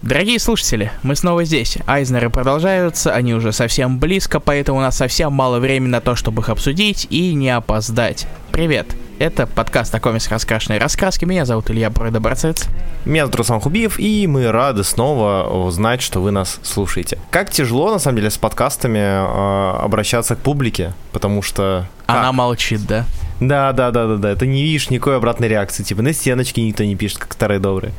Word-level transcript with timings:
Дорогие 0.00 0.38
слушатели, 0.38 0.92
мы 1.02 1.16
снова 1.16 1.42
здесь. 1.42 1.76
Айзнеры 1.88 2.30
продолжаются, 2.30 3.12
они 3.12 3.34
уже 3.34 3.50
совсем 3.50 3.98
близко, 3.98 4.38
поэтому 4.38 4.78
у 4.78 4.80
нас 4.80 4.96
совсем 4.96 5.32
мало 5.32 5.58
времени 5.58 5.90
на 5.90 6.00
то, 6.00 6.14
чтобы 6.14 6.42
их 6.42 6.50
обсудить 6.50 7.08
и 7.10 7.34
не 7.34 7.50
опоздать. 7.50 8.28
Привет! 8.52 8.94
Это 9.18 9.48
подкаст 9.48 9.92
о 9.96 9.98
комиксах 9.98 10.30
раскрашенной 10.30 10.78
раскраски. 10.78 11.24
Меня 11.24 11.44
зовут 11.44 11.68
Илья 11.72 11.90
Бройда-Барцец. 11.90 12.68
Меня 13.04 13.22
зовут 13.22 13.34
Руслан 13.34 13.60
Хубиев, 13.60 13.98
и 13.98 14.28
мы 14.28 14.52
рады 14.52 14.84
снова 14.84 15.48
узнать, 15.66 16.00
что 16.00 16.20
вы 16.20 16.30
нас 16.30 16.60
слушаете. 16.62 17.18
Как 17.30 17.50
тяжело, 17.50 17.90
на 17.90 17.98
самом 17.98 18.18
деле, 18.18 18.30
с 18.30 18.38
подкастами 18.38 18.98
э, 18.98 19.78
обращаться 19.82 20.36
к 20.36 20.38
публике, 20.38 20.94
потому 21.10 21.42
что... 21.42 21.88
Она 22.06 22.26
как? 22.26 22.34
молчит, 22.34 22.86
да? 22.86 23.04
Да, 23.40 23.72
да, 23.72 23.90
да, 23.90 24.06
да, 24.06 24.16
да. 24.16 24.34
Ты 24.36 24.46
не 24.46 24.62
видишь 24.62 24.90
никакой 24.90 25.16
обратной 25.16 25.48
реакции. 25.48 25.82
Типа 25.82 26.02
на 26.02 26.12
стеночке 26.12 26.62
никто 26.62 26.84
не 26.84 26.96
пишет, 26.96 27.18
как 27.18 27.32
старые 27.32 27.60
добрые. 27.60 27.92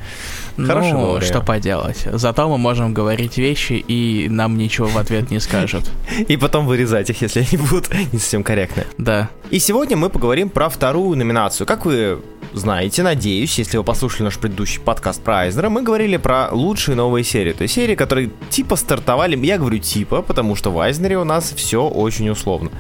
Хорошо. 0.65 1.15
Ну, 1.15 1.21
что 1.21 1.41
поделать. 1.41 2.07
Зато 2.11 2.49
мы 2.49 2.57
можем 2.57 2.93
говорить 2.93 3.37
вещи, 3.37 3.73
и 3.73 4.27
нам 4.29 4.57
ничего 4.57 4.87
в 4.87 4.97
ответ 4.97 5.31
не 5.31 5.39
скажут. 5.39 5.89
И 6.27 6.37
потом 6.37 6.67
вырезать 6.67 7.09
их, 7.09 7.21
если 7.21 7.39
они 7.39 7.57
будут 7.63 7.89
не 8.13 8.19
совсем 8.19 8.43
корректны. 8.43 8.85
Да. 8.97 9.29
И 9.51 9.59
сегодня 9.59 9.97
мы 9.97 10.09
поговорим 10.09 10.49
про 10.49 10.69
вторую 10.69 11.17
номинацию. 11.17 11.65
Как 11.65 11.85
вы 11.85 12.19
знаете, 12.53 13.03
надеюсь, 13.03 13.59
если 13.59 13.77
вы 13.77 13.83
послушали 13.83 14.23
наш 14.23 14.37
предыдущий 14.37 14.81
подкаст 14.81 15.23
про 15.23 15.41
Айзнера, 15.41 15.69
мы 15.69 15.83
говорили 15.83 16.17
про 16.17 16.49
лучшие 16.51 16.95
новые 16.95 17.23
серии. 17.23 17.53
То 17.53 17.63
есть 17.63 17.75
серии, 17.75 17.95
которые 17.95 18.31
типа 18.49 18.75
стартовали, 18.75 19.37
я 19.45 19.57
говорю 19.57 19.77
типа, 19.77 20.21
потому 20.21 20.55
что 20.55 20.71
в 20.71 20.79
Айзнере 20.79 21.17
у 21.17 21.23
нас 21.23 21.53
все 21.55 21.87
очень 21.87 22.29
условно. 22.29 22.71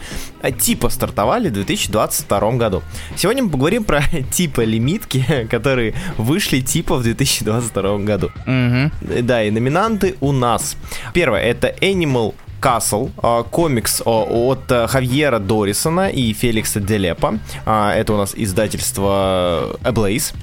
А 0.41 0.51
типа 0.51 0.89
стартовали 0.89 1.49
в 1.49 1.53
2022 1.53 2.51
году. 2.53 2.81
Сегодня 3.15 3.43
мы 3.43 3.49
поговорим 3.49 3.83
про 3.83 4.01
типа 4.31 4.61
лимитки, 4.61 5.47
которые 5.51 5.93
вышли 6.17 6.61
типа 6.61 6.97
в 6.97 7.03
2022 7.03 7.68
году. 7.73 8.31
Угу. 8.45 9.21
Да, 9.23 9.43
и 9.43 9.51
номинанты 9.51 10.15
у 10.21 10.31
нас. 10.31 10.75
Первое, 11.13 11.41
это 11.41 11.73
Animal 11.81 12.33
Castle, 12.61 13.11
а, 13.21 13.43
комикс 13.43 14.01
а, 14.05 14.09
от 14.09 14.71
э, 14.71 14.87
Хавьера 14.87 15.39
Дорисона 15.39 16.09
и 16.09 16.33
Феликса 16.33 16.79
Делепа. 16.79 17.39
А, 17.65 17.93
это 17.93 18.13
у 18.13 18.17
нас 18.17 18.33
издательство 18.35 19.77
Ablaze. 19.83 20.33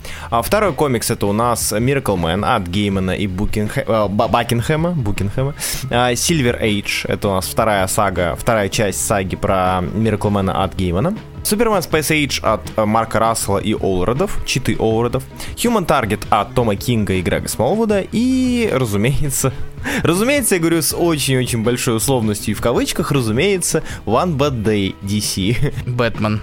Второй 0.42 0.72
комикс 0.72 1.10
это 1.10 1.26
у 1.26 1.32
нас 1.32 1.72
Miracle 1.72 2.16
Man 2.16 2.44
от 2.44 2.66
Геймана 2.68 3.12
и 3.12 3.26
Букинхэма, 3.26 4.08
Бакинхэма. 4.08 4.92
Букинхэма. 4.92 5.54
Silver 5.90 6.62
Age, 6.62 7.06
это 7.08 7.28
у 7.28 7.32
нас 7.32 7.46
вторая 7.46 7.86
сага, 7.86 8.36
вторая 8.36 8.68
часть 8.68 9.06
саги 9.06 9.36
про 9.36 9.82
Miracle 9.82 10.30
Man 10.30 10.50
от 10.50 10.74
Геймана. 10.74 11.16
Супермен 11.46 11.78
Space 11.78 12.10
Age 12.10 12.40
от 12.42 12.60
э, 12.74 12.84
Марка 12.84 13.20
Рассела 13.20 13.58
и 13.58 13.72
Олродов, 13.72 14.40
читы 14.46 14.76
Олродов, 14.80 15.22
Human 15.54 15.86
Target 15.86 16.26
от 16.28 16.52
Тома 16.54 16.74
Кинга 16.74 17.12
и 17.12 17.22
Грега 17.22 17.46
Смолвуда 17.46 18.04
и, 18.10 18.68
разумеется, 18.72 19.52
разумеется, 20.02 20.56
я 20.56 20.60
говорю 20.60 20.82
с 20.82 20.92
очень-очень 20.92 21.62
большой 21.62 21.98
условностью 21.98 22.50
и 22.50 22.54
в 22.56 22.60
кавычках, 22.60 23.12
разумеется, 23.12 23.84
One 24.06 24.36
Bad 24.36 24.64
Day 24.64 24.96
DC. 25.02 25.72
Бэтмен. 25.86 26.42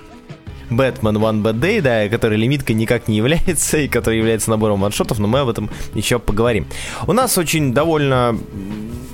Бэтмен 0.69 1.17
One 1.17 1.41
Bad 1.41 1.59
Day, 1.59 1.81
да, 1.81 2.07
который 2.07 2.37
лимиткой 2.37 2.77
никак 2.77 3.09
не 3.09 3.17
является 3.17 3.79
и 3.79 3.89
который 3.89 4.19
является 4.19 4.51
набором 4.51 4.79
ваншотов, 4.79 5.19
но 5.19 5.27
мы 5.27 5.39
об 5.39 5.49
этом 5.49 5.69
еще 5.95 6.17
поговорим. 6.17 6.65
У 7.07 7.11
нас 7.11 7.37
очень 7.37 7.73
довольно 7.73 8.39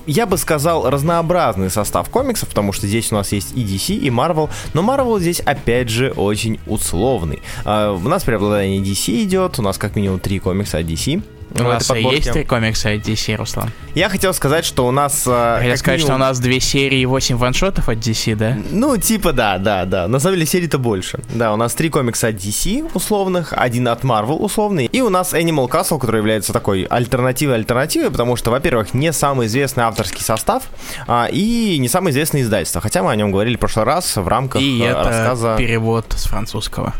я 0.09 0.25
бы 0.25 0.37
сказал, 0.37 0.89
разнообразный 0.89 1.69
состав 1.69 2.09
комиксов, 2.09 2.49
потому 2.49 2.71
что 2.71 2.87
здесь 2.87 3.11
у 3.11 3.15
нас 3.15 3.31
есть 3.31 3.55
и 3.55 3.63
DC, 3.63 3.95
и 3.95 4.09
Marvel, 4.09 4.49
но 4.73 4.81
Marvel 4.81 5.19
здесь, 5.19 5.39
опять 5.39 5.89
же, 5.89 6.11
очень 6.11 6.59
условный. 6.65 7.41
Uh, 7.63 7.95
у 7.95 8.09
нас 8.09 8.23
преобладание 8.23 8.81
DC 8.81 9.23
идет, 9.23 9.59
у 9.59 9.61
нас 9.61 9.77
как 9.77 9.95
минимум 9.95 10.19
три 10.19 10.39
комикса 10.39 10.79
от 10.79 10.85
DC. 10.85 11.21
У 11.51 11.63
нас 11.63 11.89
есть 11.89 12.31
три 12.31 12.43
комикса 12.43 12.89
от 12.89 13.01
DC, 13.01 13.35
Руслан? 13.35 13.71
Я 13.95 14.09
хотел 14.09 14.33
сказать, 14.33 14.65
что 14.65 14.87
у 14.87 14.91
нас... 14.91 15.25
Э, 15.27 15.61
я 15.63 15.77
сказать, 15.77 15.99
минимум... 15.99 15.99
что 15.99 16.15
у 16.15 16.17
нас 16.17 16.39
две 16.39 16.59
серии 16.59 16.99
и 16.99 17.05
восемь 17.05 17.37
ваншотов 17.37 17.89
от 17.89 17.97
DC, 17.97 18.35
да? 18.35 18.57
Ну, 18.71 18.97
типа, 18.97 19.33
да, 19.33 19.57
да, 19.57 19.85
да. 19.85 20.07
На 20.07 20.19
самом 20.19 20.35
деле 20.35 20.45
серий-то 20.45 20.77
больше. 20.77 21.19
Да, 21.33 21.53
у 21.53 21.55
нас 21.55 21.73
три 21.73 21.89
комикса 21.89 22.27
от 22.27 22.35
DC 22.35 22.91
условных, 22.93 23.53
один 23.55 23.87
от 23.87 24.03
Marvel 24.03 24.37
условный, 24.37 24.85
и 24.85 25.01
у 25.01 25.09
нас 25.09 25.33
Animal 25.33 25.67
Castle, 25.69 25.99
который 25.99 26.17
является 26.17 26.53
такой 26.53 26.83
альтернативой 26.83 27.55
альтернативой, 27.55 28.11
потому 28.11 28.35
что, 28.35 28.51
во-первых, 28.51 28.93
не 28.93 29.11
самый 29.11 29.47
известный 29.47 29.83
авторский 29.83 30.23
состав, 30.23 30.63
а, 31.07 31.27
и 31.31 31.77
не 31.79 31.87
самое 31.87 32.11
известное 32.11 32.41
издательство, 32.41 32.81
хотя 32.81 33.03
мы 33.03 33.11
о 33.11 33.15
нем 33.15 33.31
говорили 33.31 33.55
в 33.55 33.59
прошлый 33.59 33.85
раз 33.85 34.15
в 34.15 34.27
рамках 34.27 34.61
и 34.61 34.81
э, 34.81 34.87
это 34.87 35.03
рассказа... 35.03 35.55
перевод 35.57 36.13
с 36.15 36.25
французского. 36.25 36.93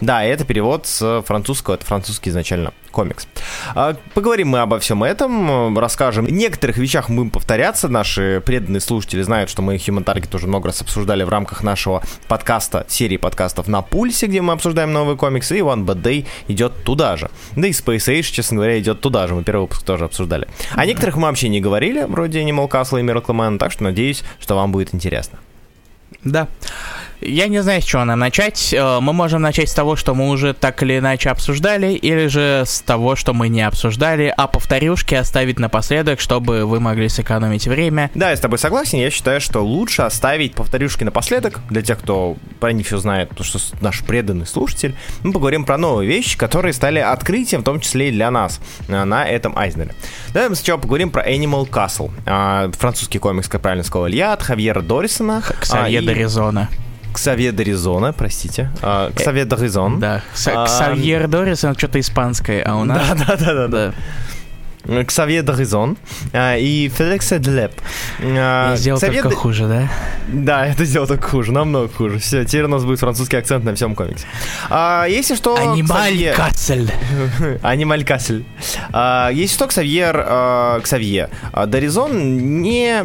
Да, 0.00 0.22
это 0.22 0.44
перевод 0.44 0.86
с 0.86 1.22
французского, 1.26 1.74
это 1.74 1.86
французский 1.86 2.30
изначально 2.30 2.72
комикс. 2.90 3.26
А, 3.74 3.96
поговорим 4.14 4.48
мы 4.48 4.58
обо 4.60 4.78
всем 4.78 5.02
этом, 5.02 5.78
расскажем. 5.78 6.26
В 6.26 6.30
некоторых 6.30 6.76
вещах 6.76 7.08
мы 7.08 7.16
будем 7.16 7.30
повторяться. 7.30 7.88
Наши 7.88 8.42
преданные 8.44 8.80
слушатели 8.80 9.22
знают, 9.22 9.48
что 9.48 9.62
мы 9.62 9.76
Human 9.76 10.04
Target 10.04 10.28
тоже 10.28 10.46
много 10.46 10.68
раз 10.68 10.82
обсуждали 10.82 11.22
в 11.22 11.28
рамках 11.28 11.62
нашего 11.62 12.02
подкаста, 12.28 12.84
серии 12.88 13.16
подкастов 13.16 13.68
на 13.68 13.82
пульсе, 13.82 14.26
где 14.26 14.42
мы 14.42 14.52
обсуждаем 14.52 14.92
новые 14.92 15.16
комиксы, 15.16 15.58
и 15.58 15.60
One 15.60 15.84
Bad 15.84 16.02
Day 16.02 16.26
идет 16.48 16.84
туда 16.84 17.16
же. 17.16 17.30
Да 17.54 17.66
и 17.66 17.72
Space 17.72 18.08
Age, 18.08 18.22
честно 18.22 18.56
говоря, 18.56 18.78
идет 18.78 19.00
туда 19.00 19.26
же. 19.26 19.34
Мы 19.34 19.44
первый 19.44 19.62
выпуск 19.62 19.82
тоже 19.82 20.04
обсуждали. 20.04 20.46
О 20.74 20.84
некоторых 20.84 21.16
мы 21.16 21.28
вообще 21.28 21.48
не 21.48 21.60
говорили, 21.60 22.04
вроде 22.04 22.40
Animal 22.42 22.68
Castle 22.68 23.00
и 23.00 23.02
Miracle 23.02 23.34
Man, 23.34 23.58
так 23.58 23.72
что 23.72 23.84
надеюсь, 23.84 24.24
что 24.40 24.56
вам 24.56 24.72
будет 24.72 24.94
интересно. 24.94 25.38
Да. 26.24 26.48
Я 27.26 27.48
не 27.48 27.62
знаю, 27.62 27.82
с 27.82 27.84
чего 27.84 28.04
нам 28.04 28.18
начать. 28.18 28.72
Э, 28.72 29.00
мы 29.00 29.12
можем 29.12 29.42
начать 29.42 29.68
с 29.68 29.74
того, 29.74 29.96
что 29.96 30.14
мы 30.14 30.28
уже 30.28 30.54
так 30.54 30.82
или 30.82 30.98
иначе 30.98 31.30
обсуждали, 31.30 31.92
или 31.92 32.26
же 32.28 32.62
с 32.64 32.80
того, 32.80 33.16
что 33.16 33.34
мы 33.34 33.48
не 33.48 33.62
обсуждали, 33.62 34.32
а 34.36 34.46
повторюшки 34.46 35.14
оставить 35.14 35.58
напоследок, 35.58 36.20
чтобы 36.20 36.64
вы 36.64 36.80
могли 36.80 37.08
сэкономить 37.08 37.66
время. 37.66 38.10
Да, 38.14 38.30
я 38.30 38.36
с 38.36 38.40
тобой 38.40 38.58
согласен. 38.58 38.98
Я 38.98 39.10
считаю, 39.10 39.40
что 39.40 39.60
лучше 39.60 40.02
оставить 40.02 40.54
повторюшки 40.54 41.04
напоследок, 41.04 41.60
для 41.68 41.82
тех, 41.82 41.98
кто 41.98 42.36
про 42.60 42.72
них 42.72 42.86
все 42.86 42.98
знает, 42.98 43.30
потому 43.30 43.44
что 43.44 43.58
наш 43.80 44.02
преданный 44.04 44.46
слушатель. 44.46 44.94
Мы 45.22 45.32
поговорим 45.32 45.64
про 45.64 45.76
новые 45.78 46.08
вещи, 46.08 46.38
которые 46.38 46.72
стали 46.72 47.00
открытием, 47.00 47.62
в 47.62 47.64
том 47.64 47.80
числе 47.80 48.08
и 48.08 48.12
для 48.12 48.30
нас, 48.30 48.60
э, 48.88 49.04
на 49.04 49.26
этом 49.26 49.56
Айзнере. 49.58 49.94
Давай 50.32 50.48
мы 50.48 50.54
сначала 50.54 50.78
поговорим 50.78 51.10
про 51.10 51.28
Animal 51.28 51.68
Castle. 51.68 52.10
А, 52.24 52.70
французский 52.72 53.18
комикс, 53.18 53.48
как 53.48 53.62
правильно 53.62 53.84
сказал 53.84 54.08
Илья, 54.08 54.32
от 54.32 54.42
Хавьера 54.42 54.80
Дорисона. 54.80 55.42
Ксавье 55.60 56.00
а, 56.00 56.02
Доризона. 56.02 56.68
Ксавье 57.16 57.50
Доризона, 57.50 58.12
простите. 58.12 58.70
А, 58.82 59.10
Ксавье 59.10 59.46
Доризон. 59.46 59.98
Да, 60.00 60.22
Ксавьер 60.34 61.28
Доризон 61.28 61.74
что-то 61.74 61.98
испанское, 61.98 62.62
а 62.62 62.76
у 62.76 62.84
нас... 62.84 63.08
Да, 63.26 63.36
да, 63.36 63.54
да, 63.54 63.68
да. 63.68 63.94
Ксавье 65.06 65.42
Доризон 65.42 65.96
а, 66.32 66.56
и 66.56 66.88
Феликс 66.88 67.32
Эдлеп. 67.32 67.72
А, 68.20 68.70
Я 68.70 68.76
сделал 68.76 68.98
Ксавье 68.98 69.22
только 69.22 69.36
хуже, 69.36 69.66
да? 69.66 69.88
Да, 70.28 70.66
это 70.66 70.84
сделал 70.84 71.06
только 71.06 71.28
хуже, 71.28 71.52
намного 71.52 71.88
хуже. 71.88 72.18
Все, 72.18 72.44
теперь 72.44 72.64
у 72.64 72.68
нас 72.68 72.84
будет 72.84 73.00
французский 73.00 73.36
акцент 73.36 73.64
на 73.64 73.74
всем 73.74 73.94
комиксе. 73.94 74.26
А, 74.70 75.06
если 75.06 75.34
что... 75.34 75.56
Анималь 75.56 76.12
Ксавье... 76.12 76.32
Кассель. 76.32 76.92
Анималь 77.62 78.04
Кассель. 78.04 78.44
А, 78.92 79.30
если 79.30 79.54
что, 79.54 79.66
Ксавьер... 79.66 80.24
А, 80.26 80.80
Ксавье. 80.80 81.30
А, 81.52 81.66
Доризон 81.66 82.62
не 82.62 83.04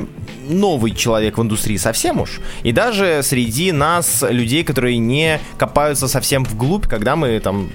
новый 0.49 0.91
человек 0.91 1.37
в 1.37 1.41
индустрии 1.41 1.77
совсем 1.77 2.19
уж. 2.19 2.39
И 2.63 2.71
даже 2.71 3.21
среди 3.23 3.71
нас, 3.71 4.23
людей, 4.27 4.63
которые 4.63 4.97
не 4.97 5.39
копаются 5.57 6.07
совсем 6.07 6.43
вглубь, 6.43 6.87
когда 6.87 7.15
мы 7.15 7.39
там 7.39 7.69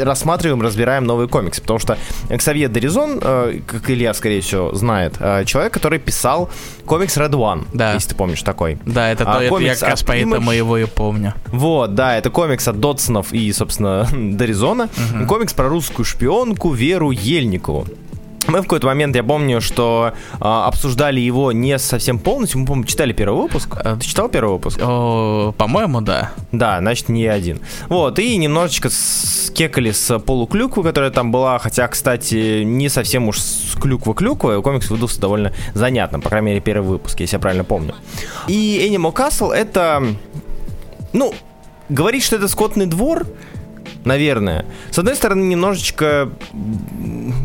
рассматриваем, 0.00 0.62
разбираем 0.62 1.04
новые 1.04 1.28
комиксы. 1.28 1.60
Потому 1.60 1.78
что 1.78 1.98
Ксавье 2.36 2.68
Доризон, 2.68 3.18
э, 3.22 3.60
как 3.66 3.90
Илья, 3.90 4.14
скорее 4.14 4.40
всего, 4.40 4.74
знает, 4.74 5.14
э, 5.20 5.44
человек, 5.44 5.72
который 5.72 5.98
писал 5.98 6.50
комикс 6.86 7.16
Red 7.16 7.32
One, 7.32 7.66
да. 7.72 7.94
если 7.94 8.10
ты 8.10 8.14
помнишь 8.14 8.42
такой. 8.42 8.78
Да, 8.86 9.10
это, 9.10 9.24
а, 9.24 9.38
то, 9.38 9.42
это 9.42 9.58
я 9.58 9.74
как 9.74 9.90
раз 9.90 10.02
поэтому 10.02 10.52
Image... 10.52 10.56
его 10.56 10.78
и 10.78 10.84
помню. 10.84 11.34
Вот, 11.48 11.94
да, 11.94 12.16
это 12.16 12.30
комикс 12.30 12.66
от 12.68 12.80
Дотсонов 12.80 13.32
и, 13.32 13.52
собственно, 13.52 14.08
Доризона. 14.12 14.88
Угу. 15.14 15.26
Комикс 15.26 15.52
про 15.54 15.68
русскую 15.68 16.04
шпионку 16.04 16.72
Веру 16.72 17.10
Ельникову. 17.10 17.86
Мы 18.48 18.58
в 18.58 18.62
какой-то 18.62 18.86
момент, 18.88 19.14
я 19.14 19.22
помню, 19.22 19.60
что 19.60 20.12
э, 20.32 20.36
обсуждали 20.40 21.20
его 21.20 21.52
не 21.52 21.78
совсем 21.78 22.18
полностью. 22.18 22.60
Мы, 22.60 22.66
по-моему, 22.66 22.86
читали 22.86 23.12
первый 23.12 23.42
выпуск. 23.42 23.76
Э, 23.82 23.96
Ты 23.98 24.06
читал 24.06 24.28
первый 24.28 24.54
выпуск? 24.54 24.80
О, 24.82 25.52
по-моему, 25.56 26.00
да. 26.00 26.32
Да, 26.50 26.78
значит, 26.80 27.08
не 27.08 27.26
один. 27.26 27.60
Вот, 27.88 28.18
и 28.18 28.36
немножечко 28.36 28.90
скекали 28.90 29.92
с 29.92 30.18
полуклюквы, 30.18 30.82
которая 30.82 31.10
там 31.10 31.30
была. 31.30 31.58
Хотя, 31.58 31.86
кстати, 31.86 32.62
не 32.64 32.88
совсем 32.88 33.28
уж 33.28 33.38
с 33.38 33.76
клюква-клюква. 33.76 34.60
Комикс 34.60 34.90
выдался 34.90 35.20
довольно 35.20 35.52
занятным. 35.74 36.20
По 36.20 36.28
крайней 36.28 36.46
мере, 36.48 36.60
первый 36.60 36.88
выпуск, 36.88 37.20
если 37.20 37.36
я 37.36 37.40
правильно 37.40 37.64
помню. 37.64 37.94
И 38.48 38.88
Animal 38.90 39.14
Castle 39.14 39.52
это... 39.52 40.02
Ну, 41.12 41.32
говорить, 41.88 42.24
что 42.24 42.36
это 42.36 42.48
скотный 42.48 42.86
двор 42.86 43.26
наверное. 44.04 44.64
С 44.90 44.98
одной 44.98 45.14
стороны, 45.16 45.44
немножечко 45.44 46.30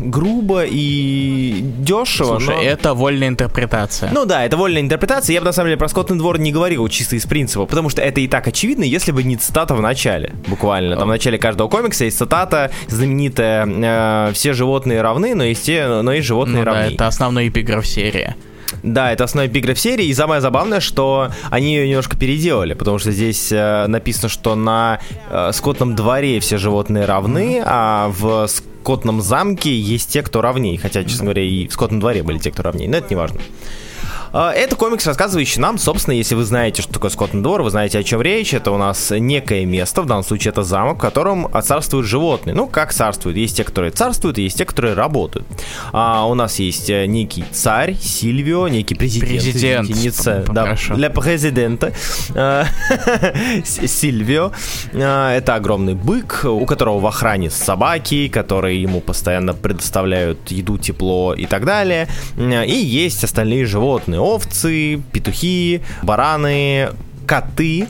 грубо 0.00 0.64
и 0.64 1.60
дешево. 1.78 2.38
Слушай, 2.38 2.56
но... 2.56 2.62
это 2.62 2.94
вольная 2.94 3.28
интерпретация. 3.28 4.10
Ну 4.12 4.24
да, 4.24 4.44
это 4.44 4.56
вольная 4.56 4.82
интерпретация. 4.82 5.34
Я 5.34 5.40
бы 5.40 5.46
на 5.46 5.52
самом 5.52 5.68
деле 5.68 5.78
про 5.78 5.88
Скотный 5.88 6.18
двор 6.18 6.38
не 6.38 6.52
говорил 6.52 6.88
чисто 6.88 7.16
из 7.16 7.26
принципа, 7.26 7.66
потому 7.66 7.88
что 7.88 8.02
это 8.02 8.20
и 8.20 8.28
так 8.28 8.46
очевидно, 8.46 8.84
если 8.84 9.12
бы 9.12 9.22
не 9.22 9.36
цитата 9.36 9.74
в 9.74 9.80
начале, 9.80 10.34
буквально. 10.46 10.96
Там 10.96 11.08
в 11.08 11.10
начале 11.10 11.38
каждого 11.38 11.68
комикса 11.68 12.04
есть 12.04 12.18
цитата 12.18 12.70
знаменитая 12.88 13.66
э, 13.66 14.32
«Все 14.32 14.52
животные 14.52 15.02
равны, 15.02 15.34
но 15.34 15.44
есть, 15.44 15.64
те, 15.64 15.86
но 15.86 16.12
есть 16.12 16.26
животные 16.26 16.58
ну, 16.58 16.64
равны». 16.64 16.88
Да, 16.88 16.94
это 16.94 17.06
основной 17.06 17.48
эпиграф 17.48 17.86
серии. 17.86 18.34
Да, 18.82 19.12
это 19.12 19.24
основной 19.24 19.50
эпиграф 19.50 19.78
серии, 19.78 20.06
и 20.06 20.14
самое 20.14 20.40
забавное, 20.40 20.80
что 20.80 21.30
они 21.50 21.74
ее 21.74 21.88
немножко 21.88 22.16
переделали, 22.16 22.74
потому 22.74 22.98
что 22.98 23.12
здесь 23.12 23.50
э, 23.50 23.86
написано, 23.86 24.28
что 24.28 24.54
на 24.54 25.00
э, 25.30 25.50
скотном 25.52 25.94
дворе 25.96 26.40
все 26.40 26.58
животные 26.58 27.04
равны, 27.04 27.62
а 27.64 28.12
в 28.18 28.46
скотном 28.46 29.20
замке 29.20 29.74
есть 29.78 30.10
те, 30.10 30.22
кто 30.22 30.40
равнее, 30.40 30.78
хотя, 30.78 31.02
честно 31.04 31.24
говоря, 31.24 31.42
и 31.42 31.66
в 31.66 31.72
скотном 31.72 32.00
дворе 32.00 32.22
были 32.22 32.38
те, 32.38 32.50
кто 32.50 32.62
равнее, 32.62 32.88
но 32.88 32.98
это 32.98 33.06
не 33.10 33.16
важно. 33.16 33.40
А, 34.32 34.52
это 34.52 34.76
комикс, 34.76 35.06
рассказывающий 35.06 35.60
нам, 35.60 35.78
собственно, 35.78 36.14
если 36.14 36.34
вы 36.34 36.44
знаете, 36.44 36.82
что 36.82 36.92
такое 36.92 37.10
Скоттный 37.10 37.42
двор, 37.42 37.62
вы 37.62 37.70
знаете, 37.70 37.98
о 37.98 38.02
чем 38.02 38.20
речь. 38.20 38.52
Это 38.54 38.70
у 38.70 38.78
нас 38.78 39.10
некое 39.10 39.64
место, 39.64 40.02
в 40.02 40.06
данном 40.06 40.24
случае 40.24 40.50
это 40.50 40.62
замок, 40.62 40.98
в 40.98 41.00
котором 41.00 41.48
царствуют 41.62 42.06
животные. 42.06 42.54
Ну, 42.54 42.66
как 42.66 42.92
царствуют? 42.92 43.36
Есть 43.36 43.56
те, 43.56 43.64
которые 43.64 43.90
царствуют, 43.90 44.38
есть 44.38 44.58
те, 44.58 44.64
которые 44.64 44.94
работают. 44.94 45.46
А 45.92 46.26
у 46.26 46.34
нас 46.34 46.58
есть 46.58 46.90
э, 46.90 47.06
некий 47.06 47.44
царь, 47.50 47.94
Сильвио, 47.94 48.68
некий 48.68 48.94
президент. 48.94 49.30
Президент. 49.30 49.90
Извините, 49.90 50.44
да, 50.52 50.76
для 50.94 51.10
президента. 51.10 51.92
А, 52.34 52.66
Сильвио. 53.64 54.52
А, 54.94 55.34
это 55.34 55.54
огромный 55.54 55.94
бык, 55.94 56.44
у 56.44 56.66
которого 56.66 57.00
в 57.00 57.06
охране 57.06 57.50
собаки, 57.50 58.28
которые 58.28 58.80
ему 58.80 59.00
постоянно 59.00 59.54
предоставляют 59.54 60.50
еду, 60.50 60.78
тепло 60.78 61.34
и 61.34 61.46
так 61.46 61.64
далее. 61.64 62.08
И 62.36 62.74
есть 62.74 63.24
остальные 63.24 63.64
животные 63.64 64.17
животные. 64.18 64.20
Овцы, 64.20 65.02
петухи, 65.12 65.82
бараны, 66.02 66.90
коты, 67.26 67.86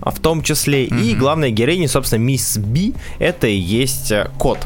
в 0.00 0.18
том 0.20 0.42
числе. 0.42 0.86
Mm-hmm. 0.86 1.02
И 1.02 1.14
главная 1.14 1.50
героиня, 1.50 1.88
собственно, 1.88 2.20
мисс 2.20 2.56
Би, 2.56 2.94
это 3.18 3.46
и 3.46 3.56
есть 3.56 4.10
э, 4.10 4.28
кот 4.38 4.58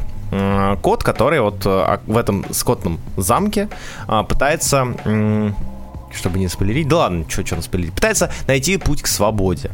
кот, 0.83 1.05
который 1.05 1.41
вот 1.41 1.65
э, 1.65 1.99
в 2.05 2.17
этом 2.17 2.45
скотном 2.51 2.99
замке 3.17 3.69
а, 4.09 4.25
пытается, 4.25 4.89
чтобы 6.13 6.39
не 6.41 6.49
спойлерить, 6.49 6.89
да 6.89 6.97
ладно, 6.97 7.25
что, 7.29 7.47
что 7.47 7.63
спойлерить, 7.63 7.95
пытается 7.95 8.33
найти 8.49 8.77
путь 8.77 9.03
к 9.03 9.07
свободе. 9.07 9.71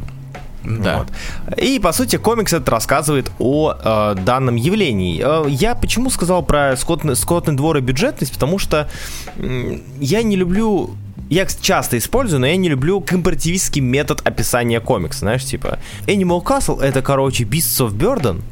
Да. 0.64 0.98
Вот. 0.98 1.58
И, 1.58 1.78
по 1.78 1.92
сути, 1.92 2.16
комикс 2.16 2.52
это 2.52 2.70
рассказывает 2.70 3.30
о 3.38 3.74
э, 3.74 4.14
данном 4.20 4.56
явлении. 4.56 5.20
Э, 5.22 5.48
я 5.48 5.74
почему 5.74 6.10
сказал 6.10 6.42
про 6.42 6.76
скотный, 6.76 7.16
скотный 7.16 7.54
двор 7.54 7.78
и 7.78 7.80
бюджетность? 7.80 8.32
Потому 8.32 8.58
что 8.58 8.88
э, 9.36 9.78
я 9.98 10.22
не 10.22 10.36
люблю 10.36 10.90
я 11.32 11.46
часто 11.46 11.96
использую, 11.96 12.40
но 12.40 12.46
я 12.46 12.56
не 12.56 12.68
люблю 12.68 13.00
компаративистский 13.00 13.80
метод 13.80 14.20
описания 14.24 14.80
комикса, 14.80 15.20
знаешь, 15.20 15.44
типа 15.44 15.78
Animal 16.06 16.42
Castle 16.42 16.82
это, 16.82 17.00
короче, 17.00 17.44
Beasts 17.44 17.86
of 17.86 17.94
Burden, 17.94 18.42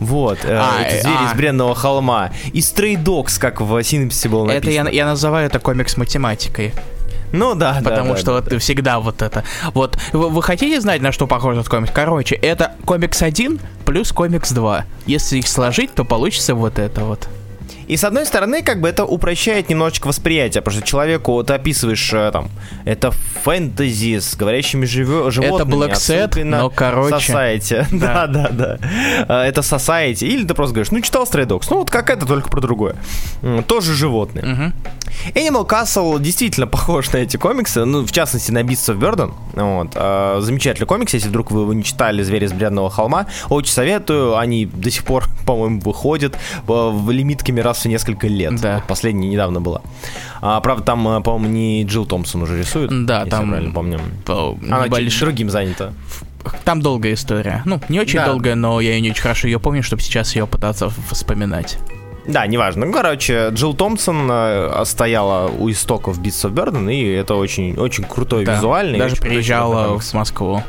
вот, 0.00 0.38
э, 0.42 0.56
а, 0.58 0.82
эти 0.82 1.02
звери 1.02 1.16
а. 1.18 1.30
из 1.30 1.36
бренного 1.36 1.74
холма. 1.74 2.30
И 2.52 2.60
Stray 2.60 2.96
Dogs, 2.96 3.38
как 3.38 3.60
в 3.60 3.82
синапсе 3.82 4.28
было 4.28 4.46
написано. 4.46 4.88
Это 4.88 4.90
я, 4.90 5.02
я 5.02 5.06
называю 5.06 5.46
это 5.46 5.58
комикс 5.58 5.96
математикой. 5.96 6.72
Ну 7.32 7.54
да, 7.54 7.80
Потому 7.82 8.14
да, 8.14 8.16
что 8.16 8.40
да, 8.40 8.50
вот 8.50 8.62
всегда 8.62 9.00
вот 9.00 9.20
это. 9.20 9.44
Вот, 9.74 9.98
вы, 10.12 10.30
вы 10.30 10.42
хотите 10.42 10.80
знать, 10.80 11.02
на 11.02 11.12
что 11.12 11.26
похож 11.26 11.54
этот 11.56 11.68
комикс? 11.68 11.90
Короче, 11.92 12.36
это 12.36 12.72
комикс 12.84 13.20
1 13.22 13.60
плюс 13.84 14.12
комикс 14.12 14.50
2. 14.52 14.84
Если 15.06 15.38
их 15.38 15.48
сложить, 15.48 15.92
то 15.94 16.04
получится 16.04 16.54
вот 16.54 16.78
это 16.78 17.04
вот. 17.04 17.28
И 17.86 17.96
с 17.96 18.04
одной 18.04 18.26
стороны, 18.26 18.62
как 18.62 18.80
бы 18.80 18.88
это 18.88 19.04
упрощает 19.04 19.68
немножечко 19.68 20.08
восприятие, 20.08 20.62
потому 20.62 20.80
что 20.80 20.88
человеку 20.88 21.42
ты 21.44 21.54
описываешь 21.54 22.12
э, 22.12 22.30
там, 22.32 22.48
это 22.84 23.10
фэнтези 23.10 24.18
с 24.18 24.34
говорящими 24.36 24.84
живо- 24.86 25.30
животными. 25.30 25.84
Это 25.84 25.92
Black 25.92 25.94
Set, 25.94 26.44
но 26.44 26.70
короче. 26.70 27.14
Society. 27.16 27.86
Да, 28.04 28.26
да, 28.26 28.48
да. 28.50 28.78
Э, 29.28 29.42
это 29.48 29.60
Society. 29.60 30.26
Или 30.26 30.44
ты 30.46 30.54
просто 30.54 30.74
говоришь, 30.74 30.90
ну 30.92 31.00
читал 31.00 31.24
Stray 31.24 31.46
Dogs, 31.46 31.66
ну 31.70 31.78
вот 31.78 31.90
как 31.90 32.10
это, 32.10 32.26
только 32.26 32.48
про 32.50 32.60
другое. 32.60 32.96
Тоже 33.66 33.94
животные. 33.94 34.44
Угу. 34.52 34.72
Animal 35.34 35.68
Castle 35.68 36.20
действительно 36.20 36.66
похож 36.66 37.12
на 37.12 37.18
эти 37.18 37.36
комиксы, 37.36 37.84
ну, 37.84 38.04
в 38.04 38.12
частности, 38.12 38.50
на 38.50 38.62
Beasts 38.62 38.94
of 38.94 38.98
Burden. 38.98 39.32
Вот. 39.54 39.92
Э, 39.94 40.38
замечательный 40.40 40.86
комикс, 40.86 41.14
если 41.14 41.28
вдруг 41.28 41.50
вы 41.50 41.62
его 41.62 41.72
не 41.72 41.82
читали 41.82 42.22
«Звери 42.22 42.46
с 42.46 42.52
брядного 42.52 42.90
холма», 42.90 43.26
очень 43.48 43.72
советую, 43.72 44.36
они 44.36 44.66
до 44.66 44.90
сих 44.90 45.04
пор, 45.04 45.24
по-моему, 45.46 45.80
выходят 45.80 46.38
в 46.66 47.10
лимитками 47.10 47.60
раз 47.60 47.84
в 47.84 47.88
несколько 47.88 48.26
лет. 48.26 48.60
Да. 48.60 48.76
Вот 48.76 48.84
последняя 48.84 49.28
недавно 49.28 49.60
была. 49.60 49.82
А, 50.40 50.60
правда, 50.60 50.84
там, 50.84 51.08
э, 51.08 51.20
по-моему, 51.20 51.52
не 51.54 51.84
Джилл 51.84 52.06
Томпсон 52.06 52.42
уже 52.42 52.58
рисует. 52.58 53.06
Да, 53.06 53.24
там... 53.26 53.50
правильно 53.50 53.72
помню. 53.72 54.00
По... 54.24 54.56
Она 54.62 54.86
больш... 54.88 55.18
другим 55.20 55.50
занята. 55.50 55.92
Там 56.64 56.82
долгая 56.82 57.14
история. 57.14 57.62
Ну, 57.64 57.80
не 57.88 58.00
очень 58.00 58.18
да. 58.18 58.26
долгая, 58.26 58.54
но 58.54 58.80
я 58.80 58.98
не 59.00 59.10
очень 59.10 59.22
хорошо 59.22 59.48
ее 59.48 59.58
помню, 59.58 59.82
чтобы 59.82 60.02
сейчас 60.02 60.36
ее 60.36 60.46
пытаться 60.46 60.90
вспоминать. 61.10 61.78
Да, 62.26 62.46
неважно. 62.46 62.90
Короче, 62.90 63.48
Джилл 63.50 63.74
Томпсон 63.74 64.28
э, 64.30 64.82
стояла 64.84 65.48
у 65.48 65.70
истоков 65.70 66.18
Beats 66.18 66.48
of 66.48 66.52
Burden, 66.52 66.92
и 66.92 67.12
это 67.12 67.34
очень, 67.34 67.76
очень 67.76 68.04
крутой 68.04 68.44
да, 68.44 68.56
визуальный. 68.56 68.98
Даже 68.98 69.16
приезжала 69.16 69.98
в 69.98 70.14
Москву. 70.14 70.62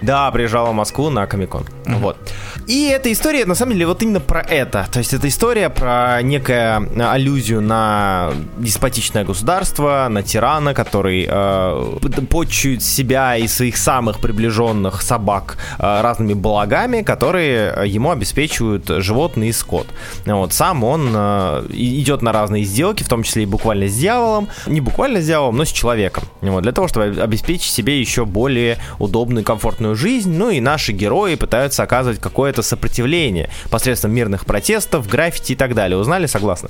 Да, 0.00 0.30
приезжала 0.30 0.70
в 0.70 0.74
Москву 0.74 1.10
на 1.10 1.26
Комикон. 1.26 1.64
Mm-hmm. 1.84 1.98
Вот. 1.98 2.16
И 2.66 2.88
эта 2.88 3.12
история, 3.12 3.44
на 3.44 3.54
самом 3.54 3.72
деле, 3.72 3.86
вот 3.86 4.02
именно 4.02 4.20
про 4.20 4.40
это. 4.40 4.86
То 4.90 4.98
есть 4.98 5.12
это 5.12 5.28
история 5.28 5.68
про 5.68 6.22
некая 6.22 6.82
аллюзию 7.10 7.60
на 7.60 8.32
деспотичное 8.56 9.24
государство, 9.24 10.06
на 10.10 10.22
тирана, 10.22 10.72
который 10.72 11.26
э, 11.28 11.98
почует 12.30 12.82
себя 12.82 13.36
и 13.36 13.46
своих 13.46 13.76
самых 13.76 14.18
приближенных 14.18 15.02
собак 15.02 15.58
э, 15.78 16.00
разными 16.00 16.32
благами, 16.32 17.02
которые 17.02 17.86
ему 17.86 18.10
обеспечивают 18.10 18.88
животные 18.88 19.50
и 19.50 19.52
скот. 19.52 19.86
Вот. 20.24 20.52
Сам 20.54 20.84
он 20.84 21.10
э, 21.14 21.66
идет 21.70 22.22
на 22.22 22.32
разные 22.32 22.64
сделки, 22.64 23.02
в 23.02 23.08
том 23.08 23.22
числе 23.24 23.42
и 23.42 23.46
буквально 23.46 23.88
с 23.88 23.94
дьяволом. 23.94 24.48
Не 24.66 24.80
буквально 24.80 25.20
с 25.20 25.26
дьяволом, 25.26 25.56
но 25.56 25.64
с 25.64 25.70
человеком. 25.70 26.24
Вот. 26.40 26.62
Для 26.62 26.72
того, 26.72 26.88
чтобы 26.88 27.20
обеспечить 27.20 27.72
себе 27.72 28.00
еще 28.00 28.24
более 28.24 28.78
удобную 28.98 29.42
и 29.42 29.44
комфортную 29.44 29.96
жизнь. 29.96 30.32
Ну 30.34 30.48
и 30.48 30.60
наши 30.60 30.92
герои 30.92 31.34
пытаются 31.34 31.82
оказывать 31.82 32.20
какое-то 32.20 32.53
сопротивление 32.62 33.50
посредством 33.70 34.12
мирных 34.12 34.46
протестов, 34.46 35.08
граффити 35.08 35.52
и 35.52 35.56
так 35.56 35.74
далее. 35.74 35.98
Узнали? 35.98 36.26
Согласны? 36.26 36.68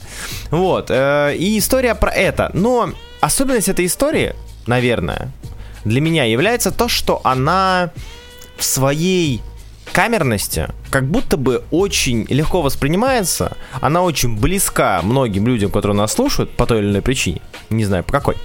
Вот. 0.51 0.91
Э, 0.91 1.35
и 1.37 1.59
история 1.59 1.95
про 1.95 2.11
это. 2.11 2.51
Но 2.55 2.91
особенность 3.21 3.69
этой 3.69 3.87
истории, 3.87 4.35
наверное, 4.67 5.31
для 5.85 6.01
меня 6.01 6.25
является 6.25 6.71
то, 6.71 6.89
что 6.89 7.21
она 7.25 7.91
в 8.57 8.65
своей 8.65 9.43
камерности 9.93 10.69
как 10.91 11.07
будто 11.07 11.37
бы 11.37 11.65
очень 11.71 12.27
легко 12.29 12.63
воспринимается. 12.63 13.57
Она 13.81 14.03
очень 14.03 14.39
близка 14.39 15.01
многим 15.03 15.47
людям, 15.47 15.71
которые 15.71 15.97
нас 15.97 16.13
слушают 16.13 16.51
по 16.51 16.67
той 16.67 16.81
или 16.81 16.87
иной 16.91 17.03
причине. 17.03 17.41
Не 17.71 17.85
знаю 17.85 18.05
по 18.05 18.13
какой. 18.13 18.37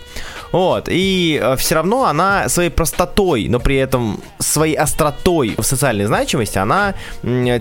Вот, 0.51 0.87
и 0.89 1.39
э, 1.41 1.55
все 1.57 1.75
равно 1.75 2.05
она 2.05 2.49
своей 2.49 2.69
простотой, 2.69 3.47
но 3.47 3.59
при 3.59 3.75
этом 3.75 4.19
своей 4.39 4.75
остротой 4.75 5.53
в 5.57 5.63
социальной 5.63 6.05
значимости, 6.05 6.57
она 6.57 6.95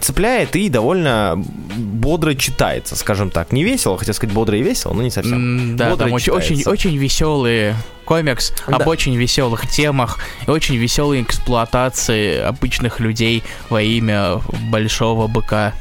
цепляет 0.01 0.57
и 0.57 0.69
довольно 0.69 1.35
бодро 1.37 2.35
читается, 2.35 2.97
скажем 2.97 3.31
так. 3.31 3.53
Не 3.53 3.65
весело, 3.65 3.99
хотел 3.99 4.15
сказать 4.15 4.35
бодро 4.35 4.57
и 4.57 4.63
весело, 4.63 4.95
но 4.95 5.03
не 5.03 5.11
совсем. 5.11 5.77
Да, 5.77 5.91
бодро 5.91 6.05
там 6.05 6.13
очень, 6.15 6.33
очень, 6.33 6.65
очень 6.65 6.97
веселые 6.97 7.75
комикс 8.05 8.55
да. 8.67 8.77
об 8.77 8.89
очень 8.89 9.15
веселых 9.17 9.69
темах 9.69 10.19
и 10.47 10.51
очень 10.51 10.77
веселой 10.77 11.21
эксплуатации 11.21 12.39
обычных 12.41 13.01
людей 13.01 13.43
во 13.69 13.83
имя 13.83 14.41
большого 14.71 15.27
быка. 15.27 15.75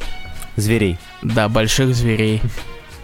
Зверей. 0.58 0.98
Да, 1.22 1.48
больших 1.48 1.96
зверей. 1.96 2.42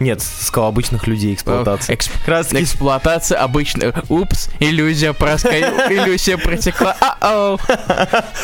Нет, 0.00 0.20
сказал 0.22 0.68
обычных 0.68 1.06
людей 1.06 1.34
эксплуатация. 1.34 1.94
Эксп... 1.94 2.12
Краски. 2.24 2.56
Эксплуатация 2.62 3.38
обычных. 3.38 4.10
Упс, 4.10 4.50
иллюзия 4.60 5.12
проска... 5.12 5.56
иллюзия 5.58 6.36
протекла. 6.36 6.96
А-оу. 7.00 7.58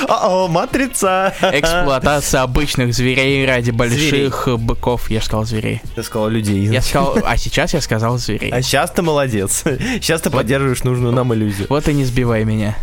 А-оу, 0.08 0.48
матрица. 0.48 1.34
Эксплуатация 1.40 2.42
обычных 2.42 2.94
зверей 2.94 3.44
ради 3.46 3.70
больших 3.70 4.44
зверей. 4.44 4.58
быков. 4.58 5.10
Я 5.10 5.20
сказал 5.20 5.44
зверей. 5.44 5.82
Ты 5.94 6.02
сказал 6.02 6.28
людей. 6.28 6.66
Я 6.66 6.82
сказал, 6.82 7.18
а 7.24 7.36
сейчас 7.36 7.74
я 7.74 7.80
сказал 7.80 8.18
зверей. 8.18 8.50
А 8.50 8.62
сейчас 8.62 8.90
ты 8.90 9.02
молодец. 9.02 9.62
Сейчас 9.64 10.20
ты 10.20 10.30
вот. 10.30 10.38
поддерживаешь 10.38 10.84
нужную 10.84 11.12
нам 11.12 11.34
иллюзию. 11.34 11.66
Вот 11.68 11.88
и 11.88 11.92
не 11.92 12.04
сбивай 12.04 12.44
меня. 12.44 12.76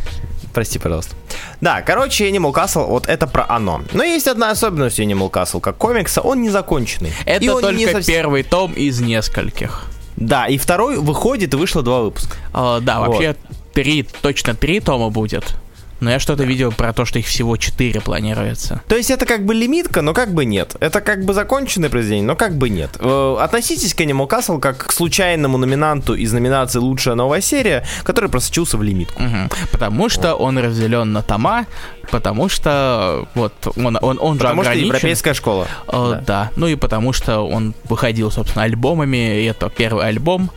Прости, 0.57 0.79
пожалуйста. 0.79 1.15
Да, 1.61 1.83
короче, 1.83 2.27
Animal 2.27 2.51
Castle, 2.51 2.87
вот 2.87 3.07
это 3.07 3.27
про 3.27 3.45
оно. 3.47 3.83
Но 3.93 4.03
есть 4.03 4.27
одна 4.27 4.49
особенность 4.49 4.99
Animal 4.99 5.29
Castle, 5.29 5.61
как 5.61 5.77
комикса, 5.77 6.21
он 6.21 6.41
не 6.41 6.49
законченный. 6.49 7.13
Это 7.27 7.45
и 7.45 7.47
только 7.47 7.73
не 7.73 7.85
совсем... 7.85 8.15
первый 8.15 8.41
том 8.41 8.73
из 8.73 8.99
нескольких. 8.99 9.83
Да, 10.15 10.47
и 10.47 10.57
второй 10.57 10.97
выходит, 10.97 11.53
и 11.53 11.57
вышло 11.57 11.83
два 11.83 12.01
выпуска. 12.01 12.35
А, 12.53 12.79
да, 12.79 13.01
вот. 13.01 13.09
вообще 13.09 13.35
три, 13.71 14.01
точно 14.01 14.55
три 14.55 14.79
тома 14.79 15.11
будет. 15.11 15.53
Но 15.99 16.11
я 16.11 16.19
что-то 16.19 16.43
видел 16.43 16.71
про 16.71 16.93
то, 16.93 17.05
что 17.05 17.19
их 17.19 17.25
всего 17.27 17.57
4 17.57 18.01
планируется. 18.01 18.81
То 18.87 18.95
есть 18.95 19.09
это 19.09 19.25
как 19.25 19.45
бы 19.45 19.53
лимитка, 19.53 20.01
но 20.01 20.13
как 20.13 20.33
бы 20.33 20.45
нет. 20.45 20.75
Это 20.79 21.01
как 21.01 21.25
бы 21.25 21.33
законченное 21.33 21.89
произведение, 21.89 22.25
но 22.27 22.35
как 22.35 22.55
бы 22.55 22.69
нет. 22.69 22.91
Э, 22.99 23.37
относитесь 23.39 23.93
к 23.93 24.01
Animal 24.01 24.27
Castle 24.27 24.59
как 24.59 24.87
к 24.87 24.91
случайному 24.91 25.57
номинанту 25.57 26.13
из 26.13 26.31
номинации 26.33 26.79
«Лучшая 26.79 27.15
новая 27.15 27.41
серия», 27.41 27.83
который 28.03 28.29
просочился 28.29 28.77
в 28.77 28.83
лимитку. 28.83 29.21
Угу. 29.23 29.49
Потому 29.71 30.09
что 30.09 30.35
он 30.35 30.57
разделен 30.59 31.11
на 31.13 31.23
тома, 31.23 31.65
потому 32.11 32.47
что 32.49 33.27
вот 33.33 33.53
он, 33.75 33.97
он, 34.01 34.17
он 34.21 34.37
Потому 34.37 34.61
же 34.61 34.65
что 34.65 34.71
ограничен. 34.71 34.87
европейская 34.87 35.33
школа. 35.33 35.67
Э, 35.87 36.11
Да. 36.11 36.23
да. 36.25 36.51
Ну 36.55 36.67
и 36.67 36.75
потому 36.75 37.11
что 37.13 37.39
он 37.41 37.73
выходил, 37.85 38.29
собственно, 38.31 38.63
альбомами, 38.65 39.41
и 39.41 39.45
это 39.45 39.69
первый 39.69 40.05
альбом, 40.05 40.51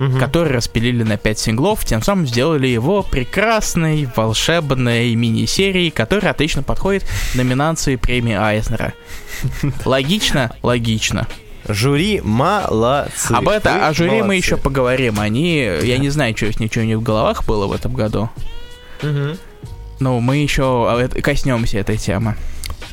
Мгм. 0.00 0.18
который 0.18 0.50
распилили 0.54 1.02
на 1.02 1.18
5 1.18 1.38
синглов, 1.38 1.84
тем 1.84 2.02
самым 2.02 2.26
сделали 2.26 2.66
его 2.66 3.02
прекрасной, 3.02 4.08
волшебной 4.16 5.14
мини-серией, 5.14 5.90
которая 5.90 6.30
отлично 6.32 6.62
подходит 6.62 7.04
к 7.04 7.34
номинации 7.34 7.96
премии 7.96 8.34
Айзнера. 8.34 8.94
Логично? 9.84 10.56
Логично. 10.62 11.28
Жюри 11.68 12.22
молодцы. 12.24 13.32
Об 13.32 13.50
этом, 13.50 13.74
о 13.84 13.92
жюри 13.92 14.10
мы 14.10 14.18
молодцы. 14.20 14.34
еще 14.36 14.56
поговорим. 14.56 15.20
Они, 15.20 15.58
я 15.58 15.98
не 15.98 16.08
знаю, 16.08 16.34
что 16.34 16.50
с 16.50 16.58
них, 16.58 16.70
что 16.72 16.80
у 16.80 16.84
них 16.84 16.96
в 16.96 17.02
головах 17.02 17.44
было 17.44 17.66
в 17.66 17.72
этом 17.72 17.92
году. 17.92 18.30
Мгм. 19.02 19.36
Но 20.00 20.18
мы 20.20 20.38
еще 20.38 21.08
э, 21.12 21.20
коснемся 21.20 21.76
этой 21.76 21.98
темы. 21.98 22.36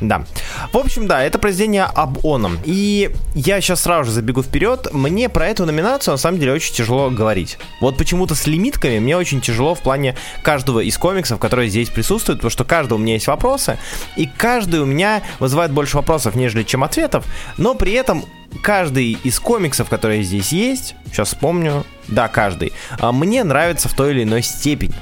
Да. 0.01 0.23
В 0.71 0.77
общем, 0.77 1.07
да, 1.07 1.23
это 1.23 1.39
произведение 1.39 1.83
об 1.83 2.25
оном. 2.25 2.59
И 2.65 3.11
я 3.33 3.61
сейчас 3.61 3.81
сразу 3.81 4.05
же 4.05 4.11
забегу 4.11 4.43
вперед. 4.43 4.93
Мне 4.93 5.29
про 5.29 5.47
эту 5.47 5.65
номинацию 5.65 6.13
на 6.13 6.17
самом 6.17 6.39
деле 6.39 6.53
очень 6.53 6.73
тяжело 6.73 7.09
говорить. 7.09 7.57
Вот 7.81 7.97
почему-то 7.97 8.35
с 8.35 8.47
лимитками 8.47 8.99
мне 8.99 9.17
очень 9.17 9.41
тяжело 9.41 9.75
в 9.75 9.81
плане 9.81 10.15
каждого 10.43 10.79
из 10.79 10.97
комиксов, 10.97 11.39
которые 11.39 11.69
здесь 11.69 11.89
присутствуют, 11.89 12.39
потому 12.39 12.51
что 12.51 12.63
каждый 12.63 12.93
у 12.93 12.97
меня 12.97 13.13
есть 13.13 13.27
вопросы, 13.27 13.77
и 14.15 14.27
каждый 14.27 14.81
у 14.81 14.85
меня 14.85 15.23
вызывает 15.39 15.71
больше 15.71 15.97
вопросов, 15.97 16.35
нежели 16.35 16.63
чем 16.63 16.83
ответов, 16.83 17.25
но 17.57 17.75
при 17.75 17.93
этом 17.93 18.25
каждый 18.61 19.17
из 19.23 19.39
комиксов, 19.39 19.89
которые 19.89 20.23
здесь 20.23 20.51
есть, 20.51 20.95
сейчас 21.07 21.29
вспомню, 21.29 21.85
да, 22.07 22.27
каждый, 22.27 22.73
а, 22.99 23.11
мне 23.11 23.43
нравится 23.43 23.89
в 23.89 23.93
той 23.93 24.11
или 24.11 24.23
иной 24.23 24.41
степени. 24.41 24.95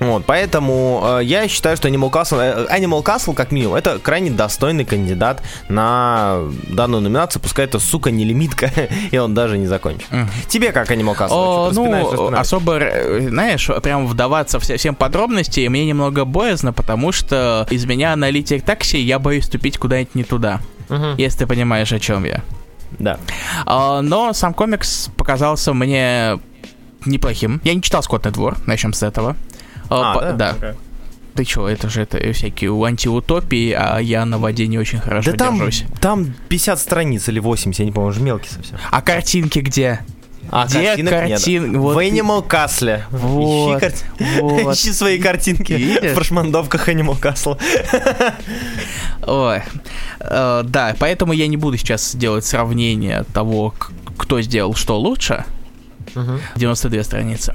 Вот, 0.00 0.24
поэтому 0.26 1.18
э, 1.20 1.24
я 1.24 1.46
считаю, 1.46 1.76
что 1.76 1.88
Animal 1.88 2.10
Castle, 2.10 2.40
э, 2.40 2.66
Animal 2.78 3.02
Castle, 3.04 3.34
как 3.34 3.52
минимум, 3.52 3.74
это 3.76 3.98
крайне 3.98 4.30
достойный 4.30 4.84
кандидат 4.86 5.42
на 5.68 6.40
данную 6.68 7.02
номинацию, 7.02 7.42
пускай 7.42 7.66
это, 7.66 7.78
сука, 7.78 8.10
не 8.10 8.24
лимитка, 8.24 8.70
и 9.10 9.18
он 9.18 9.34
даже 9.34 9.58
не 9.58 9.66
закончен. 9.66 10.06
Мгм. 10.10 10.28
Тебе 10.48 10.72
как 10.72 10.90
Animal 10.90 11.14
Castle? 11.16 11.28
О, 11.30 11.68
распинаешь, 11.68 12.04
ну, 12.06 12.10
распинаешь? 12.12 12.40
особо, 12.46 12.78
э, 12.80 13.28
знаешь, 13.28 13.70
прям 13.82 14.06
вдаваться 14.06 14.58
в 14.58 14.62
все- 14.62 14.76
всем 14.78 14.94
подробности 14.94 15.66
мне 15.68 15.84
немного 15.84 16.24
боязно, 16.24 16.72
потому 16.72 17.12
что 17.12 17.66
из 17.70 17.84
меня 17.84 18.14
аналитик 18.14 18.64
такси, 18.64 18.98
я 19.00 19.18
боюсь 19.18 19.44
ступить 19.44 19.76
куда-нибудь 19.76 20.14
не 20.14 20.24
туда, 20.24 20.60
Мгм. 20.88 21.16
если 21.18 21.40
ты 21.40 21.46
понимаешь, 21.46 21.92
о 21.92 22.00
чем 22.00 22.24
я. 22.24 22.42
Да. 22.98 23.18
А, 23.66 24.00
но 24.00 24.32
сам 24.32 24.54
комикс 24.54 25.10
показался 25.16 25.74
мне 25.74 26.40
неплохим. 27.04 27.60
Я 27.64 27.74
не 27.74 27.82
читал 27.82 28.02
«Скотный 28.02 28.32
двор», 28.32 28.56
начнем 28.66 28.92
с 28.92 29.02
этого. 29.02 29.36
А, 29.90 30.14
по- 30.14 30.32
да. 30.32 30.50
Окей. 30.50 30.70
Ты 31.34 31.44
чё, 31.44 31.68
это 31.68 31.88
же 31.88 32.02
это 32.02 32.18
всякие 32.32 32.70
антиутопии, 32.84 33.72
а 33.72 33.98
я 33.98 34.24
на 34.24 34.38
воде 34.38 34.66
не 34.66 34.78
очень 34.78 34.98
хорошо 34.98 35.30
Да 35.30 35.36
там, 35.36 35.56
держусь. 35.58 35.84
там 36.00 36.34
50 36.48 36.78
страниц 36.80 37.28
или 37.28 37.38
80, 37.38 37.78
я 37.78 37.84
не 37.86 37.92
помню, 37.92 38.10
уже 38.10 38.20
мелкий 38.20 38.48
совсем. 38.48 38.78
А 38.90 39.00
картинки 39.00 39.60
где? 39.60 40.00
А, 40.52 40.66
Где 40.66 40.82
картинок 40.88 41.12
нет. 41.12 41.28
картин- 41.30 41.78
вот 41.78 41.94
в 41.94 41.98
Animal 41.98 42.44
Castle. 42.48 43.02
Вот, 43.10 43.76
Ищи, 43.76 43.80
карт- 43.80 44.04
вот. 44.40 44.74
Ищи 44.76 44.92
свои 44.92 45.18
картинки 45.20 45.72
Видишь? 45.74 46.10
в 46.10 46.14
прошмандовках 46.16 46.88
Animal 46.88 47.20
Castle. 47.20 47.56
Ой. 49.26 49.62
Э, 50.18 50.62
да, 50.64 50.94
поэтому 50.98 51.32
я 51.32 51.46
не 51.46 51.56
буду 51.56 51.76
сейчас 51.76 52.14
делать 52.16 52.44
сравнение 52.44 53.24
того, 53.32 53.72
кто 54.16 54.40
сделал 54.42 54.74
что 54.74 54.98
лучше. 54.98 55.44
92 56.56 57.04
страницы. 57.04 57.52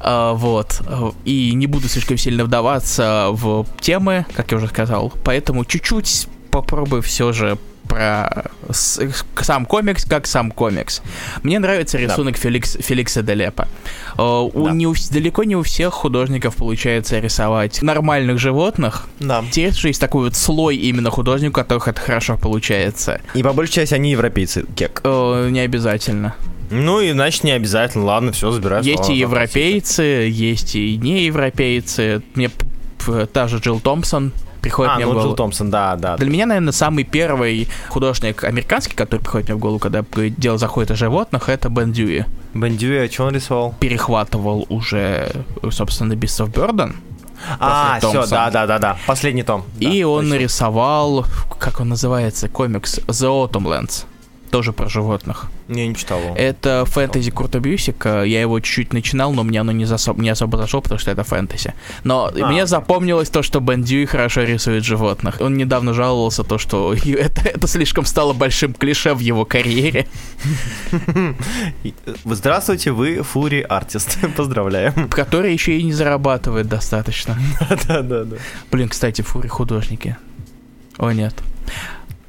Э, 0.00 0.32
вот. 0.34 0.80
И 1.24 1.52
не 1.54 1.66
буду 1.66 1.88
слишком 1.88 2.16
сильно 2.16 2.44
вдаваться 2.44 3.28
в 3.30 3.66
темы, 3.80 4.26
как 4.34 4.50
я 4.52 4.58
уже 4.58 4.68
сказал. 4.68 5.12
Поэтому 5.24 5.64
чуть-чуть 5.64 6.28
попробую 6.50 7.02
все 7.02 7.32
же 7.32 7.58
про 7.88 8.44
сам 8.70 9.66
комикс, 9.66 10.04
как 10.04 10.26
сам 10.26 10.50
комикс. 10.50 11.02
Мне 11.42 11.58
нравится 11.58 11.98
рисунок 11.98 12.36
Феликс, 12.36 12.76
Феликса 12.80 13.22
Делепа. 13.22 13.68
Э, 14.16 14.22
у, 14.22 14.66
Да. 14.66 14.70
не 14.72 14.86
у 14.86 14.94
далеко 15.10 15.44
не 15.44 15.56
у 15.56 15.62
всех 15.62 15.92
художников 15.92 16.56
получается 16.56 17.18
рисовать 17.18 17.82
нормальных 17.82 18.38
животных, 18.38 19.08
Да. 19.20 19.40
Интересно, 19.40 19.78
что 19.78 19.88
есть 19.88 20.00
такой 20.00 20.24
вот 20.24 20.36
слой 20.36 20.76
именно 20.76 21.10
художников, 21.10 21.52
у 21.52 21.64
которых 21.64 21.88
это 21.88 22.00
хорошо 22.00 22.38
получается. 22.38 23.20
И 23.34 23.42
по 23.42 23.52
большей 23.52 23.74
части 23.74 23.94
они 23.94 24.12
европейцы, 24.12 24.64
кек. 24.74 25.00
Э, 25.04 25.48
не 25.50 25.60
обязательно. 25.60 26.34
Ну, 26.72 27.00
и 27.00 27.12
значит, 27.12 27.44
не 27.44 27.52
обязательно. 27.52 28.04
Ладно, 28.04 28.32
все, 28.32 28.50
забираю. 28.50 28.82
есть 28.82 29.04
слова 29.04 29.12
и 29.12 29.18
европейцы, 29.18 30.02
есть 30.02 30.74
и 30.74 30.96
не 30.96 31.24
европейцы. 31.24 32.22
Мне 32.34 32.50
та 33.32 33.48
же 33.48 33.58
Джилл 33.58 33.80
Томпсон 33.80 34.32
приходит 34.62 34.92
А, 34.92 34.96
мне 34.96 35.04
в 35.04 35.08
ну 35.08 35.14
голову. 35.14 35.28
Джилл 35.28 35.36
Томпсон, 35.36 35.70
да, 35.70 35.96
да. 35.96 36.16
Для 36.16 36.30
меня, 36.30 36.46
наверное, 36.46 36.72
самый 36.72 37.04
первый 37.04 37.68
художник 37.88 38.44
американский, 38.44 38.94
который 38.94 39.20
приходит 39.20 39.48
мне 39.48 39.56
в 39.56 39.58
голову, 39.58 39.78
когда 39.78 40.02
дело 40.38 40.56
заходит 40.56 40.92
о 40.92 40.96
животных, 40.96 41.48
это 41.48 41.68
Бен 41.68 41.92
Дьюи. 41.92 42.24
Бендюи, 42.54 43.06
а 43.06 43.10
что 43.10 43.24
он 43.24 43.34
рисовал? 43.34 43.74
Перехватывал 43.80 44.66
уже, 44.68 45.30
собственно, 45.70 46.14
Beasts 46.14 46.46
of 46.46 46.52
Burden. 46.52 46.94
А, 47.58 47.98
все, 47.98 48.24
да, 48.26 48.50
да, 48.50 48.66
да, 48.66 48.78
да. 48.78 48.96
Последний 49.06 49.42
том. 49.42 49.64
и 49.80 50.02
Да, 50.02 50.08
он 50.08 50.20
точно. 50.20 50.36
нарисовал, 50.36 51.26
как 51.58 51.80
он 51.80 51.88
называется, 51.88 52.48
комикс 52.48 52.98
The 52.98 53.50
Autumnlands. 53.50 54.04
Тоже 54.52 54.72
про 54.74 54.86
животных. 54.86 55.50
Я 55.68 55.86
не 55.88 55.94
читал 55.94 56.20
его. 56.20 56.34
Это 56.36 56.84
фэнтези 56.86 57.30
Курта 57.30 57.58
Бьюсика. 57.58 58.22
Я 58.22 58.42
его 58.42 58.60
чуть-чуть 58.60 58.92
начинал, 58.92 59.32
но 59.32 59.44
мне 59.44 59.58
оно 59.62 59.72
не, 59.72 59.86
засо- 59.86 60.14
не 60.20 60.28
особо 60.28 60.58
зашло, 60.58 60.82
потому 60.82 60.98
что 60.98 61.10
это 61.10 61.24
фэнтези. 61.24 61.72
Но 62.04 62.30
А, 62.38 62.46
мне 62.48 62.66
запомнилось 62.66 63.30
то, 63.30 63.42
что 63.42 63.60
Бен 63.60 63.82
Дьюи 63.82 64.04
хорошо 64.04 64.42
рисует 64.42 64.84
животных. 64.84 65.40
Он 65.40 65.56
недавно 65.56 65.94
жаловался 65.94 66.44
то, 66.44 66.58
что 66.58 66.92
это, 67.04 67.48
это 67.48 67.66
слишком 67.66 68.04
стало 68.04 68.34
большим 68.34 68.74
клише 68.74 69.14
в 69.14 69.20
его 69.20 69.46
карьере. 69.46 70.06
Здравствуйте, 72.24 72.92
вы 72.92 73.22
Фури 73.22 73.60
Артист. 73.66 74.18
Поздравляем. 74.36 75.08
Который 75.08 75.54
еще 75.54 75.78
и 75.78 75.82
не 75.82 75.92
зарабатывает 75.92 76.68
достаточно. 76.68 77.38
Да, 77.88 78.02
да, 78.02 78.24
да. 78.24 78.36
Блин, 78.70 78.90
кстати, 78.90 79.22
Фури 79.22 79.48
художники. 79.48 80.16
О, 80.98 81.10
нет. 81.12 81.34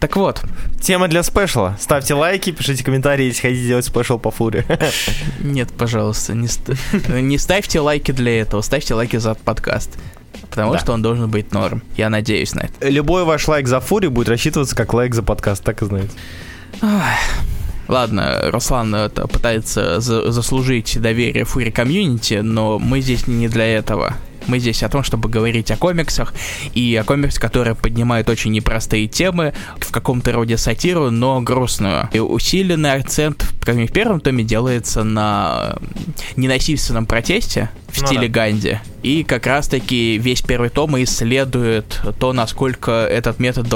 Так 0.03 0.17
вот, 0.17 0.41
Тема 0.81 1.07
для 1.07 1.23
спешла. 1.23 1.77
Ставьте 1.79 2.13
лайки, 2.13 2.51
пишите 2.51 2.83
комментарии, 2.83 3.27
если 3.27 3.41
хотите 3.41 3.65
делать 3.67 3.85
спешл 3.85 4.19
по 4.19 4.31
Фури. 4.31 4.65
нет, 5.39 5.69
пожалуйста, 5.77 6.33
не, 6.33 6.49
ст- 6.49 6.71
не 7.07 7.37
ставьте 7.37 7.79
лайки 7.79 8.11
для 8.11 8.41
этого, 8.41 8.59
ставьте 8.63 8.95
лайки 8.95 9.15
за 9.15 9.33
подкаст. 9.35 9.91
Потому 10.49 10.73
Да. 10.73 10.79
что 10.79 10.91
он 10.91 11.01
должен 11.01 11.29
быть 11.31 11.53
норм. 11.53 11.81
Я 11.95 12.09
надеюсь 12.09 12.53
на 12.53 12.63
это. 12.65 12.89
Любой 12.89 13.23
ваш 13.23 13.47
лайк 13.47 13.65
за 13.69 13.79
Фури 13.79 14.07
будет 14.07 14.27
рассчитываться 14.27 14.75
как 14.75 14.93
лайк 14.93 15.15
за 15.15 15.23
подкаст, 15.23 15.63
так 15.63 15.81
и 15.81 15.85
знаете. 15.85 16.11
Ладно, 17.87 18.49
Руслан 18.51 18.93
это 18.95 19.25
пытается 19.27 20.01
за- 20.01 20.31
заслужить 20.33 20.99
доверие 21.01 21.45
Фури 21.45 21.69
комьюнити, 21.69 22.41
но 22.43 22.77
мы 22.77 22.99
здесь 22.99 23.25
не 23.27 23.47
для 23.47 23.65
этого. 23.67 24.15
Мы 24.47 24.59
здесь 24.59 24.83
о 24.83 24.89
том, 24.89 25.03
чтобы 25.03 25.29
говорить 25.29 25.71
о 25.71 25.77
комиксах, 25.77 26.33
и 26.73 26.95
о 26.95 27.03
комиксах, 27.03 27.41
которые 27.41 27.75
поднимают 27.75 28.29
очень 28.29 28.51
непростые 28.51 29.07
темы, 29.07 29.53
в 29.77 29.91
каком-то 29.91 30.31
роде 30.31 30.57
сатиру, 30.57 31.09
но 31.11 31.41
грустную. 31.41 32.09
И 32.13 32.19
усиленный 32.19 32.93
акцент, 32.93 33.45
как 33.61 33.77
и 33.77 33.87
в 33.87 33.91
первом 33.91 34.19
томе, 34.19 34.43
делается 34.43 35.03
на 35.03 35.75
ненасильственном 36.35 37.05
протесте 37.05 37.69
в 37.87 38.01
Ну 38.01 38.07
стиле 38.07 38.27
да. 38.27 38.33
Ганди. 38.33 38.79
И 39.03 39.23
как 39.23 39.45
раз-таки 39.45 40.17
весь 40.17 40.41
первый 40.41 40.69
том 40.69 41.01
исследует 41.03 42.01
то, 42.19 42.33
насколько 42.33 42.91
этот 42.91 43.39
метод 43.39 43.67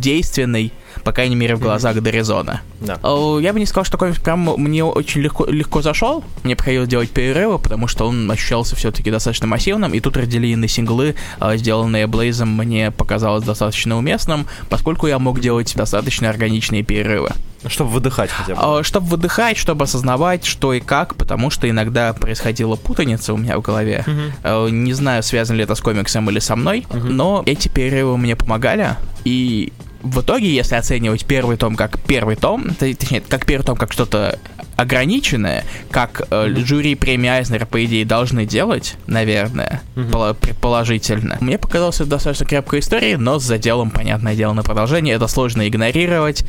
действенный, 0.00 0.72
по 1.04 1.12
крайней 1.12 1.36
мере, 1.36 1.54
в 1.56 1.60
глазах 1.60 2.00
Доризона. 2.00 2.60
Да. 2.80 2.98
Э, 3.02 3.38
Я 3.42 3.52
бы 3.52 3.60
не 3.60 3.66
сказал, 3.66 3.84
что 3.84 3.98
комикс 3.98 4.18
прям 4.20 4.40
мне 4.56 4.84
очень 4.84 5.20
легко, 5.20 5.46
легко 5.46 5.82
зашел. 5.82 6.24
Мне 6.44 6.56
приходилось 6.56 6.88
делать 6.88 7.10
перерывы, 7.10 7.58
потому 7.58 7.86
что 7.88 8.06
он 8.08 8.30
ощущался 8.30 8.76
все-таки 8.76 9.10
достаточно 9.10 9.46
массивным. 9.46 9.92
И 9.94 10.00
тут 10.00 10.16
разделение 10.16 10.56
на 10.56 10.68
синглы, 10.68 11.14
э, 11.40 11.56
сделанные 11.56 12.06
Блейзом, 12.06 12.50
мне 12.56 12.90
показалось 12.90 13.44
достаточно 13.44 13.96
уместным, 13.98 14.46
поскольку 14.68 15.06
я 15.06 15.18
мог 15.18 15.40
делать 15.40 15.74
достаточно 15.76 16.28
органичные 16.30 16.82
перерывы. 16.82 17.30
Чтобы 17.66 17.90
выдыхать 17.90 18.30
хотя 18.30 18.54
бы. 18.54 18.82
чтобы 18.84 19.06
выдыхать, 19.08 19.58
чтобы 19.58 19.84
осознавать, 19.84 20.46
что 20.46 20.72
и 20.72 20.80
как, 20.80 21.14
потому 21.16 21.50
что 21.50 21.68
иногда 21.68 22.14
происходила 22.14 22.76
путаница 22.76 23.34
у 23.34 23.36
меня 23.36 23.58
в 23.58 23.60
голове. 23.60 24.02
Э, 24.42 24.68
Не 24.70 24.94
знаю, 24.94 25.22
связано 25.22 25.58
ли 25.58 25.64
это 25.64 25.74
с 25.74 25.80
комиксом 25.80 26.30
или 26.30 26.38
со 26.38 26.56
мной, 26.56 26.86
Мгм. 26.90 27.14
но 27.16 27.42
эти 27.44 27.68
перерывы 27.68 28.16
мне 28.16 28.34
помогали. 28.34 28.96
И 29.24 29.74
в 30.02 30.20
итоге, 30.20 30.52
если 30.52 30.74
оценивать 30.76 31.24
первый 31.24 31.56
том 31.56 31.76
как 31.76 32.00
первый 32.00 32.36
том, 32.36 32.74
то- 32.74 32.94
точнее, 32.94 33.20
как 33.20 33.46
первый 33.46 33.64
том 33.64 33.76
как 33.76 33.92
что-то 33.92 34.38
ограниченное, 34.76 35.64
как 35.90 36.26
э, 36.30 36.54
жюри 36.64 36.94
премии 36.94 37.28
Айзнера, 37.28 37.66
по 37.66 37.84
идее, 37.84 38.04
должны 38.06 38.46
делать, 38.46 38.96
наверное, 39.06 39.82
mm-hmm. 39.94 40.34
предположительно. 40.34 41.36
Мне 41.40 41.58
показалось 41.58 41.96
это 41.96 42.10
достаточно 42.10 42.46
крепкой 42.46 42.80
историей, 42.80 43.16
но 43.16 43.38
с 43.38 43.44
заделом, 43.44 43.90
понятное 43.90 44.34
дело, 44.34 44.54
на 44.54 44.62
продолжение. 44.62 45.14
Это 45.14 45.28
сложно 45.28 45.68
игнорировать, 45.68 46.44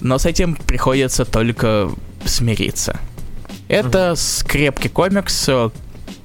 но 0.00 0.18
с 0.18 0.26
этим 0.26 0.54
приходится 0.54 1.24
только 1.24 1.90
смириться. 2.24 3.00
Это 3.66 4.12
mm-hmm. 4.12 4.46
крепкий 4.46 4.88
комикс, 4.88 5.48
э, 5.48 5.70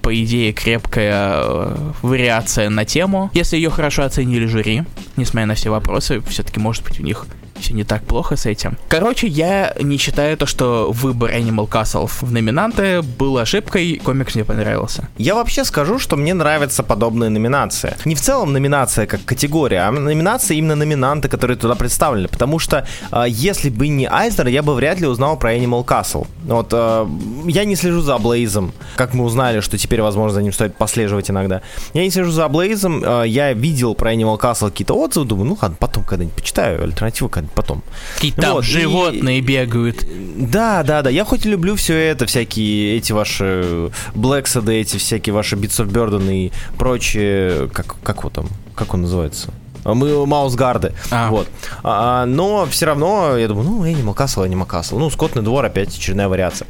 по 0.03 0.13
идее, 0.21 0.51
крепкая 0.51 1.31
э, 1.37 1.91
вариация 2.01 2.69
на 2.69 2.83
тему. 2.83 3.31
Если 3.33 3.55
ее 3.55 3.69
хорошо 3.69 4.03
оценили 4.03 4.45
жюри, 4.45 4.83
несмотря 5.15 5.47
на 5.47 5.55
все 5.55 5.69
вопросы, 5.69 6.21
все-таки, 6.27 6.59
может 6.59 6.83
быть, 6.83 6.99
у 6.99 7.03
них 7.03 7.25
все 7.63 7.73
не 7.73 7.83
так 7.83 8.03
плохо 8.03 8.35
с 8.35 8.45
этим. 8.45 8.77
Короче, 8.89 9.27
я 9.27 9.73
не 9.81 9.97
считаю 9.97 10.37
то, 10.37 10.45
что 10.45 10.91
выбор 10.91 11.31
Animal 11.31 11.67
Castle 11.69 12.07
в 12.07 12.31
номинанты 12.31 13.01
был 13.01 13.37
ошибкой, 13.37 14.01
комикс 14.03 14.35
мне 14.35 14.43
понравился. 14.43 15.07
Я 15.17 15.35
вообще 15.35 15.63
скажу, 15.63 15.99
что 15.99 16.15
мне 16.17 16.33
нравятся 16.33 16.83
подобные 16.83 17.29
номинации. 17.29 17.95
Не 18.05 18.15
в 18.15 18.21
целом 18.21 18.53
номинация 18.53 19.05
как 19.05 19.23
категория, 19.25 19.87
а 19.87 19.91
номинация 19.91 20.57
именно 20.57 20.75
номинанты, 20.75 21.29
которые 21.29 21.57
туда 21.57 21.75
представлены. 21.75 22.27
Потому 22.27 22.59
что 22.59 22.85
э, 23.11 23.25
если 23.27 23.69
бы 23.69 23.87
не 23.87 24.07
Айзнер, 24.07 24.47
я 24.47 24.61
бы 24.61 24.75
вряд 24.75 24.99
ли 24.99 25.07
узнал 25.07 25.37
про 25.37 25.55
Animal 25.55 25.85
Castle. 25.85 26.27
Вот 26.43 26.69
э, 26.71 27.07
я 27.45 27.65
не 27.65 27.75
слежу 27.75 28.01
за 28.01 28.17
Блейзом, 28.17 28.73
как 28.95 29.13
мы 29.13 29.23
узнали, 29.23 29.61
что 29.61 29.77
теперь, 29.77 30.01
возможно, 30.01 30.33
за 30.33 30.41
ним 30.41 30.53
стоит 30.53 30.75
послеживать 30.75 31.29
иногда. 31.29 31.61
Я 31.93 32.03
не 32.03 32.11
слежу 32.11 32.31
за 32.31 32.47
Блейзом, 32.49 33.03
э, 33.03 33.23
я 33.27 33.53
видел 33.53 33.95
про 33.95 34.13
Animal 34.13 34.39
Castle 34.39 34.69
какие-то 34.69 34.95
отзывы, 34.95 35.25
думаю, 35.25 35.47
ну 35.47 35.57
ладно, 35.61 35.77
потом 35.79 36.03
когда-нибудь 36.03 36.35
почитаю, 36.35 36.83
альтернативу 36.83 37.29
когда 37.29 37.52
потом. 37.53 37.83
Какие 38.15 38.31
там 38.31 38.55
вот, 38.55 38.65
животные 38.65 39.39
и... 39.39 39.41
бегают. 39.41 40.05
Да, 40.37 40.83
да, 40.83 41.01
да. 41.01 41.09
Я 41.09 41.25
хоть 41.25 41.45
и 41.45 41.49
люблю 41.49 41.75
все 41.75 41.95
это, 41.95 42.25
всякие 42.25 42.97
эти 42.97 43.11
ваши 43.11 43.91
Блэксады, 44.15 44.73
эти 44.73 44.97
всякие 44.97 45.33
ваши 45.33 45.55
of 45.55 45.91
Burden 45.91 46.31
и 46.33 46.51
прочие, 46.77 47.69
как, 47.69 47.95
как 48.01 48.23
вот 48.23 48.33
там, 48.33 48.47
как 48.75 48.93
он 48.93 49.01
называется? 49.01 49.53
Мы 49.85 50.25
маусгарды. 50.25 50.93
А. 51.11 51.29
Вот. 51.29 51.47
А, 51.83 52.25
но 52.25 52.65
все 52.65 52.85
равно, 52.85 53.37
я 53.37 53.47
думаю, 53.47 53.69
ну, 53.69 53.85
Animal 53.85 54.15
Castle, 54.15 54.47
Animal 54.47 54.67
Castle. 54.67 54.99
Ну, 54.99 55.09
Скотный 55.09 55.41
двор 55.41 55.65
опять 55.65 55.95
очередная 55.95 56.27
вариация. 56.27 56.67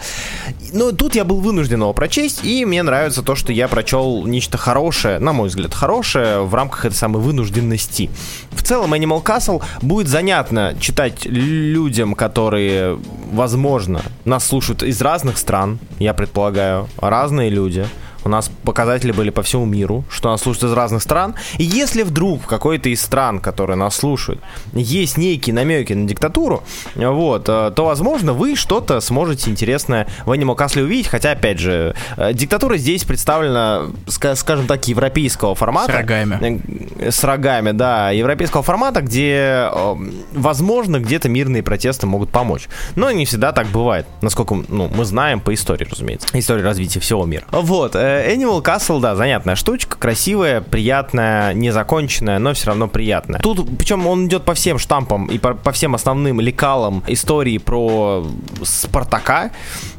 Но 0.73 0.91
тут 0.91 1.15
я 1.15 1.23
был 1.23 1.39
вынужден 1.39 1.81
его 1.81 1.93
прочесть, 1.93 2.43
и 2.43 2.65
мне 2.65 2.81
нравится 2.83 3.21
то, 3.21 3.35
что 3.35 3.53
я 3.53 3.67
прочел 3.67 4.25
нечто 4.25 4.57
хорошее, 4.57 5.19
на 5.19 5.33
мой 5.33 5.49
взгляд, 5.49 5.73
хорошее 5.73 6.43
в 6.43 6.53
рамках 6.55 6.85
этой 6.85 6.95
самой 6.95 7.21
вынужденности. 7.21 8.09
В 8.51 8.63
целом, 8.63 8.93
Animal 8.93 9.23
Castle 9.23 9.63
будет 9.81 10.07
занятно 10.07 10.75
читать 10.79 11.25
людям, 11.25 12.15
которые, 12.15 12.99
возможно, 13.31 14.01
нас 14.25 14.45
слушают 14.45 14.83
из 14.83 15.01
разных 15.01 15.37
стран, 15.37 15.79
я 15.99 16.13
предполагаю, 16.13 16.87
разные 16.97 17.49
люди. 17.49 17.85
У 18.23 18.29
нас 18.29 18.49
показатели 18.63 19.11
были 19.11 19.29
по 19.29 19.43
всему 19.43 19.65
миру, 19.65 20.03
что 20.09 20.29
нас 20.29 20.41
слушают 20.41 20.71
из 20.71 20.73
разных 20.73 21.01
стран. 21.01 21.35
И 21.57 21.63
если 21.63 22.03
вдруг 22.03 22.43
в 22.43 22.45
какой-то 22.45 22.89
из 22.89 23.01
стран, 23.01 23.39
которые 23.39 23.75
нас 23.75 23.95
слушают, 23.95 24.41
есть 24.73 25.17
некие 25.17 25.53
намеки 25.53 25.93
на 25.93 26.07
диктатуру, 26.07 26.63
вот, 26.95 27.49
э, 27.49 27.71
то, 27.75 27.85
возможно, 27.85 28.33
вы 28.33 28.55
что-то 28.55 29.01
сможете 29.01 29.49
интересное 29.49 30.07
в 30.25 30.31
Animal 30.31 30.57
Castle 30.57 30.83
увидеть. 30.83 31.07
Хотя, 31.07 31.31
опять 31.31 31.59
же, 31.59 31.95
э, 32.17 32.33
диктатура 32.33 32.77
здесь 32.77 33.03
представлена, 33.03 33.87
скажем 34.07 34.67
так, 34.67 34.87
европейского 34.87 35.55
формата. 35.55 35.91
С 35.91 35.95
рогами. 35.95 36.61
Э, 36.99 37.11
с 37.11 37.23
рогами, 37.23 37.71
да. 37.71 38.11
Европейского 38.11 38.63
формата, 38.63 39.01
где, 39.01 39.69
возможно, 40.33 40.99
где-то 40.99 41.29
мирные 41.29 41.63
протесты 41.63 42.07
могут 42.07 42.29
помочь. 42.29 42.67
Но 42.95 43.11
не 43.11 43.25
всегда 43.25 43.51
так 43.51 43.67
бывает, 43.67 44.05
насколько 44.21 44.55
ну, 44.67 44.89
мы 44.93 45.05
знаем 45.05 45.39
по 45.39 45.53
истории, 45.53 45.87
разумеется. 45.89 46.27
Истории 46.33 46.61
развития 46.61 46.99
всего 46.99 47.25
мира. 47.25 47.43
Вот. 47.51 47.95
Animal 48.13 48.61
Castle, 48.63 48.99
да, 48.99 49.15
занятная 49.15 49.55
штучка, 49.55 49.97
красивая, 49.97 50.61
приятная, 50.61 51.53
незаконченная, 51.53 52.39
но 52.39 52.53
все 52.53 52.67
равно 52.67 52.87
приятная. 52.87 53.39
Тут, 53.39 53.67
причем 53.77 54.07
он 54.07 54.27
идет 54.27 54.43
по 54.43 54.53
всем 54.53 54.79
штампам 54.79 55.27
и 55.27 55.37
по, 55.37 55.53
по 55.53 55.71
всем 55.71 55.95
основным 55.95 56.39
лекалам 56.39 57.03
истории 57.07 57.57
про 57.57 58.25
Спартака. 58.63 59.51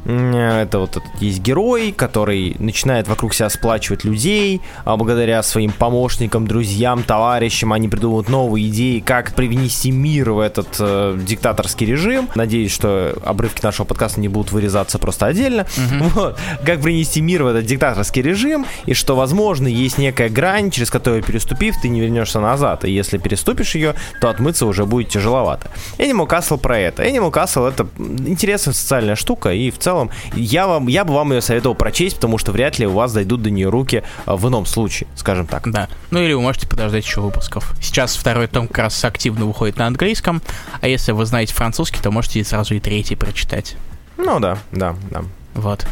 Это 0.05 0.79
вот 0.79 0.91
этот 0.91 1.03
есть 1.19 1.39
герой, 1.39 1.91
который 1.91 2.55
начинает 2.59 3.07
вокруг 3.07 3.33
себя 3.33 3.49
сплачивать 3.49 4.03
людей, 4.03 4.61
а 4.83 4.97
благодаря 4.97 5.41
своим 5.43 5.71
помощникам, 5.71 6.47
друзьям, 6.47 7.03
товарищам 7.03 7.73
они 7.73 7.87
придумывают 7.89 8.29
новые 8.29 8.67
идеи, 8.69 8.99
как 8.99 9.33
привнести 9.33 9.91
мир 9.91 10.31
в 10.31 10.39
этот 10.39 10.75
э, 10.79 11.17
диктаторский 11.19 11.87
режим. 11.87 12.29
Надеюсь, 12.35 12.71
что 12.71 13.17
обрывки 13.25 13.63
нашего 13.63 13.85
подкаста 13.85 14.19
не 14.19 14.27
будут 14.27 14.51
вырезаться 14.51 14.99
просто 14.99 15.25
отдельно. 15.25 15.61
Mm-hmm. 15.61 15.99
Вот. 16.13 16.39
Как 16.65 16.81
принести 16.81 17.21
мир 17.21 17.43
в 17.43 17.47
этот 17.47 17.65
диктаторский 17.65 18.04
диктаторский 18.05 18.21
режим, 18.21 18.65
и 18.85 18.93
что, 18.93 19.15
возможно, 19.15 19.67
есть 19.67 19.97
некая 19.97 20.29
грань, 20.29 20.71
через 20.71 20.89
которую 20.89 21.23
переступив, 21.23 21.75
ты 21.81 21.89
не 21.89 22.01
вернешься 22.01 22.39
назад, 22.39 22.85
и 22.85 22.91
если 22.91 23.17
переступишь 23.17 23.75
ее, 23.75 23.95
то 24.21 24.29
отмыться 24.29 24.65
уже 24.65 24.85
будет 24.85 25.09
тяжеловато. 25.09 25.69
Animal 25.97 26.27
Castle 26.27 26.57
про 26.57 26.77
это. 26.77 27.03
Animal 27.03 27.31
Castle 27.31 27.69
это 27.69 27.87
интересная 27.97 28.73
социальная 28.73 29.15
штука, 29.15 29.51
и 29.53 29.71
в 29.71 29.79
целом 29.79 30.09
я, 30.35 30.67
вам, 30.67 30.87
я 30.87 31.03
бы 31.03 31.13
вам 31.13 31.33
ее 31.33 31.41
советовал 31.41 31.75
прочесть, 31.75 32.15
потому 32.15 32.37
что 32.37 32.51
вряд 32.51 32.79
ли 32.79 32.87
у 32.87 32.91
вас 32.91 33.13
дойдут 33.13 33.41
до 33.41 33.49
нее 33.49 33.69
руки 33.69 34.03
а, 34.25 34.35
в 34.35 34.47
ином 34.47 34.65
случае, 34.65 35.07
скажем 35.15 35.47
так. 35.47 35.69
Да. 35.71 35.87
Ну 36.11 36.19
или 36.21 36.33
вы 36.33 36.41
можете 36.41 36.67
подождать 36.67 37.05
еще 37.05 37.21
выпусков. 37.21 37.73
Сейчас 37.81 38.15
второй 38.15 38.47
том 38.47 38.67
как 38.67 38.79
раз 38.79 39.03
активно 39.03 39.45
выходит 39.45 39.77
на 39.77 39.87
английском, 39.87 40.41
а 40.81 40.87
если 40.87 41.11
вы 41.11 41.25
знаете 41.25 41.53
французский, 41.53 41.99
то 42.01 42.11
можете 42.11 42.43
сразу 42.43 42.75
и 42.75 42.79
третий 42.79 43.15
прочитать. 43.15 43.75
Ну 44.17 44.39
да, 44.39 44.57
да, 44.71 44.95
да. 45.11 45.23
Вот. 45.53 45.85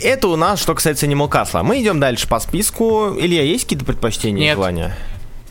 Это 0.00 0.28
у 0.28 0.36
нас, 0.36 0.60
что 0.60 0.74
касается 0.74 1.06
Animal 1.06 1.30
Castle. 1.30 1.62
Мы 1.62 1.80
идем 1.80 2.00
дальше 2.00 2.26
по 2.28 2.40
списку. 2.40 3.14
Илья, 3.18 3.42
есть 3.42 3.64
какие-то 3.64 3.84
предпочтения 3.84 4.52
и 4.52 4.54
желания? 4.54 4.96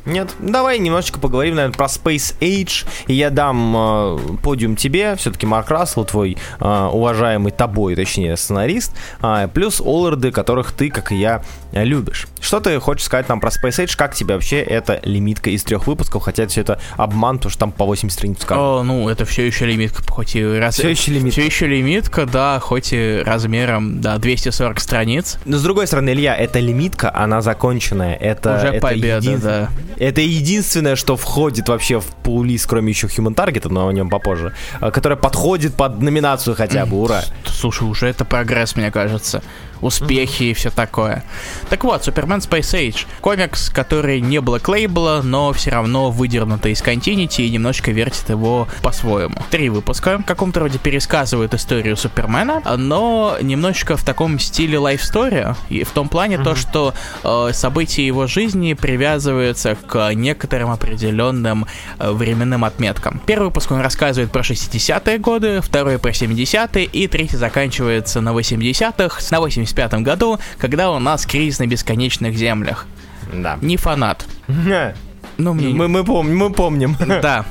Нет? 0.05 0.35
Давай 0.39 0.79
немножечко 0.79 1.19
поговорим, 1.19 1.55
наверное, 1.55 1.75
про 1.75 1.85
Space 1.85 2.35
Age. 2.39 2.85
И 3.07 3.13
я 3.13 3.29
дам 3.29 3.75
э, 3.75 4.17
подиум 4.41 4.75
тебе. 4.75 5.15
Все-таки 5.15 5.45
Марк 5.45 5.69
Рассел, 5.69 6.05
твой 6.05 6.37
э, 6.59 6.89
уважаемый 6.91 7.51
тобой, 7.51 7.95
точнее, 7.95 8.35
сценарист. 8.37 8.95
Э, 9.21 9.47
плюс 9.53 9.79
Олларды, 9.79 10.31
которых 10.31 10.71
ты, 10.71 10.89
как 10.89 11.11
и 11.11 11.15
я, 11.15 11.43
любишь. 11.71 12.27
Что 12.39 12.59
ты 12.59 12.79
хочешь 12.79 13.05
сказать 13.05 13.29
нам 13.29 13.39
про 13.39 13.49
Space 13.49 13.83
Age? 13.83 13.95
Как 13.95 14.15
тебе 14.15 14.33
вообще 14.35 14.61
эта 14.61 14.99
лимитка 15.03 15.49
из 15.49 15.63
трех 15.63 15.87
выпусков? 15.87 16.23
Хотя 16.23 16.47
все 16.47 16.61
это 16.61 16.79
обман, 16.97 17.37
потому 17.37 17.51
что 17.51 17.59
там 17.59 17.71
по 17.71 17.85
8 17.85 18.09
страниц 18.09 18.39
О, 18.49 18.83
ну, 18.83 19.09
это 19.09 19.25
все 19.25 19.45
еще 19.45 19.65
лимитка, 19.65 20.03
хоть 20.07 20.35
и 20.35 20.43
раз... 20.43 20.75
Все 20.75 20.89
еще 20.89 21.11
лимитка. 21.11 21.31
Все 21.31 21.45
еще 21.45 21.67
лимитка, 21.67 22.25
да, 22.25 22.59
хоть 22.59 22.89
и 22.91 23.21
размером, 23.23 24.01
да, 24.01 24.17
240 24.17 24.79
страниц. 24.79 25.37
Но 25.45 25.57
с 25.57 25.63
другой 25.63 25.87
стороны, 25.87 26.09
Илья, 26.09 26.35
эта 26.35 26.59
лимитка, 26.59 27.13
она 27.13 27.41
законченная. 27.41 28.15
Это, 28.15 28.57
Уже 28.57 28.67
это 28.67 28.81
победа, 28.81 29.17
един... 29.17 29.39
да. 29.39 29.69
Это 29.97 30.21
единственное, 30.21 30.95
что 30.95 31.15
входит 31.15 31.69
вообще 31.69 31.99
в 31.99 32.05
пулист, 32.05 32.67
кроме 32.67 32.89
еще 32.91 33.07
Human 33.07 33.35
Target, 33.35 33.69
но 33.69 33.87
о 33.87 33.93
нем 33.93 34.09
попозже, 34.09 34.53
а, 34.79 34.91
которая 34.91 35.17
подходит 35.17 35.75
под 35.75 36.01
номинацию 36.01 36.55
хотя 36.55 36.85
бы, 36.85 37.01
ура. 37.01 37.23
Слушай, 37.45 37.87
уже 37.87 38.07
это 38.07 38.25
прогресс, 38.25 38.75
мне 38.75 38.91
кажется 38.91 39.41
успехи 39.81 40.43
и 40.43 40.53
все 40.53 40.69
такое. 40.69 41.23
Так 41.69 41.83
вот, 41.83 42.03
Супермен 42.03 42.39
Space 42.39 42.73
Age. 42.73 43.05
Комикс, 43.21 43.69
который 43.69 44.21
не 44.21 44.37
Black 44.37 44.65
Label, 44.65 45.21
но 45.23 45.51
все 45.53 45.71
равно 45.71 46.11
выдернутый 46.11 46.73
из 46.73 46.81
Continuity 46.81 47.45
и 47.45 47.49
немножко 47.49 47.91
вертит 47.91 48.29
его 48.29 48.67
по-своему. 48.81 49.35
Три 49.49 49.69
выпуска 49.69 50.17
в 50.19 50.23
каком-то 50.23 50.61
роде 50.61 50.77
пересказывают 50.77 51.53
историю 51.53 51.97
Супермена, 51.97 52.61
но 52.77 53.37
немножечко 53.41 53.97
в 53.97 54.03
таком 54.03 54.39
стиле 54.39 54.77
life 54.77 55.01
story, 55.01 55.55
и 55.69 55.83
в 55.83 55.91
том 55.91 56.09
плане 56.09 56.35
mm-hmm. 56.35 56.43
то, 56.43 56.55
что 56.55 56.93
э, 57.23 57.53
события 57.53 58.05
его 58.05 58.27
жизни 58.27 58.73
привязываются 58.73 59.75
к 59.75 60.13
некоторым 60.13 60.71
определенным 60.71 61.65
э, 61.99 62.11
временным 62.11 62.63
отметкам. 62.63 63.21
Первый 63.25 63.45
выпуск 63.45 63.71
он 63.71 63.81
рассказывает 63.81 64.31
про 64.31 64.41
60-е 64.41 65.17
годы, 65.19 65.61
второй 65.61 65.99
про 65.99 66.11
70-е, 66.11 66.85
и 66.85 67.07
третий 67.07 67.37
заканчивается 67.37 68.21
на 68.21 68.29
80-х. 68.29 69.21
На 69.31 69.39
80 69.39 69.70
1985 69.71 70.01
году, 70.03 70.39
когда 70.57 70.91
у 70.91 70.99
нас 70.99 71.25
кризис 71.25 71.59
на 71.59 71.67
бесконечных 71.67 72.35
землях. 72.35 72.85
Да. 73.33 73.57
Не 73.61 73.77
фанат. 73.77 74.25
Ну, 75.37 75.53
мне... 75.53 75.69
мы, 75.69 75.87
мы, 75.87 76.03
помним, 76.03 76.37
мы 76.37 76.51
помним. 76.51 76.95
Да. 77.21 77.45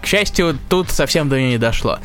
К 0.00 0.06
счастью, 0.06 0.56
тут 0.68 0.90
совсем 0.90 1.28
до 1.28 1.38
нее 1.38 1.50
не 1.50 1.58
дошло. 1.58 1.98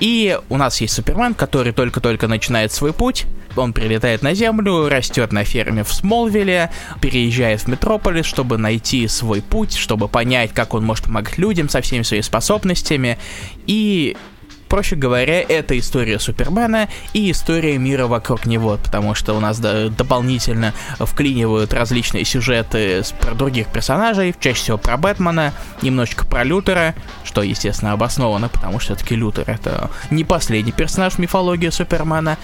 И 0.00 0.38
у 0.48 0.56
нас 0.56 0.80
есть 0.80 0.94
Супермен, 0.94 1.34
который 1.34 1.72
только-только 1.72 2.28
начинает 2.28 2.72
свой 2.72 2.92
путь. 2.92 3.26
Он 3.56 3.72
прилетает 3.72 4.22
на 4.22 4.34
Землю, 4.34 4.88
растет 4.88 5.32
на 5.32 5.44
ферме 5.44 5.84
в 5.84 5.92
Смолвилле, 5.92 6.70
переезжает 7.00 7.60
в 7.60 7.68
Метрополис, 7.68 8.26
чтобы 8.26 8.58
найти 8.58 9.06
свой 9.06 9.40
путь, 9.40 9.74
чтобы 9.74 10.08
понять, 10.08 10.52
как 10.52 10.74
он 10.74 10.84
может 10.84 11.04
помогать 11.04 11.38
людям 11.38 11.68
со 11.68 11.80
всеми 11.80 12.02
своими 12.02 12.22
способностями. 12.22 13.18
И 13.66 14.16
проще 14.68 14.96
говоря, 14.96 15.40
это 15.40 15.78
история 15.78 16.18
Супермена 16.18 16.88
и 17.12 17.30
история 17.30 17.78
мира 17.78 18.06
вокруг 18.06 18.46
него, 18.46 18.78
потому 18.82 19.14
что 19.14 19.34
у 19.34 19.40
нас 19.40 19.58
да, 19.58 19.88
дополнительно 19.88 20.74
вклинивают 20.98 21.72
различные 21.72 22.24
сюжеты 22.24 23.02
про 23.20 23.34
других 23.34 23.68
персонажей, 23.68 24.34
чаще 24.38 24.60
всего 24.60 24.78
про 24.78 24.96
Бэтмена, 24.96 25.52
немножечко 25.82 26.26
про 26.26 26.44
Лютера, 26.44 26.94
что, 27.24 27.42
естественно, 27.42 27.92
обосновано, 27.92 28.48
потому 28.48 28.80
что 28.80 28.94
все-таки 28.94 29.16
Лютер 29.16 29.44
это 29.48 29.90
не 30.10 30.24
последний 30.24 30.72
персонаж 30.72 31.14
в 31.14 31.18
мифологии 31.18 31.70
Супермена, 31.70 32.38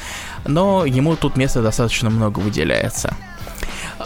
но 0.46 0.84
ему 0.84 1.16
тут 1.16 1.36
места 1.36 1.62
достаточно 1.62 2.10
много 2.10 2.40
выделяется. 2.40 3.16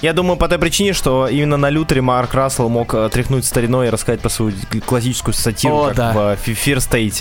Я 0.02 0.12
думаю, 0.12 0.36
по 0.36 0.48
той 0.48 0.58
причине, 0.58 0.92
что 0.92 1.28
именно 1.28 1.56
на 1.56 1.70
Лютере 1.70 2.00
Марк 2.00 2.34
Рассел 2.34 2.68
мог 2.68 2.94
э, 2.94 3.08
тряхнуть 3.12 3.44
стариной 3.44 3.88
и 3.88 3.90
рассказать 3.90 4.20
про 4.20 4.28
свою 4.28 4.52
классическую 4.86 5.34
сатиру, 5.34 5.74
О, 5.74 5.86
как 5.88 5.96
да. 5.96 6.12
в. 6.12 6.36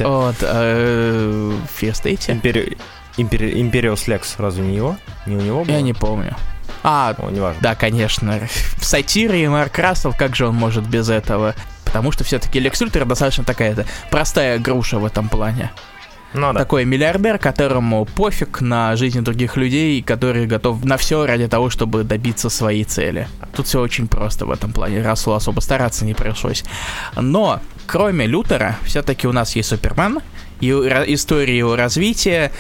Вот, 0.06 0.36
э, 0.42 1.52
Fear 1.80 1.94
State? 1.94 2.32
Импери... 2.32 2.78
Импери... 3.18 3.62
Империус 3.62 4.08
Лекс, 4.08 4.36
разве 4.38 4.64
не 4.64 4.76
его? 4.76 4.98
Не 5.26 5.38
у 5.38 5.42
него 5.42 5.64
был? 5.64 5.74
Я 5.74 5.82
не 5.82 5.94
помню. 5.94 6.36
А, 6.84 7.16
О, 7.18 7.30
неважно. 7.30 7.62
да, 7.62 7.76
конечно. 7.76 8.40
В 8.78 8.86
сатире 8.86 9.50
Марк 9.50 9.78
Рассел, 9.78 10.14
как 10.18 10.36
же 10.36 10.48
он 10.48 10.56
может 10.56 10.88
без 10.88 11.10
этого? 11.10 11.56
Потому 11.86 12.12
что 12.12 12.24
все-таки 12.24 12.60
Лекс 12.60 12.82
Лютер 12.82 13.06
достаточно 13.06 13.44
такая 13.44 13.86
простая 14.10 14.58
груша 14.58 14.98
в 14.98 15.06
этом 15.06 15.30
плане. 15.30 15.72
Ну 16.34 16.52
да. 16.52 16.60
Такой 16.60 16.86
миллиардер, 16.86 17.38
которому 17.38 18.06
пофиг 18.06 18.62
на 18.62 18.96
жизнь 18.96 19.22
других 19.22 19.56
людей, 19.56 20.02
который 20.02 20.48
готов 20.48 20.84
на 20.84 20.98
все 20.98 21.26
ради 21.26 21.48
того, 21.48 21.70
чтобы 21.70 22.04
добиться 22.04 22.50
своей 22.50 22.84
цели. 22.84 23.28
Тут 23.56 23.68
все 23.68 23.80
очень 23.80 24.08
просто 24.08 24.46
в 24.46 24.52
этом 24.52 24.74
плане. 24.74 25.02
Расселу 25.04 25.36
особо 25.36 25.60
стараться 25.60 26.06
не 26.06 26.14
пришлось. 26.14 26.64
Но, 27.16 27.62
кроме 27.86 28.26
Лютера, 28.26 28.78
все-таки 28.84 29.28
у 29.28 29.32
нас 29.32 29.56
есть 29.56 29.70
Супермен, 29.70 30.20
и 30.60 30.70
история 30.70 31.58
его 31.58 31.76
развития. 31.76 32.52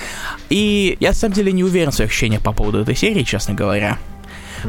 И 0.50 0.98
я, 1.00 1.10
на 1.10 1.16
самом 1.16 1.34
деле, 1.34 1.52
не 1.52 1.64
уверен 1.64 1.92
в 1.92 1.96
своих 1.96 2.12
ощущениях 2.12 2.44
по 2.44 2.52
поводу 2.52 2.80
этой 2.80 2.96
серии, 2.96 3.24
честно 3.24 3.54
говоря. 3.54 3.98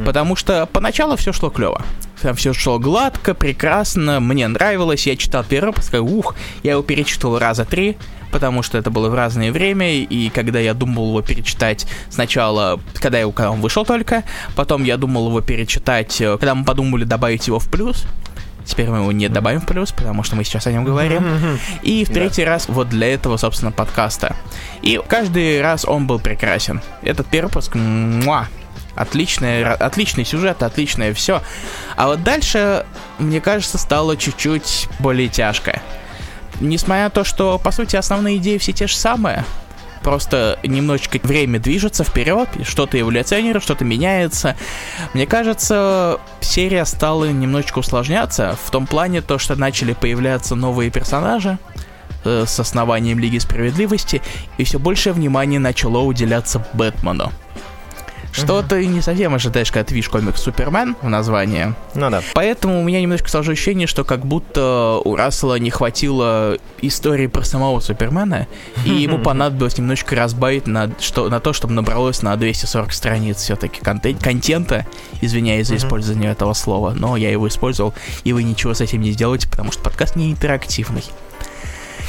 Потому 0.03 0.35
что 0.35 0.65
поначалу 0.65 1.15
все 1.15 1.31
шло 1.31 1.49
клево. 1.49 1.81
Там 2.21 2.35
все 2.35 2.53
шло 2.53 2.79
гладко, 2.79 3.33
прекрасно, 3.33 4.19
мне 4.19 4.47
нравилось. 4.47 5.05
Я 5.05 5.15
читал 5.15 5.43
первый 5.47 5.67
выпуск, 5.67 5.93
ух, 5.93 6.35
я 6.63 6.71
его 6.73 6.81
перечитывал 6.81 7.37
раза 7.37 7.65
три, 7.65 7.97
потому 8.31 8.63
что 8.63 8.77
это 8.77 8.89
было 8.89 9.09
в 9.09 9.13
разное 9.13 9.51
время, 9.51 9.93
и 9.93 10.29
когда 10.29 10.59
я 10.59 10.73
думал 10.73 11.09
его 11.09 11.21
перечитать 11.21 11.87
сначала, 12.09 12.79
когда, 12.95 13.19
я, 13.19 13.25
когда 13.31 13.51
он 13.51 13.61
вышел 13.61 13.85
только, 13.85 14.23
потом 14.55 14.83
я 14.83 14.97
думал 14.97 15.27
его 15.29 15.41
перечитать, 15.41 16.19
э, 16.19 16.37
когда 16.37 16.55
мы 16.55 16.65
подумали 16.65 17.03
добавить 17.03 17.47
его 17.47 17.59
в 17.59 17.69
плюс, 17.69 18.05
Теперь 18.65 18.89
мы 18.89 18.97
его 18.97 19.11
не 19.11 19.29
добавим 19.29 19.61
в 19.61 19.67
плюс, 19.67 19.91
потому 19.91 20.23
что 20.23 20.35
мы 20.35 20.43
сейчас 20.43 20.65
о 20.65 20.71
нем 20.71 20.83
говорим. 20.83 21.23
И 21.83 22.03
в 22.03 22.09
третий 22.09 22.43
раз 22.43 22.67
вот 22.67 22.89
для 22.89 23.13
этого, 23.13 23.37
собственно, 23.37 23.71
подкаста. 23.71 24.35
И 24.81 24.99
каждый 25.07 25.61
раз 25.61 25.85
он 25.85 26.07
был 26.07 26.19
прекрасен. 26.19 26.81
Этот 27.03 27.27
первый 27.27 27.49
выпуск, 27.49 27.75
муа, 27.75 28.47
Отличный, 28.95 29.63
отличный 29.63 30.25
сюжет, 30.25 30.63
отличное 30.63 31.13
все. 31.13 31.41
А 31.95 32.07
вот 32.07 32.23
дальше, 32.23 32.85
мне 33.19 33.41
кажется, 33.41 33.77
стало 33.77 34.15
чуть-чуть 34.15 34.87
более 34.99 35.27
тяжко. 35.27 35.81
Несмотря 36.61 37.05
на 37.05 37.09
то, 37.09 37.23
что, 37.23 37.59
по 37.59 37.71
сути, 37.71 37.97
основные 37.97 38.37
идеи 38.37 38.57
все 38.57 38.71
те 38.71 38.87
же 38.87 38.95
самые, 38.95 39.43
просто 40.05 40.59
немножечко 40.63 41.19
время 41.23 41.59
движется 41.59 42.03
вперед, 42.03 42.47
что-то 42.63 42.99
эволюционирует, 42.99 43.63
что-то 43.63 43.83
меняется. 43.83 44.55
Мне 45.13 45.25
кажется, 45.25 46.19
серия 46.39 46.85
стала 46.85 47.25
немножечко 47.25 47.79
усложняться 47.79 48.55
в 48.63 48.71
том 48.71 48.87
плане, 48.87 49.21
то, 49.21 49.37
что 49.39 49.55
начали 49.55 49.93
появляться 49.93 50.55
новые 50.55 50.91
персонажи 50.91 51.57
э, 52.23 52.45
с 52.47 52.59
основанием 52.59 53.19
Лиги 53.19 53.39
Справедливости, 53.39 54.21
и 54.57 54.63
все 54.63 54.79
большее 54.79 55.11
внимание 55.11 55.59
начало 55.59 55.97
уделяться 55.99 56.65
Бэтмену. 56.73 57.33
Что 58.35 58.61
ты 58.61 58.85
не 58.85 59.01
совсем 59.01 59.33
ожидаешь, 59.33 59.71
когда 59.71 59.85
ты 59.85 59.93
видишь 59.93 60.09
комикс 60.09 60.41
Супермен 60.41 60.95
в 61.01 61.09
названии. 61.09 61.73
Ну 61.93 62.09
да. 62.09 62.21
Поэтому 62.33 62.81
у 62.81 62.83
меня 62.83 63.01
немножко 63.01 63.29
сложилось 63.29 63.57
ощущение, 63.57 63.87
что 63.87 64.03
как 64.03 64.25
будто 64.25 64.99
у 65.03 65.15
Рассела 65.15 65.55
не 65.55 65.69
хватило 65.69 66.57
истории 66.81 67.27
про 67.27 67.43
самого 67.43 67.79
Супермена, 67.79 68.47
и 68.85 68.89
ему 68.93 69.19
понадобилось 69.19 69.77
немножко 69.77 70.15
разбавить 70.15 70.67
на, 70.67 70.91
что, 70.99 71.29
на 71.29 71.39
то, 71.39 71.53
чтобы 71.53 71.73
набралось 71.73 72.21
на 72.21 72.35
240 72.35 72.91
страниц 72.91 73.37
все-таки 73.37 73.81
контент, 73.81 74.21
контента. 74.21 74.85
Извиняюсь 75.21 75.67
за 75.67 75.77
использование 75.77 76.31
этого 76.31 76.53
слова, 76.53 76.93
но 76.95 77.15
я 77.17 77.31
его 77.31 77.47
использовал, 77.47 77.93
и 78.23 78.33
вы 78.33 78.43
ничего 78.43 78.73
с 78.73 78.81
этим 78.81 79.01
не 79.01 79.11
сделаете, 79.11 79.49
потому 79.49 79.71
что 79.71 79.81
подкаст 79.81 80.15
не 80.15 80.31
интерактивный. 80.31 81.03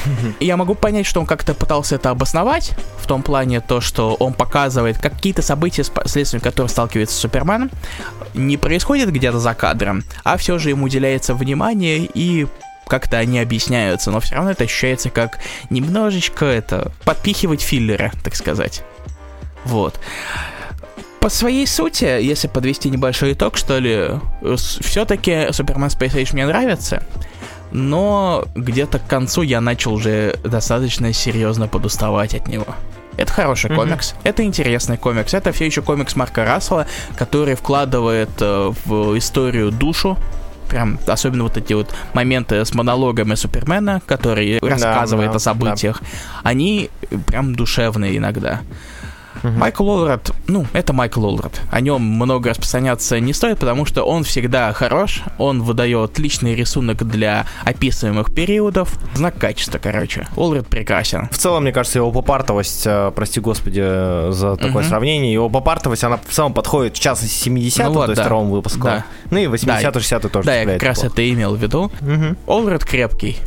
И 0.40 0.46
я 0.46 0.56
могу 0.56 0.74
понять, 0.74 1.06
что 1.06 1.20
он 1.20 1.26
как-то 1.26 1.54
пытался 1.54 1.96
это 1.96 2.10
обосновать, 2.10 2.72
в 2.98 3.06
том 3.06 3.22
плане 3.22 3.60
то, 3.60 3.80
что 3.80 4.14
он 4.14 4.32
показывает 4.32 4.98
какие-то 4.98 5.42
события, 5.42 5.84
с 5.84 5.88
последствиями 5.88 6.42
которых 6.42 6.70
сталкивается 6.70 7.16
Супермен, 7.16 7.70
не 8.34 8.56
происходят 8.56 9.10
где-то 9.10 9.38
за 9.38 9.54
кадром, 9.54 10.04
а 10.24 10.36
все 10.36 10.58
же 10.58 10.70
ему 10.70 10.86
уделяется 10.86 11.34
внимание 11.34 12.08
и 12.12 12.46
как-то 12.86 13.18
они 13.18 13.40
объясняются, 13.40 14.10
но 14.10 14.20
все 14.20 14.36
равно 14.36 14.52
это 14.52 14.64
ощущается 14.64 15.10
как 15.10 15.40
немножечко 15.70 16.44
это 16.44 16.92
подпихивать 17.04 17.60
филлеры, 17.60 18.12
так 18.22 18.36
сказать. 18.36 18.82
Вот. 19.64 19.98
По 21.18 21.28
своей 21.28 21.66
сути, 21.66 22.04
если 22.04 22.46
подвести 22.46 22.88
небольшой 22.88 23.32
итог, 23.32 23.56
что 23.56 23.78
ли, 23.78 24.10
все-таки 24.56 25.52
Супермен 25.52 25.88
Space 25.88 26.14
Age 26.14 26.34
мне 26.34 26.46
нравится, 26.46 27.02
но 27.72 28.44
где-то 28.54 28.98
к 28.98 29.06
концу 29.06 29.42
я 29.42 29.60
начал 29.60 29.94
уже 29.94 30.38
достаточно 30.44 31.12
серьезно 31.12 31.68
подуставать 31.68 32.34
от 32.34 32.48
него. 32.48 32.66
Это 33.16 33.32
хороший 33.32 33.70
Мгм. 33.70 33.80
комикс, 33.80 34.14
это 34.24 34.42
интересный 34.42 34.98
комикс, 34.98 35.32
это 35.32 35.52
все 35.52 35.66
еще 35.66 35.82
комикс 35.82 36.16
Марка 36.16 36.44
Рассела, 36.44 36.86
который 37.16 37.54
вкладывает 37.54 38.30
э, 38.40 38.72
в 38.84 39.16
историю 39.16 39.70
душу, 39.70 40.18
прям 40.68 40.98
особенно 41.06 41.44
вот 41.44 41.56
эти 41.56 41.72
вот 41.72 41.94
моменты 42.12 42.64
с 42.64 42.74
монологами 42.74 43.34
Супермена, 43.34 44.02
который 44.06 44.58
рассказывает 44.60 45.30
да, 45.30 45.36
о 45.36 45.38
событиях, 45.38 46.02
они 46.42 46.90
прям 47.26 47.54
душевные 47.54 48.18
иногда. 48.18 48.60
Майкл 49.42 49.88
Олред, 49.90 50.30
ну, 50.48 50.66
это 50.72 50.92
Майкл 50.92 51.24
Олред. 51.24 51.60
О 51.70 51.80
нем 51.80 52.02
много 52.02 52.50
распространяться 52.50 53.20
не 53.20 53.32
стоит, 53.32 53.58
потому 53.58 53.84
что 53.86 54.02
он 54.04 54.24
всегда 54.24 54.72
хорош, 54.72 55.22
он 55.38 55.62
выдает 55.62 56.10
отличный 56.10 56.54
рисунок 56.54 57.04
для 57.06 57.46
описываемых 57.64 58.34
периодов. 58.34 58.92
Знак 59.14 59.38
качества, 59.38 59.78
короче. 59.78 60.26
Олред 60.36 60.66
прекрасен. 60.66 61.28
В 61.30 61.38
целом, 61.38 61.62
мне 61.62 61.72
кажется, 61.72 61.98
его 61.98 62.10
попартовость, 62.12 62.82
э, 62.86 63.12
прости 63.14 63.40
господи 63.40 63.80
э, 63.84 64.30
за 64.32 64.56
такое 64.56 64.82
Мгм. 64.82 64.88
сравнение, 64.88 65.32
его 65.32 65.48
попартовость, 65.48 66.04
она 66.04 66.16
в 66.18 66.32
целом 66.32 66.52
подходит 66.54 66.96
в 66.96 67.00
частности 67.00 67.34
70 67.44 67.86
Ну 67.86 67.92
вот, 67.92 68.04
то 68.06 68.10
есть 68.12 68.16
да. 68.16 68.22
второму 68.24 68.50
выпуску. 68.50 68.84
Да. 68.84 69.04
Ну 69.30 69.38
и 69.38 69.46
80 69.46 69.94
60 69.94 70.30
тоже 70.32 70.46
да, 70.46 70.54
я 70.60 70.64
как 70.66 70.82
раз 70.82 70.98
неплохо. 70.98 71.14
это 71.14 71.30
имел 71.32 71.54
в 71.54 71.62
виду. 71.62 71.90
Мгм. 72.00 72.36
Олред 72.46 72.84
крепкий. 72.84 73.38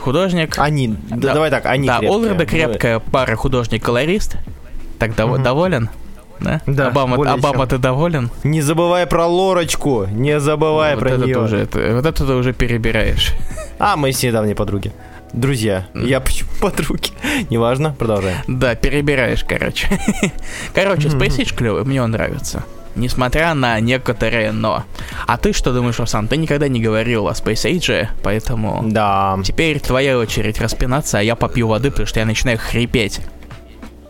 Художник. 0.00 0.58
Они, 0.58 0.88
да, 0.88 1.16
Да. 1.16 1.34
давай 1.34 1.50
так, 1.50 1.66
они 1.66 1.86
да, 1.86 1.98
крепкие. 1.98 2.18
Олреда 2.18 2.46
крепкая 2.46 2.98
пара 2.98 3.36
художник-колорист. 3.36 4.36
Так 4.98 5.12
дов- 5.16 5.30
Мгм. 5.34 5.42
доволен? 5.42 5.88
Да? 6.40 6.60
Да, 6.66 6.88
Обама, 6.88 7.16
более 7.16 7.34
Обама 7.34 7.60
чем. 7.60 7.68
ты 7.68 7.78
доволен? 7.78 8.30
Не 8.42 8.60
забывай 8.60 9.06
про 9.06 9.26
Лорочку, 9.26 10.06
не 10.10 10.40
забывай 10.40 10.94
вот 10.94 11.00
про 11.00 11.10
это 11.10 11.24
нее. 11.24 11.34
ты 11.34 11.40
уже, 11.40 11.56
это- 11.58 11.94
вот 11.94 12.06
это 12.06 12.26
ты 12.26 12.32
уже 12.32 12.52
перебираешь. 12.52 13.32
А, 13.78 13.96
мы 13.96 14.12
с 14.12 14.22
недавние 14.22 14.54
подруги. 14.54 14.92
Друзья. 15.32 15.86
Я 15.94 16.20
почему 16.20 16.48
подруги? 16.60 17.10
Неважно, 17.50 17.90
продолжаем. 17.98 18.36
Да, 18.46 18.74
перебираешь, 18.76 19.44
короче. 19.44 19.88
Короче, 20.74 21.08
Space 21.08 21.38
Age 21.38 21.54
клевый, 21.56 21.84
мне 21.84 22.00
он 22.02 22.12
нравится. 22.12 22.62
Несмотря 22.96 23.54
на 23.54 23.80
некоторые 23.80 24.52
но. 24.52 24.84
А 25.26 25.36
ты 25.36 25.52
что 25.52 25.72
думаешь, 25.72 25.98
Руслан? 25.98 26.28
Ты 26.28 26.36
никогда 26.36 26.68
не 26.68 26.80
говорил 26.80 27.26
о 27.26 27.32
Space 27.32 27.68
Age, 27.68 28.06
поэтому... 28.22 28.82
Да. 28.86 29.36
Теперь 29.44 29.80
твоя 29.80 30.16
очередь 30.16 30.60
распинаться, 30.60 31.18
а 31.18 31.22
я 31.22 31.34
попью 31.34 31.66
воды, 31.66 31.90
потому 31.90 32.06
что 32.06 32.20
я 32.20 32.26
начинаю 32.26 32.56
хрипеть. 32.56 33.20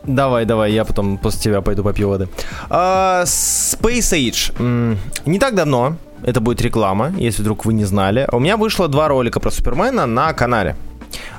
Давай, 0.06 0.44
давай, 0.44 0.72
я 0.72 0.84
потом 0.84 1.16
после 1.18 1.40
тебя 1.40 1.60
пойду 1.60 1.82
попью 1.82 2.08
воды. 2.10 2.28
А, 2.68 3.22
Space 3.24 4.12
Age. 4.12 4.98
Не 5.26 5.38
так 5.38 5.54
давно, 5.54 5.96
это 6.22 6.40
будет 6.40 6.60
реклама, 6.62 7.12
если 7.16 7.42
вдруг 7.42 7.64
вы 7.64 7.72
не 7.72 7.84
знали. 7.84 8.28
У 8.32 8.38
меня 8.38 8.56
вышло 8.56 8.88
два 8.88 9.08
ролика 9.08 9.40
про 9.40 9.50
Супермена 9.50 10.06
на 10.06 10.32
канале. 10.32 10.76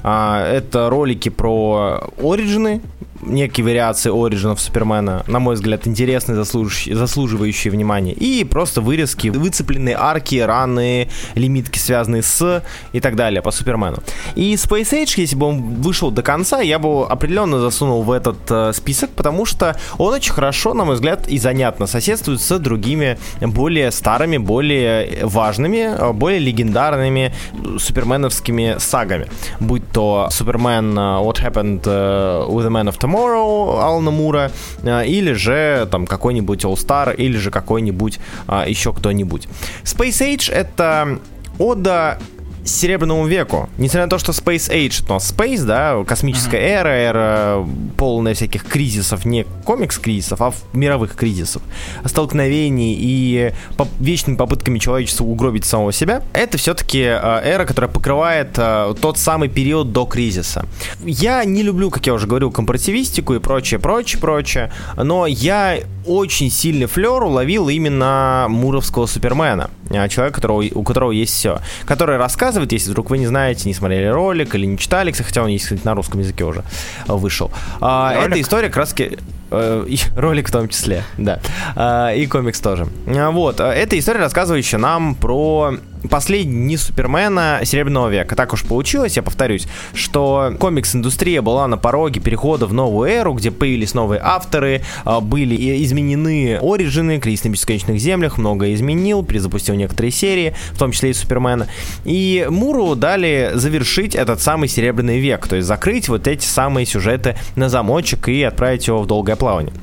А, 0.04 0.43
Это 0.51 0.89
ролики 0.89 1.30
про 1.30 2.10
Оригины, 2.21 2.82
некие 3.21 3.63
вариации 3.65 4.10
оригинов 4.10 4.60
Супермена, 4.60 5.23
на 5.28 5.39
мой 5.39 5.56
взгляд, 5.56 5.88
интересные, 5.88 6.36
заслуживающие, 6.36 6.95
заслуживающие 6.95 7.71
внимания, 7.71 8.13
и 8.13 8.43
просто 8.43 8.82
вырезки, 8.82 9.30
выцепленные 9.30 9.95
арки, 9.97 10.36
раны, 10.38 11.10
лимитки, 11.36 11.80
связанные 11.80 12.21
с 12.21 12.63
и 12.93 12.99
так 12.99 13.15
далее 13.15 13.41
по 13.41 13.51
Супермену. 13.51 13.97
И 14.36 14.54
Space 14.56 14.91
Age, 14.91 15.13
если 15.17 15.36
бы 15.36 15.47
он 15.47 15.62
вышел 15.82 16.12
до 16.12 16.21
конца, 16.21 16.62
я 16.62 16.80
бы 16.80 17.06
определенно 17.06 17.60
засунул 17.60 18.04
в 18.04 18.12
этот 18.12 18.38
э, 18.49 18.73
список, 18.73 19.12
потому 19.12 19.45
что 19.45 19.75
он 19.97 20.13
очень 20.13 20.34
хорошо, 20.34 20.73
на 20.73 20.86
мой 20.86 20.95
взгляд, 20.95 21.28
и 21.28 21.38
занятно 21.38 21.88
соседствует 21.88 22.41
с 22.41 22.60
другими 22.60 23.17
более 23.41 23.91
старыми, 23.91 24.38
более 24.38 25.25
важными, 25.25 26.12
более 26.13 26.39
легендарными 26.39 27.34
суперменовскими 27.80 28.75
сагами. 28.80 29.28
Будь 29.60 29.89
то 29.91 30.28
Супермен 30.32 30.97
uh, 30.97 31.25
What 31.25 31.41
Happened 31.41 31.82
with 31.82 32.65
the 32.65 32.69
Man 32.69 32.88
of 32.88 32.97
Tomorrow 32.97 33.14
Алана 33.15 34.12
Мура, 34.12 34.51
uh, 34.84 35.06
или 35.06 35.34
же 35.34 35.88
там 35.91 36.06
какой-нибудь 36.06 36.63
All 36.65 36.75
Star, 36.75 37.15
или 37.15 37.38
же 37.38 37.51
какой-нибудь 37.51 38.19
uh, 38.47 38.69
еще 38.69 38.93
кто-нибудь. 38.93 39.47
Space 39.84 40.21
Age 40.21 40.51
это 40.51 41.19
ода 41.58 42.19
Серебряному 42.65 43.28
веку. 43.28 43.69
Несмотря 43.78 44.06
на 44.06 44.10
то, 44.10 44.17
что 44.17 44.32
Space 44.32 44.71
Age, 44.71 45.06
но 45.08 45.17
Space, 45.17 45.63
да, 45.63 46.04
космическая 46.04 46.58
uh-huh. 46.58 46.80
эра, 46.80 46.89
эра 46.89 47.67
полная 47.97 48.34
всяких 48.34 48.65
кризисов, 48.65 49.23
не 49.23 49.45
комикс-кризисов, 49.63 50.41
а 50.41 50.51
мировых 50.73 51.15
кризисов, 51.15 51.62
столкновений 52.06 52.95
и 52.99 53.54
по- 53.78 53.88
вечными 53.99 54.36
попытками 54.36 54.80
человечества 54.80 55.25
угробить 55.25 55.65
самого 55.65 55.93
себя, 55.93 56.23
это 56.34 56.58
все-таки 56.58 57.01
э, 57.01 57.41
эра, 57.43 57.65
которая 57.65 57.91
покрывает 57.91 58.49
э, 58.58 58.95
тот 58.99 59.17
самый 59.17 59.49
период 59.49 59.91
до 59.91 60.06
кризиса. 60.06 60.65
Я 61.04 61.45
не 61.45 61.63
люблю, 61.63 61.91
как 61.91 62.08
я 62.08 62.13
уже 62.13 62.28
говорил, 62.28 62.51
компаративистику 62.51 63.36
и 63.36 63.39
прочее, 63.39 63.80
прочее, 63.80 64.19
прочее, 64.19 64.71
но 64.97 65.28
я 65.28 65.80
очень 66.05 66.49
сильный 66.51 66.85
флер 66.85 67.23
уловил 67.23 67.69
именно 67.69 68.47
Муровского 68.49 69.05
Супермена, 69.05 69.69
э, 69.89 70.07
человека, 70.09 70.35
которого, 70.35 70.63
у 70.73 70.83
которого 70.83 71.11
есть 71.11 71.33
все, 71.33 71.59
который 71.85 72.17
рассказывает 72.17 72.71
если 72.71 72.91
вдруг 72.91 73.09
вы 73.09 73.17
не 73.17 73.27
знаете, 73.27 73.67
не 73.67 73.73
смотрели 73.73 74.07
ролик 74.07 74.55
или 74.55 74.65
не 74.65 74.77
читали, 74.77 75.11
хотя 75.11 75.43
он 75.43 75.49
есть, 75.49 75.65
кстати, 75.65 75.81
на 75.83 75.95
русском 75.95 76.19
языке 76.19 76.43
уже 76.43 76.63
вышел. 77.07 77.51
А, 77.81 78.13
эта 78.13 78.39
история 78.39 78.69
Э, 78.69 79.44
и 79.51 79.97
ролик 80.15 80.49
в 80.49 80.51
том 80.51 80.69
числе, 80.69 81.03
да. 81.17 81.39
А, 81.75 82.13
и 82.13 82.25
комикс 82.25 82.60
тоже. 82.60 82.88
А, 83.08 83.31
вот, 83.31 83.60
э, 83.60 83.63
эта 83.63 83.97
история, 83.97 84.19
рассказывающая 84.19 84.79
нам 84.79 85.15
про 85.15 85.75
последние 86.10 86.65
дни 86.65 86.77
Супермена 86.77 87.62
Серебряного 87.63 88.10
века. 88.10 88.36
Так 88.36 88.53
уж 88.53 88.63
получилось, 88.63 89.15
я 89.17 89.23
повторюсь, 89.23 89.67
что 89.93 90.53
комикс-индустрия 90.60 91.41
была 91.41 91.67
на 91.67 91.77
пороге 91.77 92.21
перехода 92.21 92.65
в 92.65 92.73
новую 92.73 93.10
эру, 93.10 93.34
где 93.34 93.51
появились 93.51 93.93
новые 93.93 94.21
авторы, 94.23 94.81
были 95.21 95.84
изменены 95.84 96.60
оригины, 96.62 97.19
Кризис 97.19 97.45
на 97.45 97.49
бесконечных 97.49 97.99
землях, 97.99 98.38
многое 98.38 98.73
изменил, 98.73 99.23
перезапустил 99.23 99.75
некоторые 99.75 100.12
серии, 100.12 100.55
в 100.73 100.77
том 100.77 100.91
числе 100.91 101.12
и 101.12 101.13
Супермена. 101.13 101.67
И 102.03 102.45
Муру 102.49 102.95
дали 102.95 103.51
завершить 103.55 104.15
этот 104.15 104.41
самый 104.41 104.69
Серебряный 104.69 105.19
век, 105.19 105.47
то 105.47 105.55
есть 105.55 105.67
закрыть 105.67 106.10
вот 106.10 106.27
эти 106.27 106.45
самые 106.45 106.86
сюжеты 106.86 107.36
на 107.55 107.69
замочек 107.69 108.27
и 108.29 108.43
отправить 108.43 108.88
его 108.88 109.01
в 109.01 109.08
долгое 109.08 109.35
плавание. 109.36 109.74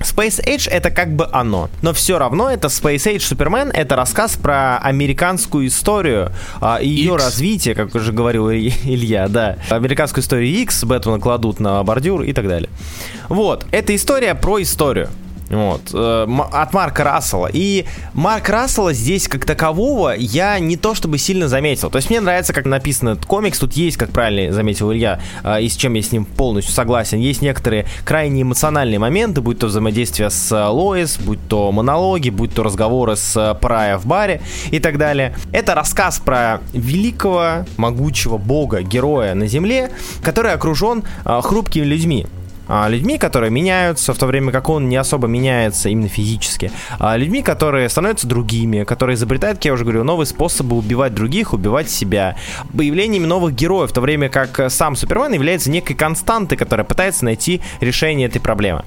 Space 0.00 0.44
Age 0.44 0.70
это 0.70 0.90
как 0.90 1.14
бы 1.14 1.28
оно, 1.32 1.70
но 1.82 1.92
все 1.92 2.18
равно 2.18 2.50
это 2.50 2.68
Space 2.68 3.12
Age 3.12 3.16
Superman, 3.16 3.70
это 3.72 3.96
рассказ 3.96 4.36
про 4.36 4.78
американскую 4.78 5.66
историю 5.66 6.30
а, 6.60 6.76
и 6.76 6.88
ее 6.88 7.16
развитие, 7.16 7.74
как 7.74 7.94
уже 7.94 8.12
говорил 8.12 8.50
Илья, 8.50 9.28
да, 9.28 9.58
американскую 9.70 10.22
историю 10.22 10.52
X, 10.62 10.84
Бэтмена 10.84 11.18
кладут 11.18 11.58
на 11.58 11.82
бордюр 11.82 12.22
и 12.22 12.32
так 12.32 12.46
далее. 12.46 12.70
Вот, 13.28 13.66
это 13.72 13.94
история 13.94 14.34
про 14.34 14.62
историю. 14.62 15.08
Вот, 15.50 15.90
э, 15.94 16.26
от 16.52 16.72
Марка 16.74 17.04
Рассела. 17.04 17.48
И 17.52 17.86
Марк 18.12 18.48
Рассела 18.48 18.92
здесь 18.92 19.28
как 19.28 19.44
такового 19.44 20.14
я 20.16 20.58
не 20.58 20.76
то 20.76 20.94
чтобы 20.94 21.18
сильно 21.18 21.48
заметил. 21.48 21.90
То 21.90 21.96
есть 21.96 22.10
мне 22.10 22.20
нравится, 22.20 22.52
как 22.52 22.66
написан 22.66 23.08
этот 23.08 23.24
комикс. 23.24 23.58
Тут 23.58 23.72
есть, 23.72 23.96
как 23.96 24.10
правильно 24.10 24.52
заметил 24.52 24.92
Илья, 24.92 25.20
э, 25.42 25.62
и 25.62 25.68
с 25.68 25.76
чем 25.76 25.94
я 25.94 26.02
с 26.02 26.12
ним 26.12 26.24
полностью 26.24 26.74
согласен, 26.74 27.18
есть 27.18 27.40
некоторые 27.40 27.86
крайне 28.04 28.42
эмоциональные 28.42 28.98
моменты, 28.98 29.40
будь 29.40 29.58
то 29.58 29.66
взаимодействие 29.66 30.30
с 30.30 30.52
э, 30.52 30.66
Лоис, 30.66 31.18
будь 31.18 31.40
то 31.48 31.72
монологи, 31.72 32.30
будь 32.30 32.54
то 32.54 32.62
разговоры 32.62 33.16
с 33.16 33.56
Прая 33.60 33.96
в 33.98 34.06
баре 34.06 34.42
и 34.70 34.78
так 34.80 34.98
далее. 34.98 35.34
Это 35.52 35.74
рассказ 35.74 36.18
про 36.18 36.60
великого, 36.72 37.64
могучего 37.76 38.36
бога, 38.36 38.82
героя 38.82 39.34
на 39.34 39.46
земле, 39.46 39.90
который 40.22 40.52
окружен 40.52 41.04
хрупкими 41.24 41.84
людьми 41.84 42.26
людьми, 42.88 43.18
которые 43.18 43.50
меняются, 43.50 44.12
в 44.12 44.18
то 44.18 44.26
время 44.26 44.52
как 44.52 44.68
он 44.68 44.88
не 44.88 44.96
особо 44.96 45.26
меняется 45.26 45.88
именно 45.88 46.08
физически, 46.08 46.70
а 46.98 47.16
людьми, 47.16 47.42
которые 47.42 47.88
становятся 47.88 48.26
другими, 48.26 48.84
которые 48.84 49.14
изобретают, 49.14 49.58
как 49.58 49.64
я 49.64 49.72
уже 49.72 49.84
говорю, 49.84 50.04
новые 50.04 50.26
способы 50.26 50.76
убивать 50.76 51.14
других, 51.14 51.52
убивать 51.52 51.90
себя, 51.90 52.36
появлениями 52.76 53.26
новых 53.26 53.54
героев, 53.54 53.90
в 53.90 53.94
то 53.94 54.00
время 54.00 54.28
как 54.28 54.70
сам 54.70 54.96
Супермен 54.96 55.32
является 55.32 55.70
некой 55.70 55.96
константой, 55.96 56.58
которая 56.58 56.84
пытается 56.84 57.24
найти 57.24 57.60
решение 57.80 58.28
этой 58.28 58.40
проблемы. 58.40 58.84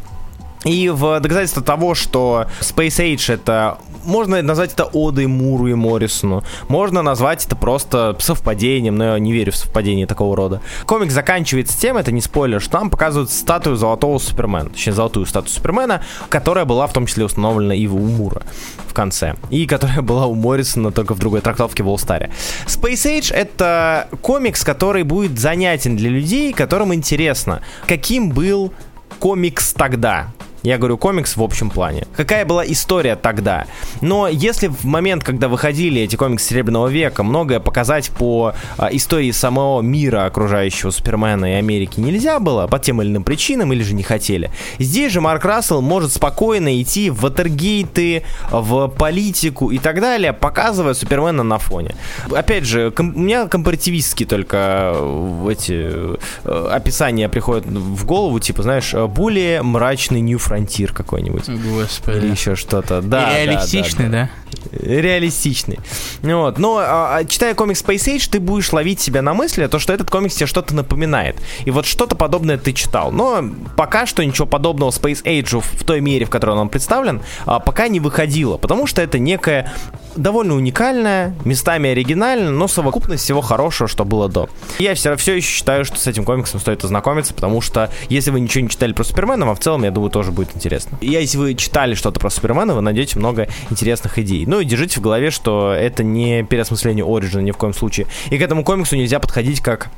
И 0.64 0.90
в 0.90 1.20
доказательство 1.20 1.64
того, 1.64 1.96
что 1.96 2.46
Space 2.62 3.00
Age 3.00 3.34
это 3.34 3.78
можно 4.04 4.42
назвать 4.42 4.74
это 4.74 4.90
одой 4.94 5.28
Муру 5.28 5.68
и 5.68 5.74
Моррисону. 5.74 6.44
Можно 6.68 7.02
назвать 7.02 7.46
это 7.46 7.56
просто 7.56 8.16
совпадением, 8.20 8.96
но 8.96 9.14
я 9.14 9.20
не 9.20 9.32
верю 9.32 9.52
в 9.52 9.56
совпадение 9.56 10.08
такого 10.08 10.36
рода. 10.36 10.62
Комик 10.86 11.12
заканчивается 11.12 11.80
тем, 11.80 11.98
это 11.98 12.12
не 12.12 12.22
спойлер, 12.22 12.62
что 12.62 12.80
нам 12.80 12.90
показывают 12.90 13.32
статую 13.32 13.76
золотого 13.76 14.18
Супермена, 14.18 14.70
точнее 14.70 14.94
золотую 14.94 15.26
статую 15.26 15.52
Супермена, 15.52 16.04
которая 16.30 16.66
была 16.66 16.88
в 16.88 16.94
том 16.94 17.06
числе 17.06 17.26
установлена 17.26 17.76
и 17.76 17.88
у 17.88 17.98
Мура 17.98 18.44
в 18.88 18.94
конце, 18.94 19.36
и 19.50 19.66
которая 19.66 20.02
была 20.02 20.26
у 20.26 20.36
Моррисона 20.36 20.92
только 20.92 21.14
в 21.14 21.20
другой 21.20 21.42
трактовке 21.42 21.84
в 21.84 21.88
All 21.88 21.96
Star. 21.96 22.30
Space 22.68 23.20
Age 23.20 23.34
это 23.34 24.10
комикс, 24.22 24.64
который 24.64 25.04
будет 25.04 25.40
занятен 25.40 25.96
для 25.96 26.10
людей, 26.10 26.54
которым 26.54 26.94
интересно, 26.94 27.62
каким 27.88 28.30
был 28.32 28.74
комикс 29.20 29.74
тогда, 29.74 30.28
я 30.64 30.78
говорю 30.78 30.98
комикс 30.98 31.36
в 31.38 31.44
общем 31.44 31.70
плане. 31.70 32.06
Какая 32.16 32.46
была 32.46 32.66
история 32.66 33.16
тогда? 33.16 33.66
Но 34.02 34.28
если 34.28 34.68
в 34.68 34.84
момент, 34.84 35.24
когда 35.24 35.48
выходили 35.48 36.02
эти 36.02 36.16
комиксы 36.16 36.50
Серебряного 36.50 36.88
века, 36.88 37.24
многое 37.24 37.60
показать 37.60 38.12
по 38.12 38.54
а, 38.78 38.90
истории 38.92 39.32
самого 39.32 39.82
мира 39.82 40.26
окружающего 40.26 40.92
Супермена 40.92 41.54
и 41.54 41.56
Америки 41.56 42.00
нельзя 42.00 42.40
было, 42.40 42.68
по 42.68 42.80
тем 42.80 43.02
или 43.02 43.10
иным 43.10 43.24
причинам, 43.24 43.74
или 43.74 43.84
же 43.84 43.94
не 43.94 44.04
хотели. 44.04 44.52
Здесь 44.78 45.12
же 45.12 45.22
Марк 45.22 45.46
Рассел 45.46 45.82
может 45.82 46.12
спокойно 46.14 46.82
идти 46.82 47.10
в 47.10 47.22
ватергейты, 47.22 48.24
в 48.52 48.88
политику 48.90 49.72
и 49.72 49.78
так 49.78 50.00
далее, 50.00 50.34
показывая 50.34 50.94
Супермена 50.94 51.44
на 51.44 51.58
фоне. 51.58 51.96
Опять 52.32 52.66
же, 52.66 52.94
у 52.98 53.04
меня 53.04 53.48
компаративистские 53.48 54.28
только 54.28 54.92
э, 54.96 55.48
эти 55.52 56.18
э, 56.44 56.68
описания 56.72 57.30
приходят 57.30 57.66
в 57.66 58.06
голову, 58.06 58.40
типа, 58.40 58.64
знаешь, 58.64 58.94
более 58.94 59.62
мрачный 59.64 60.22
New 60.22 60.38
фронтир 60.52 60.92
какой-нибудь. 60.92 61.48
Господи. 61.48 62.18
Или 62.18 62.32
еще 62.32 62.58
что-то. 62.58 63.02
Да, 63.02 63.38
реалистичный, 63.38 64.10
да? 64.10 64.30
да, 64.52 64.70
да. 64.70 65.02
Реалистичный. 65.02 65.80
Вот. 66.24 66.58
Но 66.58 66.78
а, 66.78 67.16
а, 67.16 67.24
читая 67.24 67.56
комикс 67.56 67.82
Space 67.82 68.14
Age, 68.14 68.30
ты 68.30 68.42
будешь 68.42 68.74
ловить 68.74 69.00
себя 69.00 69.22
на 69.22 69.34
мысли, 69.34 69.66
то, 69.68 69.80
что 69.80 69.94
этот 69.94 70.10
комикс 70.10 70.36
тебе 70.36 70.48
что-то 70.48 70.76
напоминает. 70.76 71.42
И 71.64 71.72
вот 71.72 71.86
что-то 71.86 72.18
подобное 72.18 72.58
ты 72.58 72.74
читал. 72.74 73.14
Но 73.14 73.46
пока 73.78 74.06
что 74.06 74.26
ничего 74.26 74.46
подобного 74.46 74.90
Space 74.90 75.24
Age 75.24 75.62
в 75.62 75.86
той 75.86 76.02
мере, 76.02 76.26
в 76.26 76.30
которой 76.30 76.58
он 76.58 76.68
представлен, 76.68 77.22
а, 77.46 77.60
пока 77.60 77.88
не 77.88 78.02
выходило. 78.02 78.58
Потому 78.58 78.88
что 78.88 79.02
это 79.02 79.20
некая 79.20 79.72
довольно 80.16 80.56
уникальная, 80.56 81.36
местами 81.46 81.90
оригинальная, 81.90 82.50
но 82.50 82.68
совокупность 82.68 83.24
всего 83.24 83.42
хорошего, 83.42 83.88
что 83.88 84.06
было 84.06 84.30
до. 84.30 84.50
Я 84.80 84.96
все, 84.96 85.16
все 85.16 85.36
еще 85.36 85.48
считаю, 85.48 85.86
что 85.86 85.98
с 85.98 86.08
этим 86.08 86.24
комиксом 86.24 86.60
стоит 86.60 86.84
ознакомиться, 86.84 87.34
потому 87.34 87.62
что 87.62 87.90
если 88.10 88.32
вы 88.32 88.40
ничего 88.40 88.64
не 88.64 88.70
читали 88.70 88.94
про 88.94 89.04
Супермена, 89.04 89.46
вам 89.46 89.56
в 89.56 89.60
целом, 89.60 89.84
я 89.84 89.92
думаю, 89.92 90.12
тоже 90.12 90.32
будет 90.32 90.56
интересно. 90.56 90.98
И 91.02 91.12
если 91.12 91.38
вы 91.38 91.56
читали 91.56 91.96
что-то 91.96 92.20
про 92.20 92.30
Супермена, 92.30 92.74
вы 92.74 92.82
найдете 92.82 93.20
много 93.20 93.48
интересных 93.70 94.20
идей. 94.20 94.46
Ну 94.46 94.60
и 94.60 94.66
держите 94.66 95.00
в 95.00 95.04
голове, 95.04 95.32
что 95.32 95.74
это 95.74 96.04
не 96.04 96.44
переосмысление 96.44 97.06
Ориджина 97.06 97.42
ни 97.42 97.52
в 97.52 97.58
коем 97.58 97.74
случае. 97.74 98.08
И 98.30 98.38
к 98.38 98.42
этому 98.42 98.64
комиксу 98.64 98.96
нельзя 98.96 99.20
подходить 99.20 99.62
как 99.62 99.90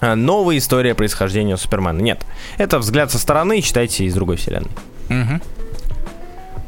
а, 0.00 0.14
новая 0.14 0.58
история 0.58 0.94
происхождения 0.94 1.56
Супермена. 1.56 2.00
Нет. 2.00 2.24
Это 2.58 2.78
взгляд 2.78 3.10
со 3.10 3.18
стороны, 3.18 3.60
читайте 3.60 4.04
из 4.04 4.14
другой 4.14 4.36
вселенной. 4.36 4.70
Угу. 5.08 5.40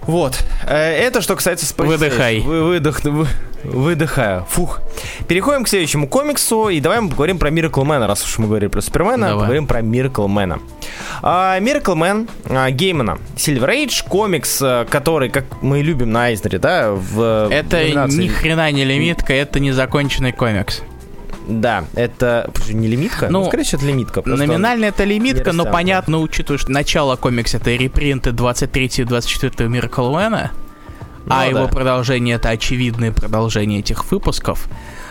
Вот. 0.02 0.42
Э, 0.66 0.76
это 0.76 1.22
что 1.22 1.36
касается 1.36 1.66
Space 1.66 1.86
Выдыхай. 1.86 2.40
Вы, 2.40 2.64
выдох, 2.64 3.04
вы, 3.04 3.26
выдыхаю. 3.64 4.44
Фух. 4.48 4.80
Переходим 5.28 5.64
к 5.64 5.68
следующему 5.68 6.08
комиксу, 6.08 6.68
и 6.68 6.80
давай 6.80 7.00
мы 7.00 7.10
поговорим 7.10 7.38
про 7.38 7.50
Miracle 7.50 7.84
Man, 7.84 8.06
раз 8.06 8.24
уж 8.24 8.38
мы 8.38 8.46
говорили 8.46 8.68
про 8.68 8.80
Супермена, 8.80 9.28
давай. 9.28 9.40
поговорим 9.40 9.66
про 9.66 9.80
Miracle 9.80 10.26
Man. 10.26 10.60
А, 11.22 11.58
Miracle 11.60 11.94
Man 11.94 12.28
а, 12.50 12.70
Геймана. 12.70 13.18
Silver 13.36 13.68
Age, 13.68 14.04
комикс, 14.08 14.58
а, 14.60 14.84
который, 14.86 15.28
как 15.28 15.44
мы 15.62 15.82
любим 15.82 16.10
на 16.10 16.24
Айзнере, 16.24 16.58
да, 16.58 16.90
в 16.92 17.48
Это 17.50 17.78
номинации... 17.78 18.24
ни 18.24 18.28
хрена 18.28 18.70
не 18.72 18.84
лимитка, 18.84 19.32
это 19.32 19.60
незаконченный 19.60 20.32
комикс. 20.32 20.82
Да, 21.46 21.84
это 21.94 22.50
не 22.68 22.88
лимитка? 22.88 23.28
Ну, 23.28 23.40
Ну, 23.40 23.46
скорее 23.46 23.64
всего, 23.64 23.78
это 23.80 23.88
лимитка. 23.88 24.22
Номинально 24.24 24.86
это 24.86 25.04
лимитка, 25.04 25.52
но 25.52 25.64
понятно, 25.64 26.18
учитывая, 26.18 26.58
что 26.58 26.70
начало 26.70 27.16
комикса 27.16 27.56
это 27.58 27.70
репринты 27.70 28.32
23 28.32 28.90
и 28.98 29.04
24 29.04 29.68
Miracle 29.68 30.10
Man, 30.12 30.50
а 31.28 31.44
Ну 31.44 31.50
его 31.50 31.66
да. 31.66 31.68
продолжение 31.68 32.36
это 32.36 32.50
очевидное 32.50 33.12
продолжение 33.12 33.80
этих 33.80 34.10
выпусков, 34.10 34.68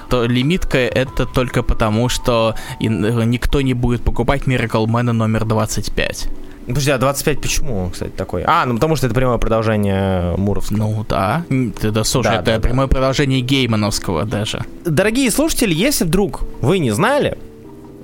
то 0.09 0.25
лимитка 0.25 0.77
это 0.77 1.25
только 1.25 1.63
потому, 1.63 2.09
что 2.09 2.55
никто 2.79 3.61
не 3.61 3.73
будет 3.73 4.03
покупать 4.03 4.43
Miracle 4.43 4.85
Man 4.85 5.11
номер 5.13 5.45
25. 5.45 6.27
Он- 6.71 6.75
Подожди, 6.75 6.91
а 6.91 6.97
25 6.97 7.41
почему, 7.41 7.89
кстати, 7.91 8.11
такой? 8.15 8.43
А, 8.45 8.65
ну 8.65 8.75
потому 8.75 8.95
что 8.95 9.05
это 9.07 9.15
прямое 9.15 9.37
продолжение 9.37 10.35
Муровского. 10.37 10.77
Ну 10.77 11.05
да, 11.07 11.43
да 11.49 12.03
слушай, 12.03 12.27
Да, 12.29 12.35
это 12.35 12.45
да, 12.45 12.55
да. 12.55 12.59
прямое 12.59 12.87
продолжение 12.87 13.41
Геймановского 13.41 14.25
даже. 14.25 14.63
Дорогие 14.85 15.29
слушатели, 15.31 15.73
если 15.73 16.05
вдруг 16.05 16.41
вы 16.61 16.79
не 16.79 16.91
знали, 16.91 17.37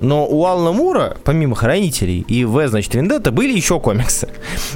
но 0.00 0.26
у 0.28 0.46
Алана 0.46 0.70
Мура, 0.72 1.16
помимо 1.24 1.56
«Хранителей» 1.56 2.20
и 2.28 2.44
«В, 2.44 2.68
значит, 2.68 2.94
Вендетта», 2.94 3.32
были 3.32 3.52
еще 3.52 3.80
комиксы. 3.80 4.28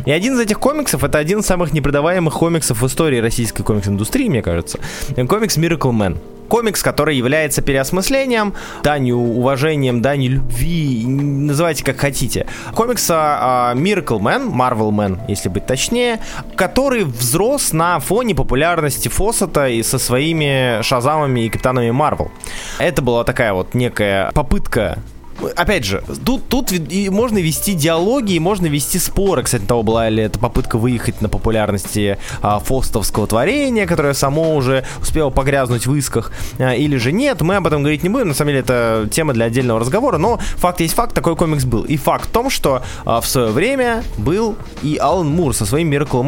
И 0.05 0.11
один 0.11 0.35
из 0.35 0.40
этих 0.40 0.59
комиксов— 0.59 1.05
это 1.05 1.18
один 1.18 1.38
из 1.40 1.46
самых 1.46 1.72
непредаваемых 1.72 2.35
комиксов 2.35 2.83
в 2.83 2.87
истории 2.88 3.18
российской 3.18 3.62
комикс-индустрии, 3.62 4.28
мне 4.28 4.42
кажется. 4.42 4.81
Комикс 5.28 5.57
«Miracle 5.59 5.92
Man». 5.92 6.16
Комикс, 6.48 6.83
который 6.83 7.16
является 7.16 7.62
переосмыслением, 7.62 8.55
данью 8.83 9.18
уважением, 9.18 10.02
данью 10.02 10.33
любви, 10.33 11.05
называйте 11.07 11.85
как 11.85 11.98
хотите. 11.98 12.46
Комикса 12.74 13.14
а, 13.16 13.74
Miracle 13.74 14.18
Man, 14.18 14.50
Marvel 14.52 14.90
Man, 14.90 15.20
если 15.28 15.48
быть 15.48 15.66
точнее, 15.66 16.20
который 16.57 17.05
взрос 17.05 17.72
на 17.72 17.98
фоне 18.00 18.35
популярности 18.35 19.09
Фоссета 19.09 19.68
и 19.68 19.83
со 19.83 19.98
своими 19.98 20.83
Шазамами 20.83 21.40
и 21.40 21.48
Капитанами 21.48 21.90
Марвел. 21.90 22.31
Это 22.78 23.02
была 23.02 23.24
такая 23.24 23.52
вот 23.52 23.74
некая 23.74 24.31
попытка 24.33 24.98
Опять 25.57 25.85
же, 25.85 26.02
тут, 26.24 26.48
тут 26.48 26.72
и 26.72 27.09
можно 27.09 27.38
вести 27.38 27.74
диалоги, 27.74 28.35
и 28.35 28.38
можно 28.38 28.66
вести 28.66 28.98
споры. 28.98 29.42
Кстати, 29.42 29.62
того 29.62 29.83
была 29.83 30.09
ли 30.09 30.22
это 30.22 30.38
попытка 30.38 30.78
выехать 30.78 31.20
на 31.20 31.28
популярности 31.28 32.18
а, 32.40 32.59
фостовского 32.59 33.26
творения, 33.26 33.87
которое 33.87 34.14
само 34.14 34.55
уже 34.55 34.85
успело 35.00 35.31
погрязнуть 35.31 35.87
в 35.87 35.94
исках, 35.94 36.33
а, 36.59 36.74
или 36.74 36.96
же 36.96 37.12
нет. 37.12 37.40
Мы 37.40 37.57
об 37.57 37.66
этом 37.66 37.83
говорить 37.83 38.02
не 38.02 38.09
будем. 38.09 38.28
На 38.28 38.35
самом 38.35 38.50
деле, 38.50 38.61
это 38.61 39.09
тема 39.11 39.33
для 39.33 39.46
отдельного 39.46 39.81
разговора. 39.81 40.18
Но 40.18 40.38
факт 40.57 40.81
есть 40.81 40.94
факт, 40.94 41.14
такой 41.14 41.37
комикс 41.37 41.64
был. 41.64 41.83
И 41.83 41.96
факт 41.96 42.28
в 42.28 42.33
том, 42.33 42.50
что 42.50 42.83
а, 43.05 43.20
в 43.20 43.26
свое 43.26 43.50
время 43.50 44.05
был 44.18 44.57
и 44.83 44.96
Алан 44.96 45.28
Мур 45.28 45.55
со 45.55 45.66
своим 45.66 45.90
Miracle 45.90 46.22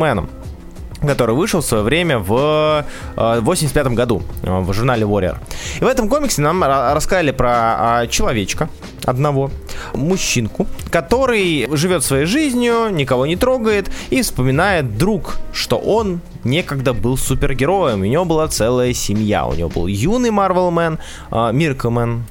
который 1.06 1.34
вышел 1.34 1.60
в 1.60 1.64
свое 1.64 1.82
время 1.82 2.18
в 2.18 2.84
э, 3.16 3.40
85 3.40 3.88
году 3.88 4.22
э, 4.42 4.60
в 4.60 4.72
журнале 4.72 5.04
Warrior. 5.04 5.36
И 5.80 5.84
в 5.84 5.86
этом 5.86 6.08
комиксе 6.08 6.42
нам 6.42 6.62
ра- 6.64 6.94
рассказали 6.94 7.30
про 7.30 7.50
а, 7.50 8.06
человечка 8.06 8.68
одного, 9.04 9.50
мужчинку, 9.94 10.66
который 10.90 11.68
живет 11.72 12.04
своей 12.04 12.26
жизнью, 12.26 12.88
никого 12.90 13.26
не 13.26 13.36
трогает 13.36 13.90
и 14.10 14.22
вспоминает 14.22 14.86
вдруг, 14.86 15.38
что 15.52 15.76
он 15.76 16.20
некогда 16.44 16.92
был 16.92 17.16
супергероем, 17.16 18.02
у 18.02 18.04
него 18.04 18.24
была 18.24 18.48
целая 18.48 18.92
семья, 18.92 19.46
у 19.46 19.54
него 19.54 19.68
был 19.68 19.86
юный 19.86 20.30
Марвелмен, 20.30 20.98
Мирклмен, 21.30 22.24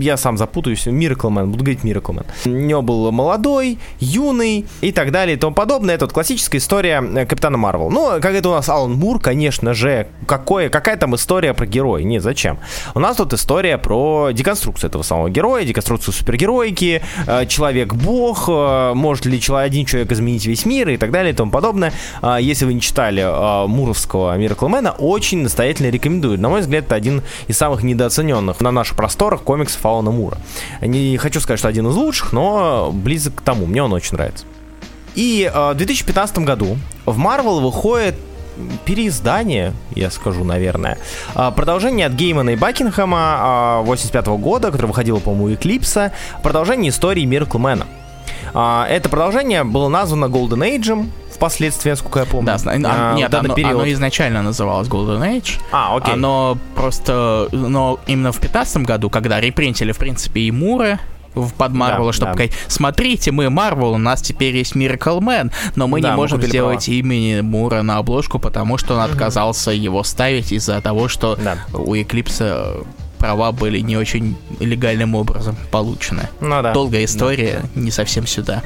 я 0.00 0.16
сам 0.16 0.36
запутаюсь, 0.36 0.86
Мирклмен, 0.86 1.50
буду 1.50 1.64
говорить 1.64 1.84
Мирклмен. 1.84 2.24
У 2.44 2.48
него 2.48 2.82
был 2.82 3.10
молодой, 3.12 3.78
юный 4.00 4.66
и 4.80 4.92
так 4.92 5.12
далее 5.12 5.36
и 5.36 5.38
тому 5.38 5.54
подобное. 5.54 5.94
Это 5.94 6.06
вот 6.06 6.12
классическая 6.12 6.58
история 6.58 7.00
э, 7.00 7.26
Капитана 7.26 7.56
Марвел. 7.56 7.90
Ну, 7.90 8.20
как 8.20 8.34
это 8.34 8.48
у 8.48 8.52
нас 8.52 8.68
Алан 8.68 8.92
Мур, 8.92 9.20
конечно 9.20 9.74
же, 9.74 10.08
какое, 10.26 10.68
какая 10.68 10.96
там 10.96 11.14
история 11.14 11.54
про 11.54 11.66
героя? 11.66 12.02
Нет, 12.02 12.22
зачем? 12.22 12.58
У 12.94 13.00
нас 13.00 13.16
тут 13.16 13.32
история 13.32 13.78
про 13.78 14.30
деконструкцию 14.32 14.88
этого 14.88 15.02
самого 15.02 15.30
героя, 15.30 15.64
деконструкцию 15.80 16.14
супергероики, 16.14 17.02
э, 17.26 17.46
человек-бог, 17.46 18.48
э, 18.48 18.92
может 18.94 19.26
ли 19.26 19.40
человек, 19.40 19.66
один 19.66 19.86
человек 19.86 20.12
изменить 20.12 20.46
весь 20.46 20.66
мир 20.66 20.88
и 20.90 20.96
так 20.96 21.10
далее 21.10 21.32
и 21.32 21.36
тому 21.36 21.50
подобное. 21.50 21.92
А, 22.22 22.38
Если 22.40 22.64
вы 22.64 22.74
не 22.74 22.80
читали 22.80 23.22
э, 23.22 23.66
Муровского 23.66 24.36
Мираклмена, 24.36 24.92
очень 24.92 25.42
настоятельно 25.42 25.90
рекомендую. 25.90 26.38
На 26.38 26.48
мой 26.48 26.60
взгляд, 26.60 26.84
это 26.84 26.94
один 26.94 27.22
из 27.48 27.56
самых 27.56 27.82
недооцененных 27.82 28.60
на 28.60 28.70
наших 28.70 28.96
просторах 28.96 29.42
комиксов 29.42 29.84
Алана 29.84 30.10
Мура. 30.10 30.36
Не 30.80 31.16
хочу 31.16 31.40
сказать, 31.40 31.58
что 31.58 31.68
один 31.68 31.88
из 31.88 31.94
лучших, 31.94 32.32
но 32.32 32.90
близок 32.92 33.36
к 33.36 33.42
тому. 33.42 33.66
Мне 33.66 33.82
он 33.82 33.92
очень 33.92 34.16
нравится. 34.16 34.44
И 35.14 35.50
э, 35.52 35.72
в 35.72 35.76
2015 35.76 36.38
году 36.38 36.76
в 37.06 37.18
Marvel 37.18 37.60
выходит 37.60 38.14
переиздание, 38.84 39.72
я 39.94 40.10
скажу, 40.10 40.44
наверное. 40.44 40.98
А, 41.34 41.50
Продолжение 41.50 42.06
от 42.06 42.12
Геймана 42.12 42.50
и 42.50 42.56
Бакингема 42.56 43.80
85 43.84 44.26
года, 44.38 44.70
которое 44.70 44.88
выходило, 44.88 45.18
по-моему, 45.18 45.44
у 45.46 45.54
Эклипса. 45.54 46.12
Продолжение 46.42 46.90
истории 46.90 47.24
Мирклмена. 47.24 47.86
А, 48.54 48.86
Это 48.88 49.08
продолжение 49.08 49.64
было 49.64 49.88
названо 49.88 50.24
Golden 50.26 50.60
Age 50.68 51.08
впоследствии, 51.32 51.90
насколько 51.90 52.18
я 52.20 52.24
помню. 52.26 52.46
Да, 52.46 52.56
А, 52.66 53.12
а, 53.12 53.14
нет, 53.14 53.32
оно, 53.32 53.54
период. 53.54 53.74
оно 53.74 53.90
изначально 53.92 54.42
называлось 54.42 54.88
Golden 54.88 55.20
Age. 55.20 55.58
А, 55.72 55.96
окей. 55.96 56.14
Оно 56.14 56.58
просто, 56.74 57.48
но 57.52 57.98
именно 58.06 58.32
в 58.32 58.38
15 58.40 58.78
году, 58.84 59.08
когда 59.08 59.40
репринтили, 59.40 59.92
в 59.92 59.98
принципе, 59.98 60.40
и 60.42 60.50
Мура 60.50 60.98
в 61.34 61.52
под 61.54 61.72
Марвел, 61.72 62.06
Да, 62.06 62.12
чтобы 62.12 62.26
да. 62.32 62.34
сказать, 62.34 62.52
смотрите, 62.68 63.30
мы 63.30 63.50
Марвел, 63.50 63.92
у 63.92 63.98
нас 63.98 64.20
теперь 64.22 64.56
есть 64.56 64.74
Miracle 64.74 65.20
Man, 65.20 65.52
но 65.76 65.86
мы 65.86 66.00
Да, 66.00 66.10
не 66.10 66.16
можем 66.16 66.42
сделать 66.42 66.88
имени 66.88 67.40
Мура 67.40 67.82
на 67.82 67.98
обложку, 67.98 68.38
потому 68.38 68.78
что 68.78 68.94
он 68.94 69.00
отказался 69.00 69.70
его 69.70 70.02
ставить 70.02 70.52
из-за 70.52 70.80
того, 70.80 71.08
что 71.08 71.36
Да. 71.36 71.58
у 71.72 71.94
Эклипса 71.94 72.74
права 73.18 73.52
были 73.52 73.80
не 73.80 73.96
очень 73.96 74.36
легальным 74.60 75.14
образом 75.14 75.56
получены. 75.70 76.28
Ну 76.40 76.62
да. 76.62 76.72
Долгая 76.72 77.04
история, 77.04 77.62
не 77.74 77.90
совсем 77.90 78.26
сюда. 78.26 78.62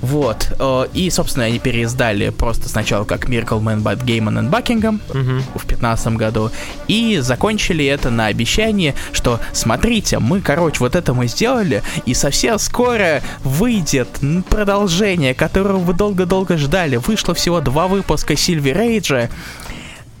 Вот. 0.00 0.52
э, 0.58 0.86
И, 0.94 1.10
собственно, 1.10 1.46
они 1.46 1.58
переиздали 1.58 2.30
просто 2.30 2.68
сначала 2.68 3.04
как 3.04 3.28
Miracle 3.28 3.60
Man 3.60 3.82
by 3.82 4.00
Gaiman 4.00 4.38
and 4.38 4.50
Buckingham 4.50 5.00
Мгм. 5.12 5.42
в 5.56 5.66
15 5.66 6.16
году. 6.16 6.50
И 6.86 7.18
закончили 7.20 7.84
это 7.84 8.10
на 8.10 8.26
обещании, 8.26 8.94
что 9.12 9.40
смотрите, 9.52 10.20
мы, 10.20 10.40
короче, 10.40 10.78
вот 10.80 10.94
это 10.94 11.14
мы 11.14 11.26
сделали, 11.26 11.82
и 12.06 12.14
совсем 12.14 12.58
скоро 12.60 13.22
выйдет 13.42 14.08
продолжение, 14.48 15.34
которого 15.34 15.78
вы 15.78 15.94
долго-долго 15.94 16.56
ждали. 16.56 16.96
Вышло 16.96 17.34
всего 17.34 17.60
два 17.60 17.88
выпуска 17.88 18.34
Silver 18.34 18.76
Age 18.76 19.30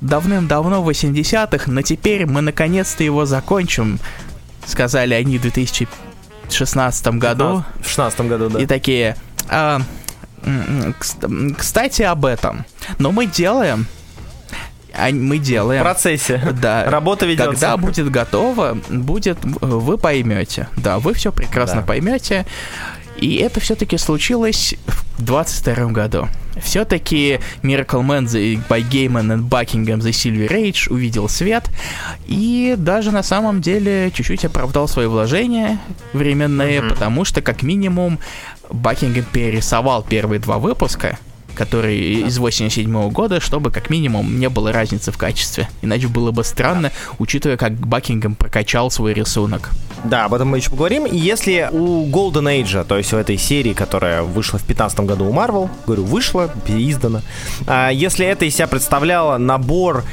давным-давно 0.00 0.82
в 0.82 0.88
80-х, 0.88 1.70
но 1.70 1.82
теперь 1.82 2.26
мы 2.26 2.40
наконец-то 2.40 3.02
его 3.04 3.26
закончим, 3.26 3.98
сказали 4.66 5.14
они 5.14 5.38
в 5.38 5.42
2016 5.42 7.06
году. 7.18 7.64
В 7.82 7.88
16 7.88 8.20
году, 8.22 8.48
да. 8.50 8.60
И 8.60 8.66
такие, 8.66 9.16
«А, 9.48 9.80
кстати, 11.56 12.02
об 12.02 12.24
этом. 12.24 12.64
Но 12.98 13.12
мы 13.12 13.26
делаем, 13.26 13.86
а 14.94 15.10
мы 15.10 15.38
В 15.38 15.42
делаем. 15.42 15.82
процессе. 15.82 16.40
Да. 16.60 16.84
Работа 16.90 17.26
ведется. 17.26 17.50
Когда 17.50 17.76
будет 17.76 18.10
готово, 18.10 18.78
будет, 18.88 19.38
вы 19.42 19.98
поймете. 19.98 20.68
Да, 20.76 20.98
вы 20.98 21.14
все 21.14 21.32
прекрасно 21.32 21.80
Да. 21.80 21.86
поймете. 21.86 22.46
И 23.16 23.36
это 23.36 23.58
все-таки 23.58 23.98
случилось 23.98 24.76
в 24.86 25.24
22 25.24 25.86
году. 25.90 26.28
Все-таки 26.62 27.40
Miracle 27.62 28.02
Man 28.04 28.24
the, 28.26 28.60
by 28.68 28.80
Gaiman 28.88 29.26
and 29.36 29.48
Buckingham 29.48 29.98
The 29.98 30.10
Silver 30.10 30.48
Age 30.48 30.88
увидел 30.92 31.28
свет 31.28 31.68
и 32.26 32.74
даже 32.78 33.10
на 33.10 33.24
самом 33.24 33.60
деле 33.60 34.12
чуть-чуть 34.12 34.44
оправдал 34.44 34.86
свои 34.86 35.06
вложения 35.06 35.78
временные, 36.12 36.80
Мгм. 36.80 36.90
потому 36.90 37.24
что 37.24 37.42
как 37.42 37.62
минимум 37.62 38.20
Бакингем 38.70 39.24
перерисовал 39.24 40.02
первые 40.02 40.40
два 40.40 40.58
выпуска, 40.58 41.18
которые 41.54 42.20
из 42.26 42.38
87 42.38 43.10
года, 43.10 43.40
чтобы 43.40 43.70
как 43.70 43.90
минимум 43.90 44.38
не 44.38 44.48
было 44.48 44.72
разницы 44.72 45.10
в 45.10 45.18
качестве. 45.18 45.68
Иначе 45.82 46.06
было 46.06 46.30
бы 46.30 46.44
странно, 46.44 46.92
учитывая, 47.18 47.56
как 47.56 47.74
Бакингем 47.74 48.36
прокачал 48.36 48.90
свой 48.90 49.12
рисунок. 49.12 49.70
Да, 50.04 50.26
об 50.26 50.34
этом 50.34 50.48
мы 50.48 50.58
еще 50.58 50.70
поговорим. 50.70 51.04
Если 51.04 51.68
у 51.72 52.06
Golden 52.06 52.62
Age, 52.62 52.84
то 52.84 52.96
есть 52.96 53.12
у 53.12 53.16
этой 53.16 53.36
серии, 53.36 53.72
которая 53.72 54.22
вышла 54.22 54.58
в 54.58 54.62
15 54.62 55.00
году 55.00 55.26
у 55.26 55.32
Marvel, 55.32 55.68
говорю, 55.86 56.04
вышла, 56.04 56.48
переиздана, 56.66 57.22
а, 57.66 57.90
если 57.90 58.24
это 58.24 58.44
из 58.44 58.54
себя 58.54 58.68
представляло 58.68 59.38
набор 59.38 60.04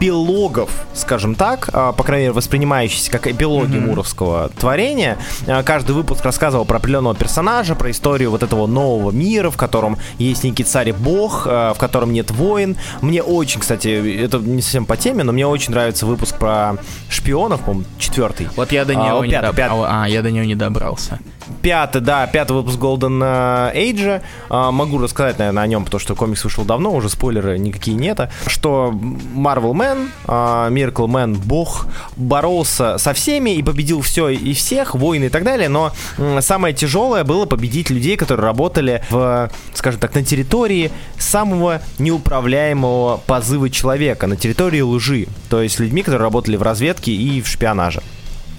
эпилогов, 0.00 0.70
скажем 0.94 1.34
так, 1.34 1.68
а, 1.72 1.92
по 1.92 2.02
крайней 2.02 2.24
мере, 2.26 2.32
воспринимающиеся 2.32 3.10
как 3.10 3.26
эпилоги 3.26 3.76
Мгм. 3.76 3.88
муровского 3.88 4.48
творения. 4.58 5.18
А, 5.46 5.62
Каждый 5.62 5.92
выпуск 5.92 6.24
рассказывал 6.24 6.64
про 6.64 6.78
определенного 6.78 7.14
персонажа, 7.14 7.74
про 7.74 7.90
историю 7.90 8.30
вот 8.30 8.42
этого 8.42 8.66
нового 8.66 9.10
мира, 9.10 9.50
в 9.50 9.56
котором 9.56 9.98
есть 10.18 10.42
некий 10.42 10.64
царь 10.64 10.88
и 10.88 10.92
бог, 10.92 11.44
а, 11.46 11.74
в 11.74 11.78
котором 11.78 12.12
нет 12.12 12.30
войн. 12.30 12.76
Мне 13.02 13.22
очень, 13.22 13.60
кстати, 13.60 13.88
это 14.24 14.38
не 14.38 14.62
совсем 14.62 14.86
по 14.86 14.96
теме, 14.96 15.22
но 15.22 15.32
мне 15.32 15.46
очень 15.46 15.72
нравится 15.72 16.06
выпуск 16.06 16.38
про 16.38 16.76
шпионов, 17.10 17.60
по-моему, 17.60 17.84
четвертый. 17.98 18.48
Вот 18.56 18.72
я 18.72 18.84
до 18.86 18.94
А, 18.94 18.96
него 19.06 19.18
о, 19.20 19.24
не 19.26 19.32
пятый, 19.32 19.50
доб- 19.50 19.54
пятый. 19.56 19.78
А, 19.86 20.04
а, 20.04 20.08
я 20.08 20.22
до 20.22 20.30
него 20.30 20.44
не 20.46 20.54
добрался. 20.54 21.18
Пятый, 21.62 22.00
да, 22.00 22.26
пятый 22.26 22.52
выпуск 22.52 22.78
Golden 22.78 23.74
Age. 23.74 24.22
А, 24.48 24.70
могу 24.70 24.98
рассказать, 24.98 25.38
наверное, 25.38 25.62
о 25.62 25.66
нем, 25.66 25.84
потому 25.84 26.00
что 26.00 26.14
комикс 26.14 26.44
вышел 26.44 26.64
давно, 26.64 26.92
уже 26.94 27.08
спойлеры 27.08 27.58
никакие 27.58 27.96
нет. 27.96 28.30
Что 28.46 28.92
Marvel 28.92 29.72
Man, 29.72 30.08
а, 30.26 30.70
Miracle 30.70 31.06
Man, 31.06 31.36
бог, 31.36 31.86
боролся 32.16 32.98
со 32.98 33.12
всеми 33.12 33.50
и 33.50 33.62
победил 33.62 34.00
все 34.00 34.28
и 34.28 34.52
всех, 34.54 34.94
войны 34.94 35.26
и 35.26 35.28
так 35.28 35.44
далее, 35.44 35.68
но 35.68 35.92
самое 36.40 36.74
тяжелое 36.74 37.24
было 37.24 37.46
победить 37.46 37.90
людей, 37.90 38.16
которые 38.16 38.46
работали 38.46 39.02
в, 39.10 39.50
скажем 39.74 40.00
так, 40.00 40.14
на 40.14 40.24
территории 40.24 40.90
самого 41.18 41.80
неуправляемого 41.98 43.18
позыва 43.26 43.70
человека, 43.70 44.26
на 44.26 44.36
территории 44.36 44.80
лжи, 44.80 45.26
то 45.48 45.62
есть 45.62 45.78
людьми, 45.78 46.02
которые 46.02 46.22
работали 46.22 46.56
в 46.56 46.62
разведке 46.62 47.12
и 47.12 47.40
в 47.42 47.48
шпионаже. 47.48 48.02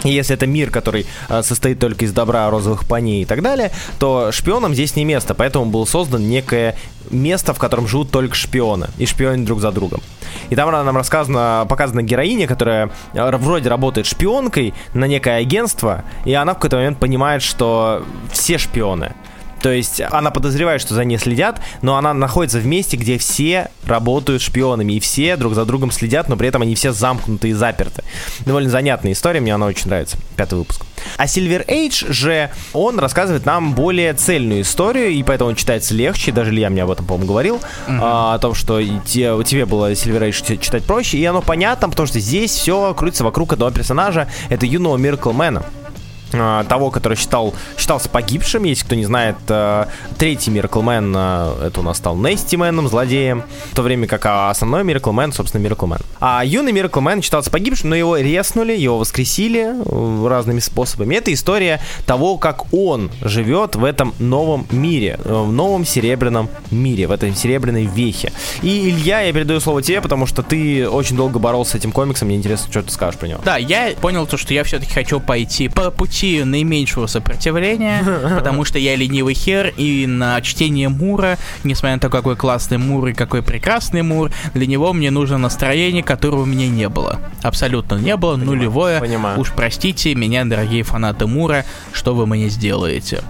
Если 0.03 0.35
это 0.35 0.47
мир, 0.47 0.71
который 0.71 1.05
э, 1.29 1.43
состоит 1.43 1.79
только 1.79 2.05
из 2.05 2.13
добра, 2.13 2.49
розовых 2.49 2.85
паней 2.87 3.23
и 3.23 3.25
так 3.25 3.41
далее, 3.41 3.71
то 3.99 4.31
шпионам 4.31 4.73
здесь 4.73 4.95
не 4.95 5.05
место, 5.05 5.33
поэтому 5.33 5.65
был 5.65 5.85
создан 5.85 6.27
некое 6.27 6.75
место, 7.09 7.53
в 7.53 7.59
котором 7.59 7.87
живут 7.87 8.11
только 8.11 8.35
шпионы 8.35 8.87
и 8.97 9.05
шпионят 9.05 9.45
друг 9.45 9.59
за 9.59 9.71
другом. 9.71 10.01
И 10.49 10.55
там 10.55 10.71
нам 10.71 10.95
рассказано, 10.95 11.65
показана 11.69 12.01
героиня, 12.01 12.47
которая 12.47 12.89
э, 13.13 13.38
вроде 13.38 13.69
работает 13.69 14.07
шпионкой 14.07 14.73
на 14.93 15.05
некое 15.05 15.38
агентство, 15.38 16.03
и 16.26 16.34
она 16.34 16.53
в 16.53 16.55
какой-то 16.55 16.78
момент 16.78 16.99
понимает, 16.99 17.41
что 17.41 18.03
все 18.32 18.57
шпионы. 18.57 19.13
То 19.62 19.72
есть 19.72 20.01
она 20.01 20.32
подозревает, 20.32 20.82
что 20.82 20.93
за 20.93 21.03
ней 21.03 21.18
следят, 21.18 21.62
но 21.82 21.97
она 21.97 22.14
находится 22.14 22.59
в 22.59 22.66
месте, 22.66 22.97
где 22.97 23.18
все 23.18 23.70
работают 23.86 24.41
шпионами, 24.41 24.93
и 24.93 24.99
все 24.99 25.38
друг 25.38 25.53
за 25.53 25.66
другом 25.66 25.91
следят, 25.91 26.30
но 26.30 26.36
при 26.36 26.47
этом 26.47 26.62
они 26.62 26.76
все 26.76 26.91
замкнуты 26.91 27.49
и 27.49 27.53
заперты. 27.53 28.03
Довольно 28.45 28.70
занятная 28.70 29.12
история, 29.12 29.39
мне 29.39 29.53
она 29.53 29.68
очень 29.68 29.88
нравится. 29.88 30.18
Пятый 30.36 30.57
выпуск. 30.57 30.86
А 31.18 31.26
Silver 31.26 31.66
Age 31.68 32.12
же, 32.12 32.49
он 32.74 32.99
рассказывает 32.99 33.45
нам 33.45 33.74
более 33.74 34.14
цельную 34.14 34.62
историю, 34.62 35.12
и 35.12 35.24
поэтому 35.24 35.49
он 35.49 35.55
читается 35.55 35.93
легче, 35.93 36.32
даже 36.32 36.51
Илья 36.51 36.70
мне 36.70 36.84
об 36.84 36.91
этом, 36.91 37.05
по-моему, 37.05 37.28
говорил, 37.28 37.55
mm-hmm. 37.55 37.99
а, 38.01 38.36
о 38.36 38.39
том, 38.39 38.53
что 38.53 38.82
те, 39.05 39.36
тебе 39.43 39.66
было 39.66 39.91
Silver 39.93 40.30
Age 40.30 40.57
читать 40.57 40.84
проще, 40.84 41.18
и 41.18 41.26
оно 41.26 41.41
понятно, 41.41 41.89
потому 41.89 42.07
что 42.07 42.20
здесь 42.20 42.51
все 42.51 42.93
крутится 42.93 43.24
вокруг 43.24 43.53
одного 43.53 43.72
персонажа, 43.72 44.28
это 44.49 44.66
юного 44.66 44.97
Miracle 44.97 45.34
Мэна. 45.34 45.64
А, 45.64 45.90
того, 46.32 46.91
который 46.91 47.17
считал, 47.17 47.53
считался 47.77 48.09
погибшим, 48.09 48.63
если 48.63 48.86
кто 48.86 48.95
не 48.95 49.05
знает, 49.05 49.36
э, 49.49 49.86
третий 50.17 50.51
Мираклмен, 50.51 51.13
э, 51.15 51.67
это 51.67 51.79
у 51.79 51.84
нас 51.84 51.97
стал 51.97 52.15
Нестименом, 52.15 52.88
злодеем, 52.88 53.43
в 53.71 53.75
то 53.75 53.82
время 53.82 54.07
как 54.07 54.25
а, 54.25 54.49
основной 54.49 54.84
Мираклмен, 54.84 55.34
собственно, 55.34 55.61
Мираклмен. 55.61 55.99
А 56.19 56.43
юный 56.45 56.71
Мираклмен 56.71 57.21
считался 57.21 57.51
погибшим, 57.51 57.89
но 57.89 57.95
его 57.95 58.17
реснули, 58.17 58.73
его 58.73 58.97
воскресили 58.97 59.73
э, 59.73 60.27
разными 60.27 60.59
способами. 60.59 61.15
Это 61.15 61.34
история 61.34 61.82
того, 62.05 62.38
как 62.38 62.73
он 62.73 63.11
живет 63.21 63.75
в 63.75 63.84
этом 63.84 64.13
новом 64.19 64.67
мире, 64.71 65.19
в 65.23 65.51
новом 65.51 65.86
серебряном 65.86 66.49
мире, 66.69 67.07
в 67.07 67.11
этой 67.11 67.36
серебряной 67.36 67.86
вехе. 67.86 68.32
И, 68.61 68.89
Илья, 68.89 69.21
я 69.21 69.34
передаю 69.34 69.59
слово 69.59 69.82
тебе, 69.82 70.01
потому 70.01 70.25
что 70.25 70.43
ты 70.43 70.88
очень 70.88 71.15
долго 71.15 71.39
боролся 71.39 71.71
с 71.71 71.75
этим 71.75 71.91
комиксом, 71.91 72.27
мне 72.27 72.38
интересно, 72.38 72.67
что 72.69 72.84
ты 72.84 72.91
скажешь 72.91 73.19
про 73.19 73.27
него. 73.27 73.41
Да, 73.43 73.57
я 73.57 73.91
понял 73.99 74.25
то, 74.25 74.38
что 74.38 74.53
я 74.53 74.63
все-таки 74.63 74.93
хочу 74.93 75.19
пойти 75.19 75.67
по 75.67 75.91
пути 75.91 76.20
пути 76.22 76.43
наименьшего 76.43 77.07
сопротивления, 77.07 78.03
потому 78.38 78.63
что 78.63 78.78
я 78.78 78.95
ленивый 78.95 79.34
хер, 79.34 79.74
и 79.76 80.05
на 80.05 80.39
чтение 80.41 80.88
Мура, 80.88 81.39
несмотря 81.63 81.95
на 81.95 81.99
то, 81.99 82.09
какой 82.09 82.36
классный 82.36 82.78
Мур 82.78 83.07
и 83.07 83.13
какой 83.13 83.41
прекрасный 83.41 84.03
Мур, 84.03 84.30
для 84.53 84.67
него 84.67 84.93
мне 84.93 85.09
нужно 85.09 85.39
настроение, 85.39 86.03
которого 86.03 86.43
у 86.43 86.45
меня 86.45 86.67
не 86.67 86.89
было. 86.89 87.19
Абсолютно 87.41 87.95
не 87.95 88.15
было, 88.17 88.36
понимаю, 88.36 88.55
нулевое. 88.55 88.99
Понимаю. 88.99 89.39
Уж 89.39 89.51
простите 89.55 90.13
меня, 90.13 90.45
дорогие 90.45 90.84
фанаты 90.84 91.26
Мура, 91.26 91.65
что 91.91 92.13
вы 92.13 92.28
мне 92.28 92.49
сделаете. 92.49 93.22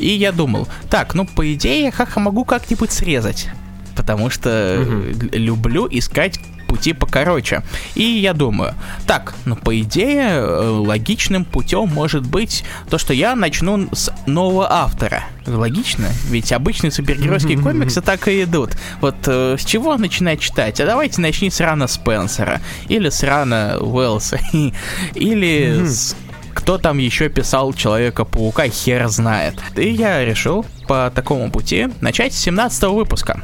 И 0.00 0.08
я 0.08 0.32
думал, 0.32 0.66
так, 0.90 1.14
ну 1.14 1.26
по 1.26 1.54
идее 1.54 1.84
я 1.84 1.90
как 1.92 2.16
могу 2.16 2.44
как-нибудь 2.44 2.90
срезать 2.90 3.48
потому 3.96 4.30
что 4.30 4.78
угу. 4.80 5.28
люблю 5.32 5.86
искать 5.90 6.40
пути 6.70 6.92
покороче. 6.92 7.62
И 7.96 8.04
я 8.04 8.32
думаю, 8.32 8.74
так, 9.04 9.34
ну 9.44 9.56
по 9.56 9.78
идее 9.80 10.28
э, 10.28 10.68
логичным 10.68 11.44
путем 11.44 11.88
может 11.88 12.24
быть 12.24 12.64
то, 12.88 12.96
что 12.96 13.12
я 13.12 13.34
начну 13.34 13.88
с 13.92 14.12
нового 14.26 14.70
автора. 14.70 15.24
Логично, 15.46 16.06
ведь 16.28 16.52
обычные 16.52 16.92
супергеройские 16.92 17.58
комиксы 17.58 18.00
так 18.00 18.28
и 18.28 18.44
идут. 18.44 18.76
Вот 19.00 19.16
э, 19.26 19.56
с 19.58 19.64
чего 19.64 19.96
начинать 19.96 20.40
читать? 20.40 20.80
А 20.80 20.86
давайте 20.86 21.20
начни 21.20 21.50
с 21.50 21.58
Рана 21.60 21.88
Спенсера, 21.88 22.60
или 22.88 23.08
с 23.08 23.24
Рана 23.24 23.78
Уэллса, 23.80 24.38
или 25.14 25.84
с 25.84 26.14
кто 26.54 26.78
там 26.78 26.98
еще 26.98 27.28
писал 27.28 27.72
Человека-паука, 27.72 28.68
хер 28.68 29.08
знает. 29.08 29.54
И 29.76 29.88
я 29.88 30.24
решил 30.24 30.64
по 30.86 31.10
такому 31.12 31.50
пути 31.50 31.88
начать 32.00 32.32
с 32.32 32.38
17 32.38 32.82
выпуска. 32.84 33.42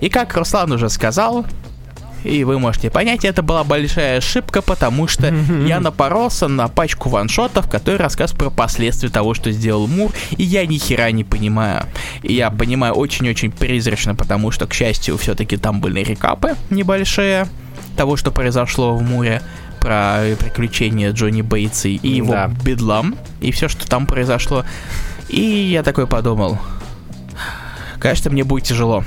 И 0.00 0.08
как 0.08 0.36
Руслан 0.36 0.72
уже 0.72 0.88
сказал, 0.90 1.44
и 2.26 2.44
вы 2.44 2.58
можете 2.58 2.90
понять, 2.90 3.24
это 3.24 3.42
была 3.42 3.64
большая 3.64 4.18
ошибка, 4.18 4.62
потому 4.62 5.06
что 5.06 5.32
я 5.66 5.80
напоролся 5.80 6.48
на 6.48 6.68
пачку 6.68 7.08
ваншотов, 7.08 7.68
которые 7.68 8.00
рассказывают 8.00 8.38
про 8.38 8.50
последствия 8.50 9.08
того, 9.08 9.34
что 9.34 9.52
сделал 9.52 9.86
Мур, 9.86 10.12
и 10.36 10.42
я 10.42 10.66
ни 10.66 10.78
хера 10.78 11.10
не 11.10 11.24
понимаю. 11.24 11.84
И 12.22 12.34
я 12.34 12.50
понимаю 12.50 12.94
очень-очень 12.94 13.50
призрачно, 13.50 14.14
потому 14.14 14.50
что, 14.50 14.66
к 14.66 14.74
счастью, 14.74 15.16
все-таки 15.18 15.56
там 15.56 15.80
были 15.80 16.00
рекапы 16.00 16.54
небольшие 16.70 17.46
того, 17.96 18.16
что 18.16 18.30
произошло 18.30 18.96
в 18.96 19.02
Муре 19.02 19.42
про 19.80 20.22
приключения 20.38 21.12
Джонни 21.12 21.42
Бейтса 21.42 21.88
и 21.88 22.08
его 22.08 22.32
да. 22.32 22.50
бедлам, 22.64 23.16
и 23.40 23.52
все, 23.52 23.68
что 23.68 23.86
там 23.86 24.06
произошло. 24.06 24.64
И 25.28 25.40
я 25.40 25.82
такой 25.82 26.06
подумал, 26.06 26.58
кажется, 27.98 28.30
мне 28.30 28.44
будет 28.44 28.64
тяжело. 28.64 29.04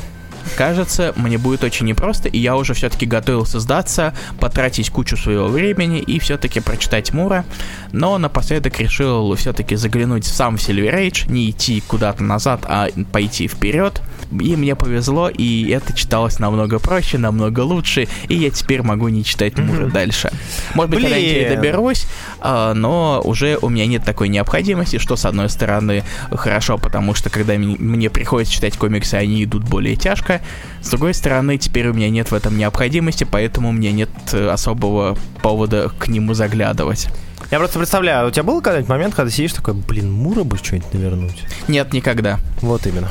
Кажется, 0.56 1.14
мне 1.16 1.38
будет 1.38 1.64
очень 1.64 1.86
непросто, 1.86 2.28
и 2.28 2.38
я 2.38 2.56
уже 2.56 2.74
все-таки 2.74 3.06
готовился 3.06 3.60
сдаться, 3.60 4.14
потратить 4.39 4.89
кучу 4.89 5.16
своего 5.18 5.47
времени 5.47 6.00
и 6.00 6.20
все-таки 6.20 6.60
прочитать 6.60 7.14
Мура, 7.14 7.45
но 7.91 8.18
напоследок 8.18 8.80
решил 8.80 9.34
все-таки 9.36 9.76
заглянуть 9.76 10.26
в 10.26 10.34
сам 10.34 10.56
Silver 10.56 10.93
Age, 10.93 11.32
не 11.32 11.50
идти 11.50 11.82
куда-то 11.88 12.24
назад, 12.24 12.62
а 12.66 12.89
пойти 13.12 13.47
вперед. 13.47 14.02
И 14.32 14.56
мне 14.56 14.76
повезло, 14.76 15.30
и 15.30 15.70
это 15.70 15.94
читалось 15.94 16.40
намного 16.40 16.80
проще, 16.80 17.18
намного 17.18 17.62
лучше, 17.62 18.08
и 18.28 18.36
я 18.36 18.50
теперь 18.52 18.84
могу 18.84 19.08
не 19.08 19.24
читать 19.24 19.58
Мура 19.58 19.86
mm-hmm. 19.86 19.92
дальше. 19.92 20.32
Может 20.76 20.92
быть, 20.92 21.02
когда-нибудь 21.02 21.56
доберусь, 21.56 22.06
а, 22.40 22.74
но 22.74 23.22
уже 23.24 23.58
у 23.62 23.70
меня 23.70 23.88
нет 23.88 24.04
такой 24.04 24.30
необходимости, 24.30 25.00
что 25.00 25.16
с 25.16 25.26
одной 25.26 25.50
стороны 25.50 26.04
хорошо, 26.32 26.78
потому 26.78 27.16
что 27.16 27.30
когда 27.30 27.56
мне 27.56 28.10
приходится 28.10 28.54
читать 28.54 28.78
комиксы, 28.78 29.16
они 29.16 29.44
идут 29.44 29.64
более 29.64 29.96
тяжко, 29.96 30.42
с 30.82 30.90
другой 30.90 31.14
стороны, 31.14 31.58
теперь 31.58 31.88
у 31.90 31.94
меня 31.94 32.10
нет 32.10 32.32
в 32.32 32.34
этом 32.34 32.58
необходимости, 32.58 33.26
поэтому 33.30 33.70
у 33.70 33.72
меня 33.72 33.92
нет 33.92 34.10
э, 34.32 34.50
особого 34.50 35.18
повода 35.42 35.92
к 35.98 36.08
нему 36.08 36.34
заглядывать. 36.34 37.08
Я 37.52 37.58
просто 37.58 37.80
представляю, 37.80 38.28
у 38.28 38.32
тебя 38.32 38.44
был 38.44 38.62
когда-нибудь 38.62 38.90
момент, 38.90 39.16
когда 39.16 39.32
сидишь 39.32 39.54
такой, 39.54 39.74
блин, 39.74 40.12
Мура 40.12 40.44
бы 40.44 40.58
что-нибудь 40.58 40.94
навернуть? 40.94 41.44
Нет, 41.68 41.94
никогда. 41.94 42.40
Вот 42.62 42.86
именно. 42.86 43.10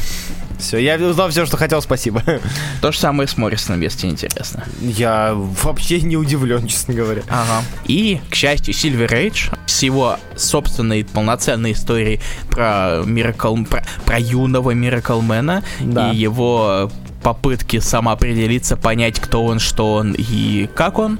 Все, 0.58 0.78
я 0.78 0.96
узнал 0.96 1.30
все, 1.30 1.46
что 1.46 1.56
хотел, 1.56 1.80
спасибо. 1.80 2.22
То 2.82 2.92
же 2.92 2.98
самое 2.98 3.28
с 3.28 3.36
Моррисоном, 3.36 3.80
если 3.80 4.00
тебе 4.00 4.10
интересно. 4.10 4.64
Я 4.80 5.32
вообще 5.34 6.00
не 6.00 6.16
удивлен, 6.16 6.66
честно 6.66 6.94
говоря. 6.94 7.22
Ага. 7.28 7.62
И, 7.84 8.20
к 8.28 8.34
счастью, 8.34 8.74
Silver 8.74 9.08
Age 9.08 9.56
с 9.66 9.82
его 9.82 10.18
собственной 10.36 11.04
полноценной 11.04 11.72
историей 11.72 12.20
про 12.50 13.02
Miracle, 13.04 13.66
про, 13.66 13.84
про 14.04 14.18
юного 14.18 14.72
Мираклмена 14.72 15.62
да. 15.80 16.10
и 16.10 16.16
его 16.16 16.90
попытки 17.22 17.78
самоопределиться, 17.78 18.76
понять, 18.76 19.20
кто 19.20 19.44
он, 19.44 19.58
что 19.58 19.94
он 19.94 20.14
и 20.16 20.68
как 20.74 20.98
он, 20.98 21.18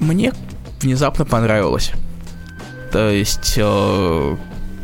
мне 0.00 0.32
внезапно 0.80 1.24
понравилось. 1.24 1.92
То 2.92 3.10
есть 3.10 3.54
э, 3.56 4.36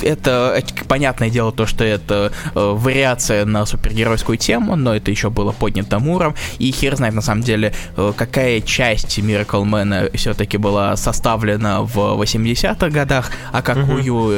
это 0.03 0.63
понятное 0.89 1.31
дело 1.31 1.53
то, 1.53 1.67
что 1.67 1.85
это 1.85 2.33
э, 2.55 2.73
вариация 2.75 3.45
на 3.45 3.67
супергеройскую 3.67 4.39
тему, 4.39 4.77
но 4.77 4.95
это 4.95 5.11
еще 5.11 5.31
было 5.31 5.53
поднято 5.53 5.99
Муром, 5.99 6.35
и 6.59 6.71
хер 6.71 6.97
знает 6.97 7.15
на 7.15 7.23
самом 7.23 7.43
деле, 7.43 7.75
э, 7.97 8.13
какая 8.17 8.61
часть 8.61 9.19
Miracle 9.19 9.65
Man 9.65 10.17
все-таки 10.17 10.57
была 10.59 10.97
составлена 10.97 11.83
в 11.83 11.97
80-х 11.97 12.89
годах, 12.91 13.31
а 13.53 13.63
какую 13.63 14.03
mm 14.03 14.33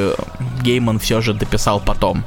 Гейман 0.62 0.99
все 0.99 1.21
же 1.21 1.35
дописал 1.35 1.81
потом. 1.81 2.25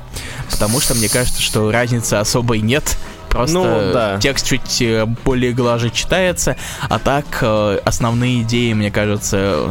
Потому 0.51 0.79
что 0.79 0.95
мне 0.95 1.09
кажется, 1.09 1.41
что 1.41 1.71
разницы 1.71 2.15
особой 2.15 2.61
нет, 2.61 2.97
Просто 3.29 3.57
ну, 3.57 3.93
да. 3.93 4.19
текст 4.19 4.47
чуть 4.47 4.81
э, 4.81 5.05
более 5.25 5.51
глаже 5.51 5.89
читается, 5.89 6.55
а 6.89 6.97
так 6.97 7.25
э, 7.41 7.79
основные 7.83 8.43
идеи, 8.43 8.73
мне 8.73 8.89
кажется, 8.89 9.69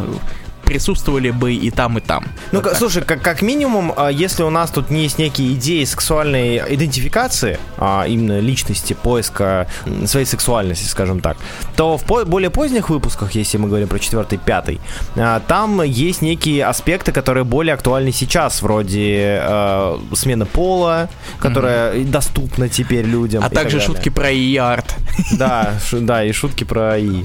присутствовали 0.66 1.30
бы 1.30 1.54
и 1.54 1.70
там, 1.70 1.96
и 1.98 2.00
там. 2.00 2.24
Ну, 2.52 2.60
Вот 2.60 2.76
слушай, 2.76 3.02
как, 3.02 3.22
как 3.22 3.40
минимум, 3.42 3.92
а, 3.96 4.08
если 4.08 4.42
у 4.42 4.50
нас 4.50 4.70
тут 4.70 4.90
не 4.90 5.04
есть 5.04 5.18
некие 5.18 5.52
идеи 5.54 5.84
сексуальной 5.84 6.58
идентификации, 6.74 7.58
а, 7.78 8.04
именно 8.06 8.40
личности, 8.40 8.92
поиска 8.92 9.66
своей 10.06 10.26
сексуальности, 10.26 10.84
скажем 10.88 11.20
так, 11.20 11.36
то 11.76 11.96
в 11.96 12.04
по- 12.04 12.24
более 12.24 12.50
поздних 12.50 12.90
выпусках, 12.90 13.32
если 13.32 13.58
мы 13.58 13.68
говорим 13.68 13.88
про 13.88 13.98
четвертый, 13.98 14.38
пятый, 14.38 14.80
а, 15.16 15.40
там 15.40 15.82
есть 15.82 16.20
некие 16.22 16.66
аспекты, 16.66 17.12
которые 17.12 17.44
более 17.44 17.74
актуальны 17.74 18.12
сейчас, 18.12 18.62
вроде 18.62 19.40
э, 19.42 19.98
смены 20.14 20.46
пола, 20.46 21.08
которая 21.38 22.02
доступна 22.04 22.68
теперь 22.68 23.04
людям. 23.06 23.42
А 23.44 23.50
также 23.50 23.80
шутки 23.80 24.08
про 24.08 24.30
e-art. 24.30 24.86
Да, 25.32 25.74
да, 25.92 26.24
и 26.24 26.32
шутки 26.32 26.64
про 26.64 26.98
и. 26.98 27.24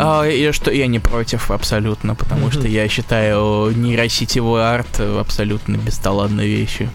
А, 0.00 0.24
и 0.24 0.52
что 0.52 0.70
я 0.70 0.86
не 0.86 0.98
против 0.98 1.50
абсолютно, 1.50 2.14
потому 2.14 2.50
что 2.50 2.66
я 2.66 2.88
считаю 2.88 3.72
нейросетевой 3.76 4.62
арт 4.68 5.00
абсолютно 5.00 5.76
бесталанной 5.76 6.46
вещью. 6.48 6.90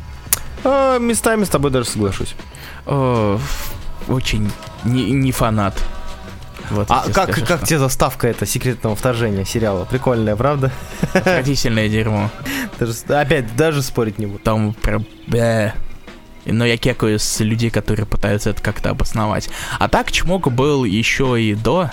а, 0.64 0.98
местами 1.00 1.44
с 1.44 1.50
тобой 1.50 1.72
даже 1.72 1.90
соглашусь. 1.90 2.36
О, 2.86 3.40
очень 4.08 4.52
не, 4.84 5.12
не 5.12 5.32
фанат. 5.32 5.82
Вот 6.72 6.86
А 6.90 7.04
как, 7.12 7.30
скажу, 7.32 7.46
как 7.48 7.58
что. 7.60 7.68
тебе 7.68 7.80
заставка 7.80 8.28
это 8.28 8.46
секретного 8.46 8.96
вторжения 8.96 9.44
сериала? 9.46 9.86
Прикольная, 9.86 10.36
правда? 10.36 10.72
Отвратительное 11.14 11.90
дерьмо. 11.90 12.30
Даже, 12.80 12.94
опять, 13.08 13.56
даже 13.56 13.82
спорить 13.82 14.20
не 14.20 14.28
буду. 14.28 14.40
Там 14.40 14.74
прям... 14.74 15.06
бэ. 15.28 15.74
Но 16.46 16.66
я 16.66 16.78
кекаю 16.78 17.20
с 17.20 17.40
людей, 17.40 17.70
которые 17.70 18.06
пытаются 18.06 18.52
это 18.52 18.62
как-то 18.62 18.92
обосновать. 18.92 19.50
А 19.80 19.88
так 19.90 20.12
Чмок 20.12 20.52
был 20.52 20.84
еще 20.84 21.42
и 21.42 21.54
до, 21.56 21.92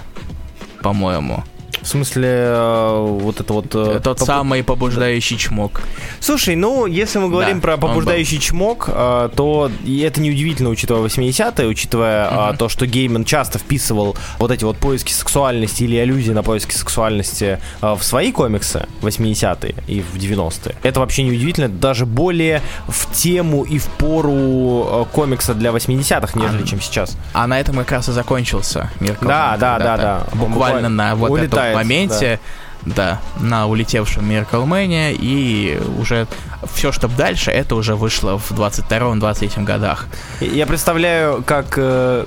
по-моему. 0.85 1.43
В 1.82 1.86
смысле, 1.88 2.28
э, 2.28 3.18
вот 3.20 3.40
это 3.40 3.52
вот... 3.52 3.66
э, 3.74 4.00
Тот 4.02 4.18
попу- 4.18 4.24
самый 4.26 4.64
побуждающий 4.64 5.36
чмок. 5.36 5.82
Слушай, 6.20 6.56
ну, 6.56 6.86
если 6.86 7.18
мы 7.18 7.28
говорим 7.28 7.60
Да, 7.60 7.62
про 7.62 7.76
побуждающий 7.76 8.38
чмок, 8.38 8.88
э, 8.88 9.28
то 9.36 9.70
это 9.86 10.20
неудивительно, 10.20 10.70
учитывая 10.70 11.02
80-е, 11.02 11.66
учитывая 11.68 12.30
Мгм. 12.48 12.56
то, 12.56 12.68
что 12.68 12.86
Гейман 12.86 13.24
часто 13.24 13.58
вписывал 13.58 14.16
вот 14.38 14.50
эти 14.50 14.64
вот 14.64 14.78
поиски 14.78 15.12
сексуальности 15.12 15.84
или 15.84 15.96
аллюзии 15.96 16.32
на 16.32 16.42
поиски 16.42 16.72
сексуальности 16.74 17.60
в 17.80 18.00
свои 18.02 18.32
комиксы 18.32 18.86
80-е 19.02 19.74
и 19.86 20.00
в 20.00 20.16
90-е. 20.16 20.74
Это 20.82 21.00
вообще 21.00 21.22
неудивительно, 21.22 21.66
это 21.66 21.74
даже 21.74 22.06
более 22.06 22.62
в 22.88 23.12
тему 23.14 23.62
и 23.64 23.78
в 23.78 23.86
пору 23.86 25.06
комикса 25.12 25.54
для 25.54 25.70
80-х, 25.70 26.38
нежели 26.38 26.62
А, 26.62 26.66
чем 26.66 26.80
сейчас. 26.80 27.16
А 27.32 27.46
на 27.46 27.60
этом 27.60 27.76
как 27.76 27.92
раз 27.92 28.08
и 28.08 28.12
закончился 28.12 28.90
мир 29.00 29.16
Да, 29.20 29.56
да, 29.58 29.78
да, 29.78 29.96
да. 29.96 30.26
Буквально 30.32 30.54
буквально 30.54 30.88
на 30.88 31.14
вот 31.14 31.28
улетает, 31.74 31.76
моменте, 31.76 32.40
да. 32.84 33.20
на 33.40 33.66
улетевшем 33.66 34.28
Мирклмене, 34.28 35.12
и 35.12 35.78
уже 35.98 36.26
все, 36.74 36.92
что 36.92 37.08
дальше, 37.08 37.50
это 37.50 37.74
уже 37.74 37.94
вышло 37.96 38.38
в 38.38 38.52
22-23 38.52 39.64
годах. 39.64 40.06
Я 40.40 40.66
представляю, 40.66 41.42
как, 41.44 41.74
э, 41.76 42.26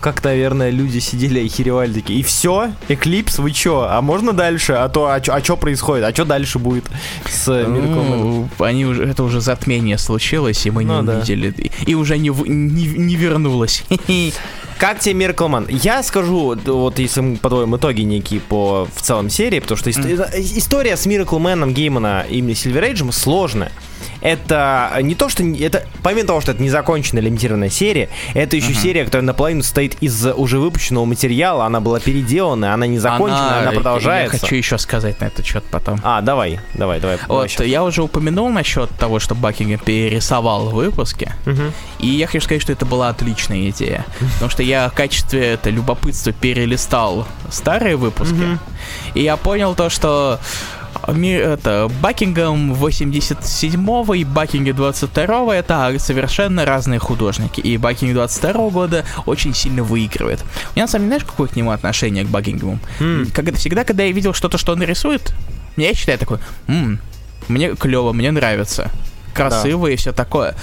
как, 0.00 0.22
наверное, 0.24 0.70
люди 0.70 0.98
сидели 0.98 1.40
и 1.40 1.48
херевали 1.48 1.92
такие, 1.92 2.20
и 2.20 2.22
все, 2.22 2.70
Эклипс, 2.88 3.38
вы 3.38 3.50
чё, 3.52 3.86
а 3.88 4.00
можно 4.02 4.32
дальше? 4.32 4.72
А 4.74 4.88
то, 4.88 5.10
а 5.10 5.20
чё, 5.20 5.32
а 5.34 5.40
чё 5.40 5.56
происходит? 5.56 6.04
А 6.04 6.12
чё 6.12 6.24
дальше 6.24 6.58
будет 6.58 6.84
с 7.28 7.48
Miracle? 7.48 8.48
Ну, 8.58 8.64
они 8.64 8.86
уже, 8.86 9.04
это 9.04 9.22
уже 9.24 9.40
затмение 9.40 9.98
случилось, 9.98 10.66
и 10.66 10.70
мы 10.70 10.84
Ну 10.84 11.00
не 11.00 11.06
да. 11.06 11.16
увидели, 11.16 11.50
и, 11.56 11.70
и 11.92 11.94
уже 11.94 12.18
не, 12.18 12.28
не, 12.30 12.86
не 12.86 13.16
вернулось. 13.16 13.84
Как 14.78 15.00
тебе 15.00 15.14
Man? 15.14 15.66
Я 15.70 16.02
скажу, 16.02 16.54
вот 16.54 16.98
если 16.98 17.20
мы 17.20 17.36
подводим 17.36 17.76
итоги 17.76 18.02
некие 18.02 18.40
по 18.40 18.86
в 18.94 19.00
целом 19.00 19.30
серии, 19.30 19.60
потому 19.60 19.78
что 19.78 19.90
э, 19.90 20.40
история 20.40 20.96
с 20.96 21.06
Man 21.06 21.72
Геймана 21.72 22.26
именно 22.28 22.52
Silver 22.52 22.92
Age 22.92 23.10
сложная. 23.12 23.72
Это 24.26 24.92
не 25.02 25.14
то, 25.14 25.28
что... 25.28 25.44
это 25.44 25.84
Помимо 26.02 26.26
того, 26.26 26.40
что 26.40 26.50
это 26.50 26.62
незаконченная 26.62 27.22
лимитированная 27.22 27.70
серия, 27.70 28.08
это 28.34 28.56
еще 28.56 28.74
серия, 28.74 29.04
которая 29.04 29.24
наполовину 29.24 29.62
состоит 29.62 29.96
из 30.00 30.26
уже 30.26 30.58
выпущенного 30.58 31.04
материала, 31.04 31.64
она 31.64 31.80
была 31.80 32.00
переделана, 32.00 32.74
она 32.74 32.86
не 32.86 32.98
закончена, 32.98 33.60
она, 33.60 33.70
продолжается. 33.70 34.36
Я 34.36 34.40
хочу 34.40 34.56
еще 34.56 34.78
сказать 34.78 35.20
на 35.20 35.26
этот 35.26 35.46
счет 35.46 35.64
потом. 35.70 36.00
А, 36.02 36.20
давай, 36.22 36.58
давай, 36.74 36.98
давай. 36.98 37.18
давай 37.18 37.42
Вот, 37.42 37.50
щас. 37.50 37.66
я 37.66 37.84
уже 37.84 38.02
упомянул 38.02 38.50
насчет 38.50 38.90
того, 38.90 39.20
что 39.20 39.36
Бакингем 39.36 39.78
перерисовал 39.78 40.70
выпуски. 40.70 41.32
Мгм. 41.44 41.72
И 42.00 42.08
я 42.08 42.26
хочу 42.26 42.40
сказать, 42.40 42.62
что 42.62 42.72
это 42.72 42.84
была 42.84 43.10
отличная 43.10 43.70
идея. 43.70 44.04
Потому 44.34 44.50
что 44.50 44.64
я 44.64 44.88
в 44.88 44.94
качестве 44.94 45.54
это, 45.54 45.70
любопытства 45.70 46.32
перелистал 46.32 47.28
старые 47.50 47.96
выпуски. 47.96 48.34
Мгм. 48.34 48.58
И 49.14 49.22
я 49.22 49.36
понял 49.36 49.76
то, 49.76 49.88
что 49.88 50.40
это, 51.06 51.90
Бакингем 52.00 52.72
87-го 52.72 54.14
и 54.14 54.24
Бакингем 54.24 54.76
22-го 54.76 55.52
это 55.52 55.94
совершенно 55.98 56.64
разные 56.64 56.98
художники. 56.98 57.60
И 57.60 57.76
Бакингем 57.76 58.14
22 58.14 58.70
года 58.70 59.04
очень 59.26 59.54
сильно 59.54 59.82
выигрывает. 59.82 60.42
У 60.42 60.76
меня 60.76 60.84
на 60.84 60.88
самом 60.88 61.06
деле, 61.06 61.18
знаешь, 61.18 61.24
какое 61.30 61.48
к 61.48 61.56
нему 61.56 61.70
отношение 61.70 62.24
к 62.24 62.28
Бакингему? 62.28 62.78
М. 63.00 63.26
Когда, 63.34 63.52
всегда, 63.52 63.84
когда 63.84 64.04
я 64.04 64.12
видел 64.12 64.32
что-то, 64.34 64.58
что 64.58 64.72
он 64.72 64.82
рисует, 64.82 65.34
я 65.76 65.92
считаю 65.94 66.18
такой, 66.18 66.38
«М, 66.68 67.00
мне 67.48 67.74
клево, 67.74 68.12
мне 68.12 68.30
нравится, 68.30 68.90
красиво 69.34 69.86
и 69.88 69.96
все 69.96 70.12
такое. 70.12 70.54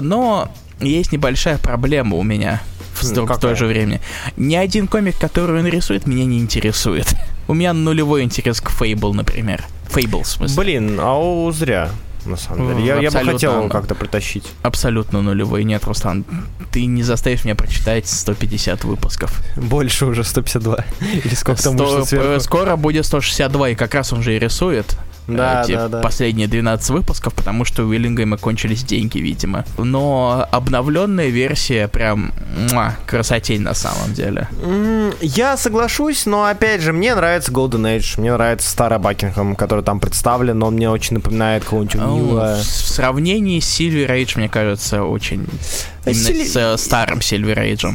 Но 0.00 0.50
есть 0.80 1.12
небольшая 1.12 1.58
проблема 1.58 2.16
у 2.16 2.22
меня 2.22 2.60
в, 2.94 3.02
М, 3.02 3.08
сто- 3.08 3.26
в 3.26 3.38
то 3.38 3.54
же 3.54 3.66
время. 3.66 4.00
Ни 4.36 4.54
один 4.54 4.86
комик, 4.88 5.18
который 5.18 5.60
он 5.60 5.66
рисует, 5.66 6.06
меня 6.06 6.24
не 6.24 6.38
интересует. 6.38 7.06
У 7.48 7.54
меня 7.54 7.72
нулевой 7.72 8.24
интерес 8.24 8.60
к 8.60 8.68
Фейбл, 8.68 9.14
например. 9.14 9.64
Фейбл, 9.88 10.22
в 10.22 10.26
смысле. 10.28 10.56
Блин, 10.56 10.98
а 11.00 11.14
о, 11.18 11.50
зря, 11.52 11.90
на 12.24 12.36
самом 12.36 12.74
деле. 12.74 12.86
Я, 12.86 12.96
я 12.98 13.10
бы 13.10 13.18
хотел 13.24 13.58
его 13.58 13.68
как-то 13.68 13.94
притащить. 13.94 14.44
Абсолютно 14.62 15.22
нулевой. 15.22 15.64
Нет, 15.64 15.84
Руслан, 15.84 16.24
ты 16.70 16.84
не 16.86 17.02
заставишь 17.02 17.44
меня 17.44 17.54
прочитать 17.54 18.06
150 18.06 18.84
выпусков. 18.84 19.40
Больше 19.56 20.06
уже 20.06 20.24
152. 20.24 20.84
Или 21.24 21.34
сколько 21.34 21.62
там 21.62 21.74
Сто- 21.74 21.84
вышло 21.84 22.00
э, 22.00 22.04
сверху. 22.04 22.40
скоро 22.40 22.76
будет 22.76 23.06
162, 23.06 23.70
и 23.70 23.74
как 23.74 23.94
раз 23.94 24.12
он 24.12 24.22
же 24.22 24.36
и 24.36 24.38
рисует. 24.38 24.96
Да, 25.28 25.62
э, 25.62 25.66
те 25.66 25.76
да, 25.76 25.88
да. 25.88 26.00
Последние 26.00 26.48
12 26.48 26.90
выпусков, 26.90 27.34
потому 27.34 27.64
что 27.64 27.84
у 27.84 27.88
Уиллингема 27.88 28.36
кончились 28.38 28.82
деньги, 28.82 29.18
видимо. 29.18 29.64
Но 29.76 30.46
обновленная 30.50 31.28
версия 31.28 31.86
прям 31.88 32.32
муа, 32.72 32.96
красотень 33.06 33.60
на 33.62 33.74
самом 33.74 34.14
деле. 34.14 34.48
Я 35.20 35.56
соглашусь, 35.56 36.26
но 36.26 36.44
опять 36.46 36.80
же, 36.80 36.92
мне 36.92 37.14
нравится 37.14 37.52
Golden 37.52 37.96
Age, 37.98 38.20
мне 38.20 38.32
нравится 38.32 38.68
старый 38.68 38.98
Бакингем, 38.98 39.54
который 39.54 39.84
там 39.84 40.00
представлен, 40.00 40.62
он 40.62 40.74
мне 40.74 40.90
очень 40.90 41.14
напоминает 41.14 41.64
кого-нибудь 41.64 41.94
Ну, 41.96 42.16
Нила. 42.16 42.56
в 42.60 42.64
сравнении 42.64 43.60
с 43.60 43.78
Silver 43.80 44.08
Age, 44.08 44.32
мне 44.36 44.48
кажется, 44.48 45.04
очень... 45.04 45.46
А 46.04 46.10
Именно 46.10 46.24
Сили- 46.24 46.44
с 46.46 46.56
э, 46.56 46.78
старым 46.78 47.18
Silver 47.18 47.56
Age. 47.58 47.94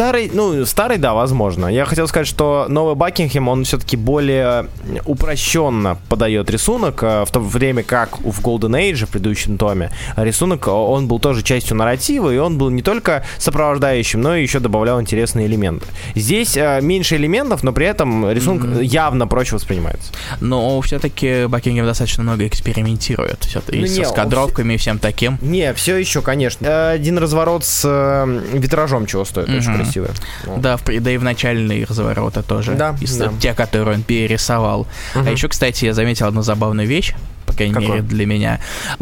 Старый, 0.00 0.30
ну, 0.32 0.64
старый, 0.64 0.96
да, 0.96 1.12
возможно. 1.12 1.66
Я 1.66 1.84
хотел 1.84 2.08
сказать, 2.08 2.26
что 2.26 2.64
новый 2.70 2.94
Бакингем, 2.94 3.48
он 3.48 3.64
все-таки 3.64 3.98
более 3.98 4.66
упрощенно 5.04 5.98
подает 6.08 6.48
рисунок, 6.48 7.02
э, 7.02 7.26
в 7.26 7.30
то 7.30 7.38
время 7.38 7.82
как 7.82 8.18
в 8.18 8.40
Golden 8.40 8.70
Age, 8.80 9.04
в 9.04 9.10
предыдущем 9.10 9.58
томе, 9.58 9.90
рисунок, 10.16 10.66
э, 10.68 10.70
он 10.70 11.06
был 11.06 11.18
тоже 11.18 11.42
частью 11.42 11.76
нарратива, 11.76 12.32
и 12.32 12.38
он 12.38 12.56
был 12.56 12.70
не 12.70 12.80
только 12.80 13.26
сопровождающим, 13.36 14.22
но 14.22 14.36
и 14.36 14.42
еще 14.42 14.58
добавлял 14.58 14.98
интересные 15.02 15.46
элементы. 15.46 15.86
Здесь 16.14 16.56
э, 16.56 16.80
меньше 16.80 17.16
элементов, 17.16 17.62
но 17.62 17.74
при 17.74 17.84
этом 17.84 18.30
рисунок 18.30 18.64
Мгм. 18.64 18.80
явно 18.80 19.26
проще 19.26 19.56
воспринимается. 19.56 20.14
Но 20.40 20.80
все-таки 20.80 21.44
Бакингем 21.44 21.84
достаточно 21.84 22.22
много 22.22 22.46
экспериментирует. 22.46 23.44
Всё, 23.44 23.60
и 23.68 23.80
Ну, 23.80 23.86
со 23.86 23.92
не, 23.92 24.06
он 24.06 24.12
скадровками 24.12 24.72
и 24.72 24.76
всем 24.78 24.98
таким. 24.98 25.36
Не, 25.42 25.74
все 25.74 25.98
еще, 25.98 26.22
конечно. 26.22 26.88
Один 26.88 27.18
разворот 27.18 27.66
с 27.66 27.82
э, 27.84 28.40
витражом 28.54 29.04
чего 29.04 29.26
стоит, 29.26 29.50
очень 29.50 29.72
Мгм. 29.72 29.89
Красивый. 29.92 30.10
Вот. 30.46 30.60
Да, 30.60 30.76
в, 30.76 30.84
да 30.84 31.10
и 31.10 31.16
в 31.16 31.22
начальные 31.24 31.84
развороты 31.84 32.42
тоже. 32.42 32.74
Да, 32.74 32.96
Из- 33.00 33.16
да. 33.16 33.32
Те, 33.40 33.54
которые 33.54 33.96
он 33.96 34.02
перерисовал. 34.02 34.86
Мгм. 35.14 35.26
А 35.28 35.30
еще, 35.30 35.48
кстати, 35.48 35.84
я 35.84 35.94
заметил 35.94 36.26
одну 36.26 36.42
забавную 36.42 36.88
вещь, 36.88 37.14
по 37.46 37.52
крайней 37.52 37.74
Какую? 37.74 37.90
мере 37.94 38.02
для 38.02 38.26
меня. 38.26 38.60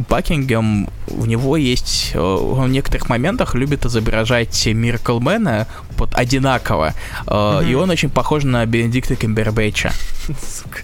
Бакингем, 0.09 0.89
у 1.09 1.26
него 1.26 1.57
есть... 1.57 2.12
э, 2.14 2.18
Он 2.18 2.68
в 2.68 2.70
некоторых 2.70 3.09
моментах 3.09 3.55
любит 3.55 3.84
изображать 3.84 4.66
Мирклмена 4.66 5.66
вот 5.97 6.14
одинаково. 6.14 6.95
Э, 7.26 7.62
И 7.68 7.74
он 7.74 7.91
очень 7.91 8.11
похож 8.11 8.45
на 8.45 8.64
Бенедикта 8.66 9.16
Кембербэтча. 9.16 9.93
Сука. 10.28 10.80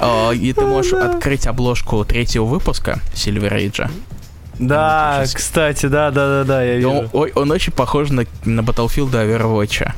Э, 0.00 0.34
И 0.34 0.52
ты 0.52 0.62
можешь 0.66 0.92
открыть 0.92 1.46
обложку 1.46 2.04
третьего 2.04 2.44
выпуска 2.44 3.00
Silver 3.14 3.52
Age. 3.52 3.90
Да, 4.58 5.24
кстати, 5.32 5.86
да, 5.86 6.10
да, 6.10 6.28
да, 6.28 6.44
да, 6.44 6.62
я 6.62 6.74
И 6.74 6.76
вижу. 6.76 6.90
Он, 6.90 7.08
ой, 7.12 7.32
он 7.34 7.50
очень 7.50 7.72
похож 7.72 8.10
на, 8.10 8.24
на 8.44 8.60
Battlefield 8.60 9.10
Overwatch. 9.10 9.92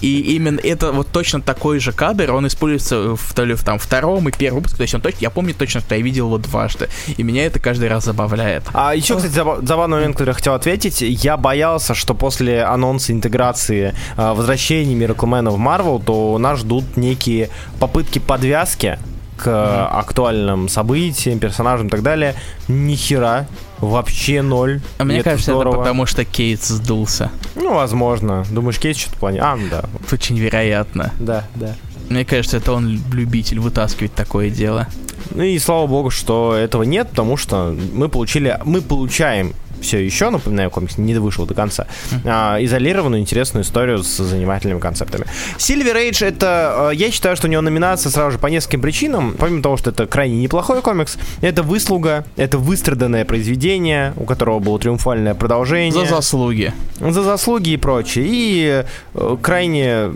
И 0.00 0.34
именно 0.36 0.60
это 0.60 0.92
вот 0.92 1.08
точно 1.08 1.40
такой 1.40 1.80
же 1.80 1.92
кадр, 1.92 2.32
он 2.32 2.46
используется 2.46 3.16
в, 3.16 3.34
то 3.34 3.44
ли 3.44 3.54
в 3.54 3.64
там 3.64 3.78
втором 3.78 4.28
и 4.28 4.32
первом 4.32 4.58
выпуске, 4.58 4.76
то 4.76 4.82
есть 4.82 4.94
он 4.94 5.00
точно, 5.00 5.18
я 5.20 5.30
помню 5.30 5.54
точно, 5.54 5.80
что 5.80 5.94
я 5.94 6.02
видел 6.02 6.26
его 6.26 6.38
дважды, 6.38 6.88
и 7.16 7.22
меня 7.22 7.44
это 7.44 7.58
каждый 7.58 7.88
раз 7.88 8.04
забавляет. 8.04 8.64
А 8.72 8.94
еще, 8.94 9.16
кстати, 9.16 9.32
забавный 9.32 9.96
момент, 9.96 10.14
который 10.14 10.30
я 10.30 10.34
хотел 10.34 10.54
ответить, 10.54 11.00
я 11.00 11.36
боялся, 11.36 11.94
что 11.94 12.14
после 12.14 12.62
анонса 12.62 13.12
интеграции 13.12 13.94
э, 14.16 14.32
возвращения 14.32 14.94
Мираклмена 14.94 15.50
в 15.50 15.58
Марвел, 15.58 16.00
то 16.00 16.38
нас 16.38 16.60
ждут 16.60 16.96
некие 16.96 17.50
попытки 17.78 18.18
подвязки 18.18 18.98
к 19.38 19.46
mm-hmm. 19.46 19.86
актуальным 19.86 20.68
событиям, 20.68 21.38
персонажам 21.38 21.86
и 21.86 21.90
так 21.90 22.02
далее. 22.02 22.34
Ни 22.68 22.94
хера. 22.94 23.46
Вообще 23.78 24.42
ноль. 24.42 24.80
А 24.98 25.04
мне 25.04 25.22
кажется, 25.22 25.52
здорово. 25.52 25.74
это 25.74 25.78
потому 25.78 26.04
что 26.06 26.24
Кейт 26.24 26.62
сдулся. 26.62 27.30
Ну, 27.54 27.74
возможно. 27.74 28.44
Думаешь, 28.50 28.78
Кейт 28.78 28.96
что-то 28.96 29.16
плане? 29.18 29.40
А, 29.40 29.54
ну 29.54 29.68
да. 29.70 29.84
Очень 30.10 30.36
вероятно. 30.36 31.12
Да, 31.20 31.44
да. 31.54 31.74
Мне 32.08 32.24
кажется, 32.24 32.56
это 32.56 32.72
он 32.72 33.00
любитель 33.12 33.60
вытаскивать 33.60 34.14
такое 34.14 34.50
дело. 34.50 34.88
Ну 35.34 35.42
и 35.42 35.58
слава 35.58 35.86
богу, 35.86 36.10
что 36.10 36.54
этого 36.54 36.82
нет, 36.82 37.10
потому 37.10 37.36
что 37.36 37.76
мы 37.92 38.08
получили, 38.08 38.58
мы 38.64 38.80
получаем 38.80 39.52
все 39.80 40.04
еще, 40.04 40.30
напоминаю, 40.30 40.70
комикс 40.70 40.98
не 40.98 41.14
вышел 41.14 41.46
до 41.46 41.54
конца, 41.54 41.86
а, 42.24 42.58
изолированную 42.60 43.20
интересную 43.20 43.64
историю 43.64 44.02
с 44.02 44.16
занимательными 44.16 44.80
концептами. 44.80 45.26
Silver 45.56 45.94
Age 45.94 46.26
это, 46.26 46.88
а, 46.88 46.90
я 46.90 47.10
считаю, 47.10 47.36
что 47.36 47.46
у 47.46 47.50
него 47.50 47.62
номинация 47.62 48.10
сразу 48.10 48.32
же 48.32 48.38
по 48.38 48.46
нескольким 48.48 48.80
причинам, 48.80 49.34
помимо 49.38 49.62
того, 49.62 49.76
что 49.76 49.90
это 49.90 50.06
крайне 50.06 50.36
неплохой 50.40 50.82
комикс, 50.82 51.16
это 51.40 51.62
выслуга, 51.62 52.24
это 52.36 52.58
выстраданное 52.58 53.24
произведение, 53.24 54.12
у 54.16 54.24
которого 54.24 54.58
было 54.58 54.78
триумфальное 54.78 55.34
продолжение. 55.34 55.92
За 55.92 56.06
заслуги. 56.06 56.72
За 57.00 57.22
заслуги 57.22 57.70
и 57.70 57.76
прочее. 57.76 58.26
И 58.28 58.84
э, 59.14 59.36
крайне 59.40 60.10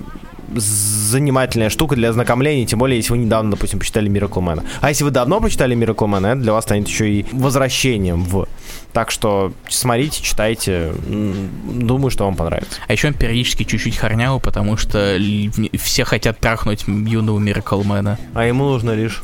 занимательная 0.55 1.71
штука 1.71 1.97
для 1.97 2.11
ознакомления, 2.11 2.67
тем 2.67 2.79
более, 2.79 2.97
если 2.97 3.13
вы 3.13 3.19
недавно, 3.19 3.53
допустим, 3.53 3.79
почитали 3.79 4.11
Man. 4.11 4.65
А 4.81 4.89
если 4.89 5.05
вы 5.05 5.11
давно 5.11 5.41
Miracle 5.75 6.09
Man, 6.09 6.27
это 6.27 6.41
для 6.41 6.53
вас 6.53 6.65
станет 6.65 6.89
еще 6.89 7.11
и 7.11 7.27
возвращением 7.33 8.25
в. 8.25 8.49
Так 8.93 9.11
что 9.11 9.53
смотрите, 9.69 10.23
читайте. 10.23 10.93
Думаю, 11.07 12.11
что 12.11 12.25
вам 12.25 12.37
понравится. 12.37 12.79
А 12.87 12.93
еще 12.93 13.09
он 13.09 13.15
периодически 13.15 13.65
чуть-чуть 13.65 13.97
хорнял, 13.97 14.41
потому 14.41 14.77
что 14.77 15.19
все 15.81 16.05
хотят 16.05 16.39
трахнуть 16.39 16.85
юного 16.87 17.39
Man. 17.39 18.19
А 18.35 18.45
ему 18.45 18.65
нужно 18.65 18.93
лишь 18.93 19.23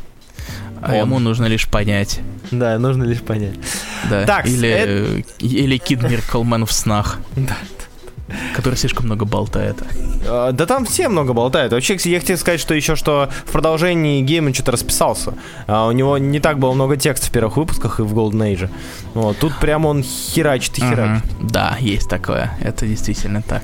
а 0.80 0.92
он. 0.92 0.98
ему 0.98 1.18
нужно 1.18 1.46
лишь 1.46 1.68
понять. 1.68 2.20
Да, 2.50 2.78
нужно 2.78 3.04
лишь 3.04 3.20
понять. 3.20 3.54
Да. 4.08 4.24
Так, 4.24 4.46
или, 4.46 4.68
это... 4.68 5.28
или 5.40 5.76
Кид 5.78 6.02
Мирклмен 6.02 6.66
в 6.66 6.72
снах. 6.72 7.18
Да. 7.36 7.56
Который 8.58 8.74
слишком 8.74 9.06
много 9.06 9.24
болтает. 9.24 9.76
А, 10.26 10.52
да 10.52 10.66
там 10.66 10.84
все 10.84 11.08
много 11.08 11.32
болтают. 11.32 11.72
Вообще, 11.72 11.96
я 12.04 12.18
хотел 12.18 12.36
сказать, 12.36 12.60
что 12.60 12.74
еще 12.74 12.96
что 12.96 13.28
в 13.46 13.52
продолжении 13.52 14.20
Гейман 14.20 14.52
что-то 14.52 14.72
расписался. 14.72 15.34
А 15.66 15.86
у 15.86 15.92
него 15.92 16.18
не 16.18 16.40
так 16.40 16.58
было 16.58 16.72
много 16.72 16.96
текста 16.96 17.28
в 17.28 17.30
первых 17.30 17.56
выпусках 17.56 18.00
и 18.00 18.02
в 18.02 18.12
Golden 18.12 18.52
Age. 18.52 18.68
Вот, 19.14 19.38
тут 19.38 19.56
прям 19.60 19.86
он 19.86 20.02
херачит 20.02 20.76
и 20.78 20.80
херачит. 20.80 21.24
Угу. 21.38 21.48
Да, 21.48 21.76
есть 21.80 22.10
такое. 22.10 22.58
Это 22.60 22.86
действительно 22.86 23.42
так. 23.42 23.62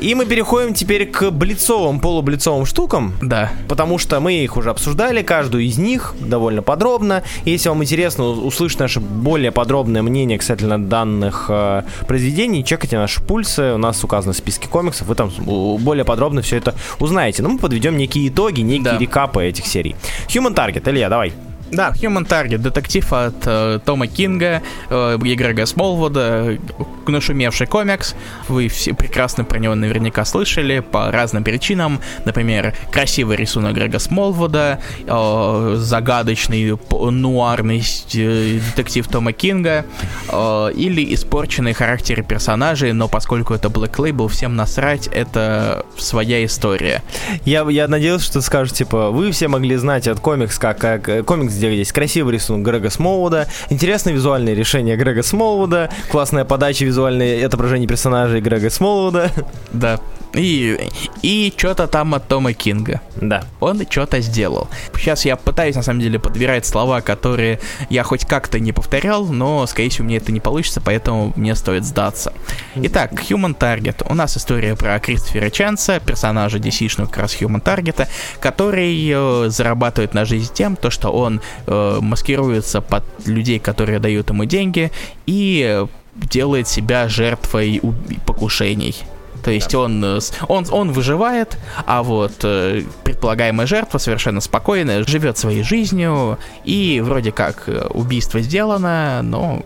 И 0.00 0.14
мы 0.14 0.24
переходим 0.24 0.74
теперь 0.74 1.06
к 1.06 1.30
блицовым, 1.30 2.00
полублицовым 2.00 2.66
штукам. 2.66 3.12
Да. 3.20 3.52
Потому 3.68 3.98
что 3.98 4.18
мы 4.20 4.32
их 4.32 4.56
уже 4.56 4.70
обсуждали, 4.70 5.22
каждую 5.22 5.64
из 5.64 5.78
них 5.78 6.14
довольно 6.18 6.62
подробно. 6.62 7.22
Если 7.44 7.68
вам 7.68 7.82
интересно 7.82 8.24
услышать 8.24 8.80
наше 8.80 9.00
более 9.00 9.52
подробное 9.52 10.02
мнение 10.02 10.38
касательно 10.38 10.82
данных 10.82 11.46
э, 11.50 11.82
произведений, 12.08 12.64
чекайте 12.64 12.96
наши 12.96 13.20
пульсы. 13.20 13.74
У 13.74 13.78
нас 13.78 13.92
нас 13.92 14.02
указаны 14.22 14.32
в 14.32 14.36
списке 14.36 14.68
комиксов, 14.68 15.08
вы 15.08 15.14
там 15.14 15.30
более 15.38 16.04
подробно 16.04 16.42
все 16.42 16.56
это 16.56 16.74
узнаете. 16.98 17.42
Но 17.42 17.50
мы 17.50 17.58
подведем 17.58 17.96
некие 17.96 18.28
итоги, 18.28 18.60
некие 18.60 18.92
да. 18.92 18.98
рекапы 18.98 19.44
этих 19.44 19.66
серий. 19.66 19.96
Human 20.28 20.54
Target, 20.54 20.88
Илья, 20.88 21.08
давай. 21.08 21.32
Да, 21.72 21.90
Human 22.02 22.28
Target, 22.28 22.58
детектив 22.58 23.10
от 23.12 23.46
э, 23.46 23.78
Тома 23.82 24.06
Кинга 24.06 24.60
э, 24.90 25.18
и 25.24 25.34
Грега 25.34 25.64
Смолвуда, 25.64 26.58
нашумевший 27.06 27.66
комикс. 27.66 28.14
Вы 28.48 28.68
все 28.68 28.92
прекрасно 28.92 29.44
про 29.44 29.58
него 29.58 29.74
наверняка 29.74 30.26
слышали 30.26 30.80
по 30.80 31.10
разным 31.10 31.44
причинам. 31.44 32.00
Например, 32.26 32.74
красивый 32.90 33.38
рисунок 33.38 33.74
Грега 33.74 33.98
Смолвуда, 33.98 34.80
э, 35.06 35.74
загадочный 35.78 36.78
нуарный 36.90 37.82
э, 38.14 38.60
детектив 38.76 39.08
Тома 39.08 39.32
Кинга 39.32 39.86
э, 40.28 40.70
или 40.74 41.14
испорченные 41.14 41.72
характеры 41.72 42.22
персонажей, 42.22 42.92
но 42.92 43.08
поскольку 43.08 43.54
это 43.54 43.68
Black 43.68 43.96
Label, 43.96 44.28
всем 44.28 44.56
насрать, 44.56 45.06
это 45.06 45.86
своя 45.96 46.44
история. 46.44 47.02
Я, 47.46 47.62
я 47.70 47.88
надеялся, 47.88 48.26
что 48.26 48.34
ты 48.34 48.42
скажешь, 48.42 48.74
типа, 48.74 49.10
вы 49.10 49.32
все 49.32 49.48
могли 49.48 49.76
знать 49.76 50.06
от 50.06 50.20
комикс, 50.20 50.58
как, 50.58 50.76
как 50.76 51.08
э, 51.08 51.22
комикс 51.22 51.61
где 51.68 51.78
есть 51.78 51.92
красивый 51.92 52.34
рисунок 52.34 52.66
Грега 52.66 52.90
Смолвуда, 52.90 53.48
интересное 53.70 54.12
визуальное 54.12 54.54
решение 54.54 54.96
Грега 54.96 55.22
Смолвуда, 55.22 55.90
классная 56.10 56.44
подача 56.44 56.84
визуальное 56.84 57.46
отображение 57.46 57.88
персонажей 57.88 58.40
Грега 58.40 58.70
Смолвуда. 58.70 59.30
Да, 59.72 60.00
и, 60.34 60.88
и 61.22 61.52
что-то 61.56 61.86
там 61.86 62.14
от 62.14 62.28
Тома 62.28 62.52
Кинга. 62.52 63.00
Да. 63.16 63.44
Он 63.60 63.84
что-то 63.88 64.20
сделал. 64.20 64.68
Сейчас 64.94 65.24
я 65.24 65.36
пытаюсь, 65.36 65.76
на 65.76 65.82
самом 65.82 66.00
деле, 66.00 66.18
подбирать 66.18 66.66
слова, 66.66 67.00
которые 67.00 67.60
я 67.90 68.02
хоть 68.02 68.24
как-то 68.24 68.58
не 68.58 68.72
повторял, 68.72 69.26
но, 69.26 69.66
скорее 69.66 69.90
всего, 69.90 70.06
мне 70.06 70.16
это 70.16 70.32
не 70.32 70.40
получится, 70.40 70.80
поэтому 70.80 71.32
мне 71.36 71.54
стоит 71.54 71.84
сдаться. 71.84 72.32
Итак, 72.76 73.12
Human 73.12 73.56
Target. 73.56 74.06
У 74.08 74.14
нас 74.14 74.36
история 74.36 74.74
про 74.76 74.98
Кристофера 75.00 75.50
Чанса, 75.50 76.00
персонажа 76.00 76.58
DC-шного 76.58 77.06
как 77.06 77.18
раз 77.18 77.36
Human 77.40 77.62
Target, 77.62 78.08
который 78.40 79.10
э, 79.12 79.48
зарабатывает 79.48 80.14
на 80.14 80.24
жизнь 80.24 80.52
тем, 80.52 80.76
то, 80.76 80.90
что 80.90 81.10
он 81.10 81.40
э, 81.66 81.98
маскируется 82.00 82.80
под 82.80 83.04
людей, 83.26 83.58
которые 83.58 83.98
дают 83.98 84.30
ему 84.30 84.44
деньги, 84.44 84.90
и 85.26 85.84
делает 86.14 86.68
себя 86.68 87.08
жертвой 87.08 87.80
покушений. 88.26 88.94
То 89.42 89.50
есть 89.50 89.74
он, 89.74 90.04
э, 90.04 90.20
он, 90.48 90.66
он 90.70 90.92
выживает, 90.92 91.58
а 91.86 92.02
вот 92.02 92.32
э, 92.44 92.82
предполагаемая 93.04 93.66
жертва 93.66 93.98
совершенно 93.98 94.40
спокойно 94.40 95.06
живет 95.06 95.36
своей 95.38 95.62
жизнью, 95.62 96.38
и 96.64 97.00
вроде 97.04 97.32
как 97.32 97.64
э, 97.66 97.86
убийство 97.90 98.40
сделано, 98.40 99.20
но 99.22 99.62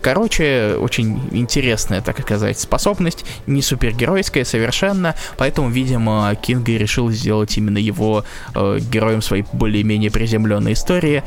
Короче, 0.00 0.76
очень 0.78 1.20
интересная, 1.32 2.00
так 2.00 2.20
сказать, 2.20 2.58
способность, 2.58 3.24
не 3.46 3.62
супергеройская 3.62 4.44
совершенно, 4.44 5.14
поэтому, 5.36 5.70
видимо, 5.70 6.34
Кинг 6.40 6.68
решил 6.68 7.10
сделать 7.10 7.56
именно 7.58 7.78
его 7.78 8.24
э, 8.54 8.78
героем 8.80 9.22
своей 9.22 9.44
более-менее 9.52 10.10
приземленной 10.10 10.72
истории. 10.72 11.22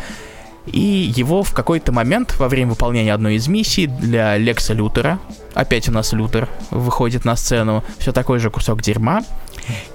И 0.66 1.12
его 1.16 1.44
в 1.44 1.54
какой-то 1.54 1.92
момент 1.92 2.36
во 2.38 2.48
время 2.48 2.72
выполнения 2.72 3.14
одной 3.14 3.36
из 3.36 3.48
миссий 3.48 3.88
для 3.88 4.38
Лекса 4.38 4.74
Лютера, 4.74 5.20
опять 5.54 5.90
у 5.90 5.92
нас 5.92 6.14
Лютер 6.14 6.48
выходит 6.70 7.26
на 7.26 7.36
сцену, 7.36 7.84
все 7.98 8.12
такой 8.12 8.40
же 8.40 8.50
кусок 8.52 8.82
дерьма, 8.82 9.22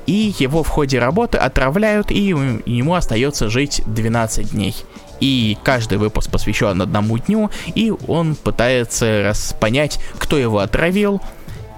и 0.07 0.35
его 0.39 0.63
в 0.63 0.69
ходе 0.69 0.99
работы 0.99 1.39
отравляют, 1.39 2.11
и 2.11 2.21
ему 2.21 2.95
остается 2.95 3.49
жить 3.49 3.83
12 3.87 4.53
дней. 4.53 4.75
И 5.21 5.57
каждый 5.63 5.99
выпуск 5.99 6.31
посвящен 6.31 6.83
одному 6.83 7.19
дню, 7.19 7.51
и 7.75 7.93
он 8.07 8.35
пытается 8.35 9.33
понять, 9.61 9.99
кто 10.19 10.37
его 10.37 10.59
отравил 10.59 11.23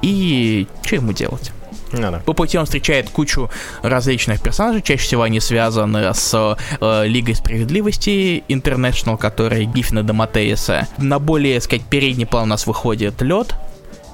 и 0.03 0.67
что 0.83 0.97
ему 0.97 1.13
делать. 1.13 1.53
Ну. 1.93 2.21
По 2.25 2.33
пути 2.33 2.59
он 2.59 2.65
встречает 2.65 3.11
кучу 3.11 3.51
различных 3.83 4.43
персонажей, 4.43 4.83
чаще 4.83 5.03
всего 5.03 5.23
они 5.23 5.41
связаны 5.41 6.13
с 6.15 6.57
э, 6.81 7.07
Лигой 7.07 7.35
Справедливости 7.35 8.43
International, 8.49 9.17
которая 9.17 9.65
Гиффина 9.65 10.03
Доматеиса. 10.03 10.87
На 10.99 11.19
более, 11.19 11.61
сказать, 11.61 11.85
передний 11.85 12.27
план 12.27 12.45
у 12.45 12.47
нас 12.47 12.67
выходит 12.67 13.21
Лед, 13.23 13.55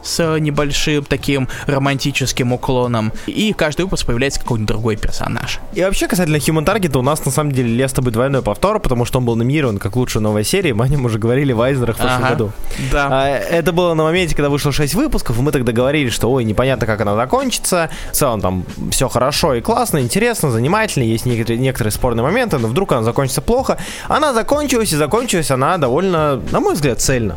с 0.05 0.39
небольшим 0.39 1.05
таким 1.05 1.49
романтическим 1.67 2.53
уклоном. 2.53 3.13
И 3.27 3.53
каждый 3.53 3.83
выпуск 3.83 4.07
появляется 4.07 4.41
какой-нибудь 4.41 4.69
другой 4.69 4.97
персонаж. 4.97 5.59
И 5.73 5.83
вообще, 5.83 6.07
касательно 6.07 6.37
Human 6.37 6.65
Target, 6.65 6.97
у 6.99 7.03
нас 7.03 7.25
на 7.25 7.33
самом 7.33 7.53
деле 7.53 7.75
лес 7.75 7.93
тобой 7.93 8.13
двойной 8.13 8.43
повтор, 8.43 8.79
потому 8.81 9.05
что 9.05 9.19
он 9.19 9.25
был 9.25 9.37
номинирован 9.37 9.79
как 9.79 9.97
лучшая 9.97 10.23
новая 10.23 10.45
серия. 10.45 10.75
Мы 10.75 10.85
о 10.85 10.89
нем 10.89 11.05
уже 11.05 11.19
говорили 11.19 11.53
в 11.53 11.61
Айзнерах 11.61 11.97
в 11.97 11.99
прошлом 11.99 12.25
ага, 12.25 12.31
году. 12.31 12.53
Да. 12.93 13.09
А, 13.11 13.29
это 13.29 13.73
было 13.73 13.95
на 13.95 14.05
моменте, 14.05 14.37
когда 14.37 14.51
вышло 14.51 14.73
6 14.73 14.95
выпусков, 14.95 15.39
и 15.39 15.43
мы 15.43 15.53
тогда 15.53 15.73
говорили, 15.73 16.11
что 16.11 16.31
ой, 16.31 16.45
непонятно, 16.45 16.87
как 16.87 17.01
она 17.01 17.15
закончится. 17.17 17.91
В 18.13 18.15
целом 18.15 18.41
там 18.41 18.65
все 18.91 19.09
хорошо 19.09 19.55
и 19.55 19.61
классно, 19.61 19.99
интересно, 20.01 20.51
занимательно, 20.51 21.05
есть 21.05 21.27
некоторые, 21.27 21.59
некоторые 21.59 21.93
спорные 21.93 22.23
моменты, 22.23 22.59
но 22.59 22.69
вдруг 22.69 22.93
она 22.93 23.03
закончится 23.03 23.43
плохо. 23.43 23.79
Она 24.09 24.35
закончилась, 24.35 24.93
и 24.93 24.97
закончилась 24.97 25.51
она 25.51 25.79
довольно, 25.79 26.43
на 26.51 26.61
мой 26.61 26.75
взгляд, 26.75 27.01
цельно. 27.01 27.37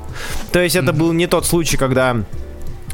То 0.52 0.60
есть 0.60 0.76
это 0.76 0.92
mm-hmm. 0.92 0.98
был 0.98 1.14
не 1.14 1.28
тот 1.28 1.46
случай, 1.46 1.78
когда 1.78 2.18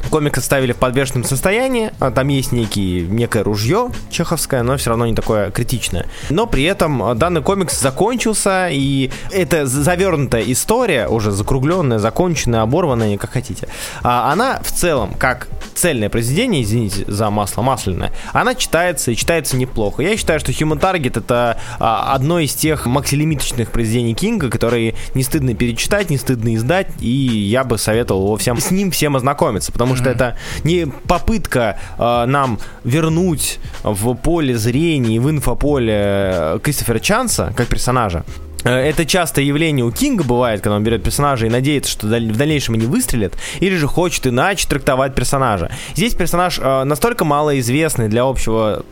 Комик 0.10 0.38
оставили 0.38 0.74
в 0.74 0.78
подвешенном 0.78 1.24
состоянии, 1.24 1.92
а 2.00 2.12
там 2.12 2.28
есть 2.28 2.52
некий, 2.52 3.02
некое 3.02 3.44
ружье 3.44 3.90
чеховское, 4.10 4.64
но 4.64 4.78
все 4.78 4.92
равно 4.92 5.06
не 5.06 5.16
такое 5.16 5.52
критичное. 5.52 6.08
Но 6.30 6.46
при 6.46 6.64
этом 6.64 7.02
а, 7.04 7.16
данный 7.16 7.42
комикс 7.42 7.80
закончился, 7.80 8.70
и 8.70 9.12
это 9.32 9.66
завернутая 9.66 10.44
история, 10.44 11.08
уже 11.08 11.32
закругленная, 11.32 12.00
законченная, 12.00 12.62
оборванная, 12.62 13.18
как 13.18 13.32
хотите, 13.32 13.68
а 14.04 14.32
она 14.32 14.60
в 14.62 14.72
целом, 14.72 15.14
как 15.18 15.48
цельное 15.74 16.10
произведение, 16.10 16.64
извините 16.64 17.06
за 17.08 17.30
масло 17.30 17.62
масляное, 17.62 18.12
она 18.32 18.56
читается 18.56 19.12
и 19.12 19.16
читается 19.16 19.58
неплохо. 19.58 20.04
Я 20.04 20.16
считаю, 20.18 20.40
что 20.40 20.52
Human 20.52 20.80
Target 20.80 21.20
это 21.20 21.58
а, 21.80 22.14
одно 22.14 22.40
из 22.40 22.54
тех 22.54 22.86
максилимиточных 22.86 23.72
произведений 23.72 24.14
Кинга, 24.14 24.50
которые 24.50 24.96
не 25.14 25.24
стыдно 25.24 25.54
перечитать, 25.56 26.10
не 26.10 26.18
стыдно 26.18 26.56
издать, 26.56 26.88
и 27.00 27.08
я 27.08 27.64
бы 27.64 27.78
советовал 27.78 28.26
его 28.26 28.38
всем 28.38 28.60
с 28.60 28.72
ним 28.72 28.92
всем 28.92 29.16
ознакомиться, 29.16 29.72
потому 29.72 29.93
что 29.96 30.10
это 30.10 30.36
не 30.64 30.88
попытка 31.08 31.78
а, 31.98 32.26
нам 32.26 32.60
вернуть 32.84 33.60
в 33.84 34.16
поле 34.16 34.58
зрения, 34.58 35.20
в 35.20 35.30
инфополе 35.30 35.94
э, 35.96 36.60
Кристофера 36.62 37.00
Чанса 37.00 37.54
как 37.56 37.68
персонажа, 37.68 38.24
Э, 38.26 38.53
это 38.70 39.06
часто 39.06 39.42
явление 39.42 39.86
у 39.86 39.92
Кинга 39.92 40.24
бывает, 40.24 40.62
когда 40.62 40.76
он 40.76 40.84
берет 40.84 41.04
персонажа 41.04 41.46
и 41.46 41.50
надеется, 41.50 41.92
что 41.92 42.08
в 42.08 42.10
дальнейшем 42.10 42.76
они 42.76 42.86
выстрелят, 42.86 43.36
или 43.60 43.76
же 43.76 43.88
хочет 43.88 44.28
иначе 44.28 44.68
трактовать 44.68 45.16
персонажа. 45.16 45.72
Здесь 45.96 46.14
персонаж 46.14 46.60
э, 46.60 46.84
настолько 46.84 47.26
малоизвестный 47.26 48.08
для 48.08 48.24
общего 48.24 48.86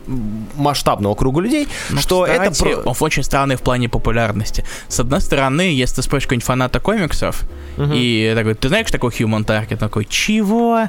масштабного 0.54 1.14
круга 1.14 1.40
людей, 1.40 1.68
ну, 1.90 2.00
что 2.00 2.22
кстати, 2.22 2.68
это... 2.68 2.88
Он 2.88 2.94
очень 3.00 3.22
странный 3.22 3.56
в 3.56 3.62
плане 3.62 3.88
популярности. 3.88 4.64
С 4.88 5.00
одной 5.00 5.20
стороны, 5.20 5.62
если 5.62 5.96
ты 5.96 6.02
спросишь 6.02 6.26
какого-нибудь 6.26 6.46
фаната 6.46 6.80
комиксов, 6.80 7.42
угу. 7.76 7.92
и 7.92 8.32
такой, 8.34 8.54
ты 8.54 8.68
знаешь, 8.68 8.90
такой 8.90 9.10
Human 9.10 9.44
Target? 9.44 9.78
Такой, 9.78 10.04
чего? 10.04 10.88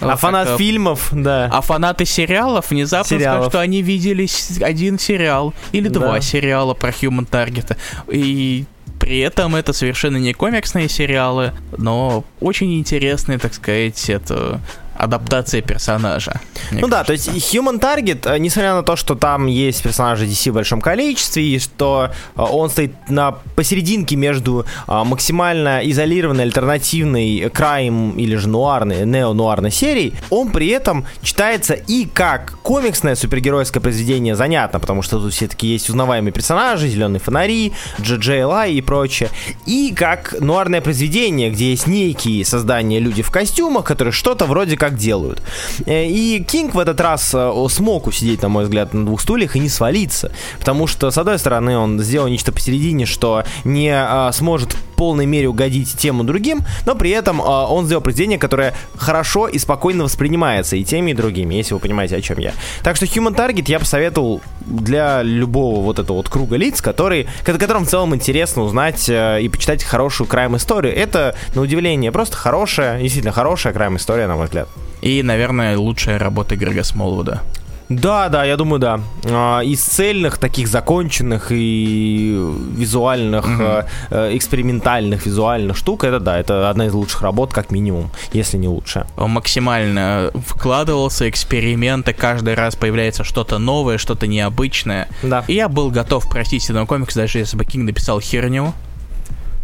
А 0.00 0.06
вот 0.10 0.20
фанат 0.20 0.48
так, 0.48 0.58
фильмов, 0.58 1.08
да. 1.12 1.48
А 1.52 1.60
фанаты 1.60 2.04
сериалов 2.04 2.70
внезапно 2.70 3.08
сериалов. 3.08 3.36
скажут, 3.36 3.52
что 3.52 3.60
они 3.60 3.82
видели 3.82 4.26
один 4.62 4.98
сериал 4.98 5.54
или 5.72 5.88
два 5.88 6.14
да. 6.14 6.20
сериала 6.20 6.74
про 6.74 6.90
Human 6.90 7.28
Target. 7.28 7.76
И 8.08 8.64
при 8.98 9.20
этом 9.20 9.54
это 9.54 9.72
совершенно 9.72 10.16
не 10.16 10.32
комиксные 10.32 10.88
сериалы, 10.88 11.52
но 11.76 12.24
очень 12.40 12.78
интересные, 12.78 13.38
так 13.38 13.54
сказать, 13.54 14.08
это 14.10 14.60
адаптация 14.98 15.62
персонажа. 15.62 16.40
Ну 16.70 16.88
кажется. 16.88 16.90
да, 16.90 17.04
то 17.04 17.12
есть 17.12 17.28
Human 17.28 17.80
Target, 17.80 18.28
э, 18.28 18.38
несмотря 18.38 18.74
на 18.74 18.82
то, 18.82 18.96
что 18.96 19.14
там 19.14 19.46
есть 19.46 19.82
персонажи 19.82 20.26
DC 20.26 20.50
в 20.50 20.54
большом 20.54 20.80
количестве, 20.80 21.44
и 21.44 21.58
что 21.58 22.10
э, 22.34 22.40
он 22.40 22.70
стоит 22.70 22.94
на 23.08 23.32
посерединке 23.54 24.16
между 24.16 24.66
э, 24.88 25.02
максимально 25.04 25.80
изолированной 25.84 26.44
альтернативной 26.44 27.50
крайм 27.50 28.12
или 28.12 28.36
же 28.36 28.48
нуарной, 28.48 29.04
нео-нуарной 29.04 29.70
серией, 29.70 30.14
он 30.30 30.50
при 30.50 30.68
этом 30.68 31.06
читается 31.22 31.74
и 31.74 32.06
как 32.06 32.58
комиксное 32.62 33.14
супергеройское 33.14 33.82
произведение, 33.82 34.34
занятно, 34.34 34.80
потому 34.80 35.02
что 35.02 35.18
тут 35.18 35.32
все-таки 35.32 35.66
есть 35.66 35.88
узнаваемые 35.88 36.32
персонажи, 36.32 36.88
зеленые 36.88 37.20
фонари, 37.20 37.72
GJLI 37.98 38.72
и 38.72 38.80
прочее, 38.80 39.30
и 39.66 39.92
как 39.94 40.34
нуарное 40.40 40.80
произведение, 40.80 41.50
где 41.50 41.70
есть 41.70 41.86
некие 41.86 42.44
создания 42.44 43.00
люди 43.00 43.22
в 43.22 43.30
костюмах, 43.30 43.84
которые 43.84 44.12
что-то 44.12 44.46
вроде 44.46 44.76
как 44.76 44.85
как 44.86 44.96
делают. 44.96 45.42
Э, 45.86 46.06
и 46.06 46.42
Кинг 46.44 46.74
в 46.74 46.78
этот 46.78 47.00
раз 47.00 47.32
э, 47.34 47.66
смог 47.68 48.06
усидеть, 48.06 48.42
на 48.42 48.48
мой 48.48 48.64
взгляд, 48.64 48.94
на 48.94 49.04
двух 49.04 49.20
стульях 49.20 49.56
и 49.56 49.60
не 49.60 49.68
свалиться. 49.68 50.30
Потому 50.60 50.86
что, 50.86 51.10
с 51.10 51.18
одной 51.18 51.38
стороны, 51.38 51.76
он 51.76 51.98
сделал 52.00 52.28
нечто 52.28 52.52
посередине, 52.52 53.04
что 53.04 53.42
не 53.64 53.90
а, 53.92 54.30
сможет 54.32 54.76
полной 54.96 55.26
мере 55.26 55.48
угодить 55.48 55.96
тем 55.96 56.22
и 56.22 56.24
другим, 56.24 56.62
но 56.84 56.94
при 56.94 57.10
этом 57.10 57.40
а, 57.40 57.66
он 57.66 57.86
сделал 57.86 58.02
произведение, 58.02 58.38
которое 58.38 58.74
хорошо 58.96 59.48
и 59.48 59.58
спокойно 59.58 60.04
воспринимается 60.04 60.76
и 60.76 60.84
теми, 60.84 61.12
и 61.12 61.14
другими, 61.14 61.54
если 61.54 61.74
вы 61.74 61.80
понимаете, 61.80 62.16
о 62.16 62.20
чем 62.20 62.38
я. 62.38 62.52
Так 62.82 62.96
что 62.96 63.06
Human 63.06 63.36
Target 63.36 63.64
я 63.68 63.78
посоветовал 63.78 64.40
для 64.60 65.22
любого 65.22 65.80
вот 65.80 65.98
этого 65.98 66.16
вот 66.16 66.28
круга 66.28 66.56
лиц, 66.56 66.80
который, 66.80 67.28
которым 67.44 67.84
в 67.84 67.88
целом 67.88 68.14
интересно 68.14 68.62
узнать 68.62 69.08
э, 69.08 69.42
и 69.42 69.48
почитать 69.48 69.84
хорошую 69.84 70.26
крайм-историю. 70.26 70.94
Это, 70.96 71.36
на 71.54 71.60
удивление, 71.60 72.10
просто 72.10 72.36
хорошая, 72.36 73.00
действительно 73.00 73.32
хорошая 73.32 73.72
крайм-история, 73.72 74.26
на 74.26 74.36
мой 74.36 74.46
взгляд. 74.46 74.68
И, 75.02 75.22
наверное, 75.22 75.76
лучшая 75.76 76.18
работа 76.18 76.56
Грега 76.56 76.82
Смолвуда. 76.82 77.42
Да, 77.88 78.28
да, 78.28 78.44
я 78.44 78.56
думаю, 78.56 78.80
да. 78.80 79.00
А, 79.24 79.60
из 79.60 79.80
цельных, 79.80 80.38
таких 80.38 80.66
законченных 80.66 81.48
и 81.50 82.36
визуальных, 82.76 83.46
mm-hmm. 83.46 84.36
экспериментальных 84.36 85.26
визуальных 85.26 85.76
штук, 85.76 86.04
это 86.04 86.18
да, 86.18 86.38
это 86.38 86.68
одна 86.68 86.86
из 86.86 86.92
лучших 86.94 87.22
работ, 87.22 87.52
как 87.52 87.70
минимум, 87.70 88.10
если 88.32 88.56
не 88.56 88.66
лучшая. 88.66 89.06
Он 89.16 89.30
максимально 89.30 90.30
вкладывался, 90.46 91.28
эксперименты, 91.28 92.12
каждый 92.12 92.54
раз 92.54 92.74
появляется 92.74 93.22
что-то 93.22 93.58
новое, 93.58 93.98
что-то 93.98 94.26
необычное. 94.26 95.08
Да. 95.22 95.44
И 95.46 95.54
я 95.54 95.68
был 95.68 95.90
готов 95.90 96.28
простить 96.28 96.68
этого 96.68 96.86
комикса, 96.86 97.20
даже 97.20 97.38
если 97.38 97.56
бы 97.56 97.64
Кинг 97.64 97.84
написал 97.86 98.20
херню. 98.20 98.74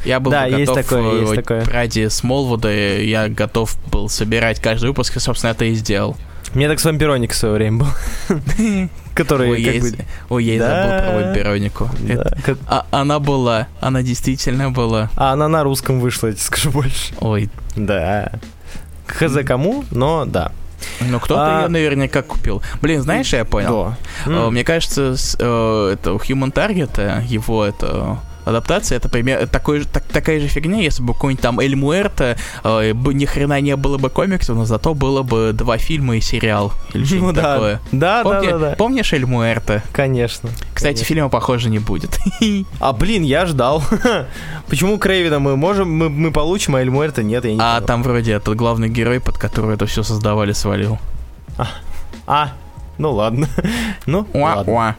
Я 0.04 0.20
был 0.20 0.32
да, 0.32 0.48
готов 0.48 0.58
есть 0.58 0.74
такое, 0.74 1.20
есть 1.20 1.34
такое. 1.34 1.64
ради 1.64 2.08
Смолвуда, 2.08 2.72
я 2.72 3.28
готов 3.28 3.76
был 3.90 4.08
собирать 4.08 4.60
каждый 4.60 4.86
выпуск, 4.86 5.16
и, 5.16 5.20
собственно, 5.20 5.52
это 5.52 5.64
и 5.64 5.74
сделал. 5.74 6.16
Мне 6.54 6.68
так 6.68 6.80
с 6.80 6.84
Вампироник 6.84 7.32
в 7.32 7.34
свое 7.34 7.54
время 7.54 7.78
был. 7.78 7.88
Который 9.14 9.50
Ой, 9.50 9.64
как 9.64 9.74
я, 9.74 9.80
бы... 9.80 9.92
Ой, 10.30 10.44
я 10.44 10.58
да, 10.58 10.68
забыл 10.68 11.10
про 11.10 11.24
Вампиронику. 11.26 11.90
Да, 12.00 12.12
Это... 12.14 12.38
как... 12.44 12.58
а, 12.66 12.86
она 12.90 13.18
была, 13.18 13.68
она 13.80 14.02
действительно 14.02 14.70
была. 14.70 15.10
А 15.16 15.32
она 15.32 15.48
на 15.48 15.62
русском 15.62 16.00
вышла, 16.00 16.28
я 16.28 16.32
тебе 16.32 16.42
скажу 16.42 16.70
больше. 16.70 17.14
Ой. 17.20 17.50
Да. 17.76 18.32
Хз 19.06 19.32
кому, 19.46 19.84
но 19.90 20.24
да. 20.24 20.52
Ну, 21.00 21.20
кто-то 21.20 21.58
а... 21.58 21.62
ее 21.62 21.68
наверняка 21.68 22.22
купил. 22.22 22.62
Блин, 22.80 23.02
знаешь, 23.02 23.32
я 23.32 23.44
понял. 23.44 23.94
Да. 24.26 24.32
Uh, 24.32 24.50
мне 24.50 24.64
кажется, 24.64 25.16
с, 25.16 25.36
uh, 25.36 25.92
это 25.92 26.10
Human 26.10 26.52
Target, 26.52 27.24
его 27.26 27.64
это 27.64 28.18
адаптация 28.44 28.96
это 28.96 29.08
пример 29.08 29.46
такой, 29.48 29.84
так, 29.84 30.04
такая 30.04 30.40
же 30.40 30.48
фигня, 30.48 30.80
если 30.80 31.02
бы 31.02 31.14
какой-нибудь 31.14 31.42
там 31.42 31.60
Эль 31.60 31.76
Муэрто 31.76 32.36
э, 32.64 32.92
ни 32.92 33.24
хрена 33.24 33.60
не 33.60 33.76
было 33.76 33.98
бы 33.98 34.10
комиксов, 34.10 34.56
но 34.56 34.64
зато 34.64 34.94
было 34.94 35.22
бы 35.22 35.52
два 35.52 35.78
фильма 35.78 36.16
и 36.16 36.20
сериал 36.20 36.72
или 36.92 37.04
что-нибудь 37.04 37.36
ну, 37.36 37.42
да. 37.42 37.54
такое. 37.54 37.80
Да, 37.92 38.22
Помни, 38.22 38.46
да, 38.46 38.52
да, 38.52 38.58
да. 38.58 38.76
Помнишь 38.76 39.12
Эль 39.12 39.26
Муэрто? 39.26 39.82
Конечно. 39.92 40.50
Кстати, 40.74 40.94
конечно. 40.94 41.04
фильма 41.04 41.28
похоже 41.28 41.70
не 41.70 41.78
будет. 41.78 42.18
А 42.80 42.92
блин, 42.92 43.22
я 43.22 43.46
ждал. 43.46 43.82
Почему 44.68 44.98
Крейвина 44.98 45.38
мы 45.38 45.56
можем, 45.56 45.90
мы, 45.90 46.08
мы 46.08 46.32
получим, 46.32 46.74
а 46.74 46.80
Эль 46.80 46.90
Муэрто 46.90 47.22
нет, 47.22 47.44
я 47.44 47.52
не 47.52 47.60
А 47.60 47.80
там 47.80 48.02
вроде 48.02 48.32
этот 48.32 48.56
главный 48.56 48.88
герой, 48.88 49.20
под 49.20 49.38
который 49.38 49.74
это 49.74 49.86
все 49.86 50.02
создавали, 50.02 50.52
свалил. 50.52 50.98
А, 51.56 51.68
а 52.26 52.52
ну 52.98 53.12
ладно. 53.12 53.48
ну, 54.06 54.26
ладно. 54.34 54.96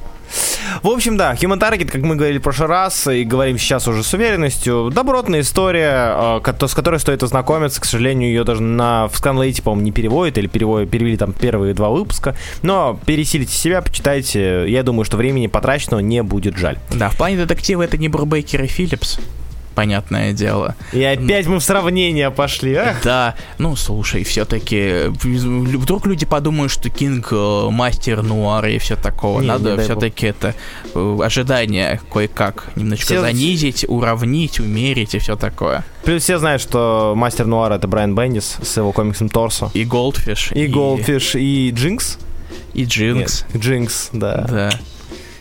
В 0.82 0.88
общем, 0.88 1.17
да, 1.17 1.34
Human 1.34 1.59
Target, 1.59 1.86
как 1.86 2.01
мы 2.01 2.15
говорили 2.15 2.39
в 2.39 2.41
прошлый 2.41 2.69
раз, 2.69 3.07
и 3.07 3.24
говорим 3.24 3.57
сейчас 3.57 3.88
уже 3.88 4.03
с 4.03 4.13
уверенностью, 4.13 4.89
добротная 4.93 5.41
история, 5.41 6.41
э, 6.45 6.67
с 6.67 6.74
которой 6.74 6.99
стоит 6.99 7.21
ознакомиться. 7.24 7.80
К 7.82 7.86
сожалению, 7.86 8.30
ее 8.30 8.43
даже 8.43 8.61
на 8.61 9.07
в 9.07 9.13
Scanlate, 9.13 9.61
по-моему, 9.61 9.86
не 9.86 9.91
переводят, 9.91 10.38
или 10.38 10.47
переводят, 10.47 10.89
перевели 10.89 11.17
там 11.17 11.34
первые 11.34 11.74
два 11.74 11.89
выпуска. 11.89 12.36
Но 12.61 12.99
пересилите 13.05 13.53
себя, 13.53 13.82
почитайте. 13.82 14.69
Я 14.69 14.84
думаю, 14.84 15.05
что 15.05 15.17
времени 15.17 15.47
потраченного 15.47 15.99
не 16.01 16.24
будет 16.24 16.57
жаль. 16.57 16.78
Да, 16.91 17.09
в 17.09 17.17
плане 17.17 17.38
детектива 17.38 17.84
это 17.84 17.97
не 17.97 18.09
Брубейкер 18.09 18.63
и 18.63 18.67
Филлипс 18.67 19.19
понятное 19.74 20.34
дело. 20.34 20.76
И 20.91 21.03
опять 21.03 21.47
мы 21.47 21.59
в 21.59 21.63
сравнение 21.63 22.32
пошли, 22.32 22.76
а? 22.76 22.95
Да, 23.03 23.36
ну 23.57 23.76
слушай, 23.76 24.24
все-таки 24.24 25.07
вдруг 25.07 26.05
люди 26.05 26.26
подумают, 26.26 26.71
что 26.71 26.89
Кинг 26.89 27.30
э, 27.32 27.67
мастер 27.69 28.24
нуара 28.24 28.69
и 28.69 28.78
все 28.78 28.95
такого. 28.95 29.41
Не, 29.41 29.47
Надо 29.47 29.78
все-таки 29.78 30.28
это 30.28 30.55
э, 30.93 31.19
ожидание 31.21 32.01
кое-как 32.11 32.71
немножечко 32.76 33.13
все... 33.13 33.21
занизить, 33.21 33.86
уравнить, 33.88 34.59
умерить 34.59 35.15
и 35.15 35.19
все 35.19 35.36
такое. 35.36 35.84
Плюс 36.03 36.24
все 36.24 36.38
знают, 36.38 36.61
что 36.61 37.13
мастер 37.15 37.45
нуара 37.45 37.76
это 37.76 37.88
Брайан 37.88 38.15
Бендис 38.15 38.57
с 38.61 38.78
его 38.78 38.91
комиксом 38.91 39.30
Торсо. 39.30 39.71
И 39.74 39.86
Goldfish. 39.86 40.51
И, 40.53 40.65
и... 40.65 40.67
Goldfish, 40.67 41.36
и 41.36 41.71
Jinx. 41.71 42.17
И 42.74 42.86
Jinx. 42.86 43.45
Jinx, 43.55 44.09
да. 44.11 44.45
Да. 44.49 44.69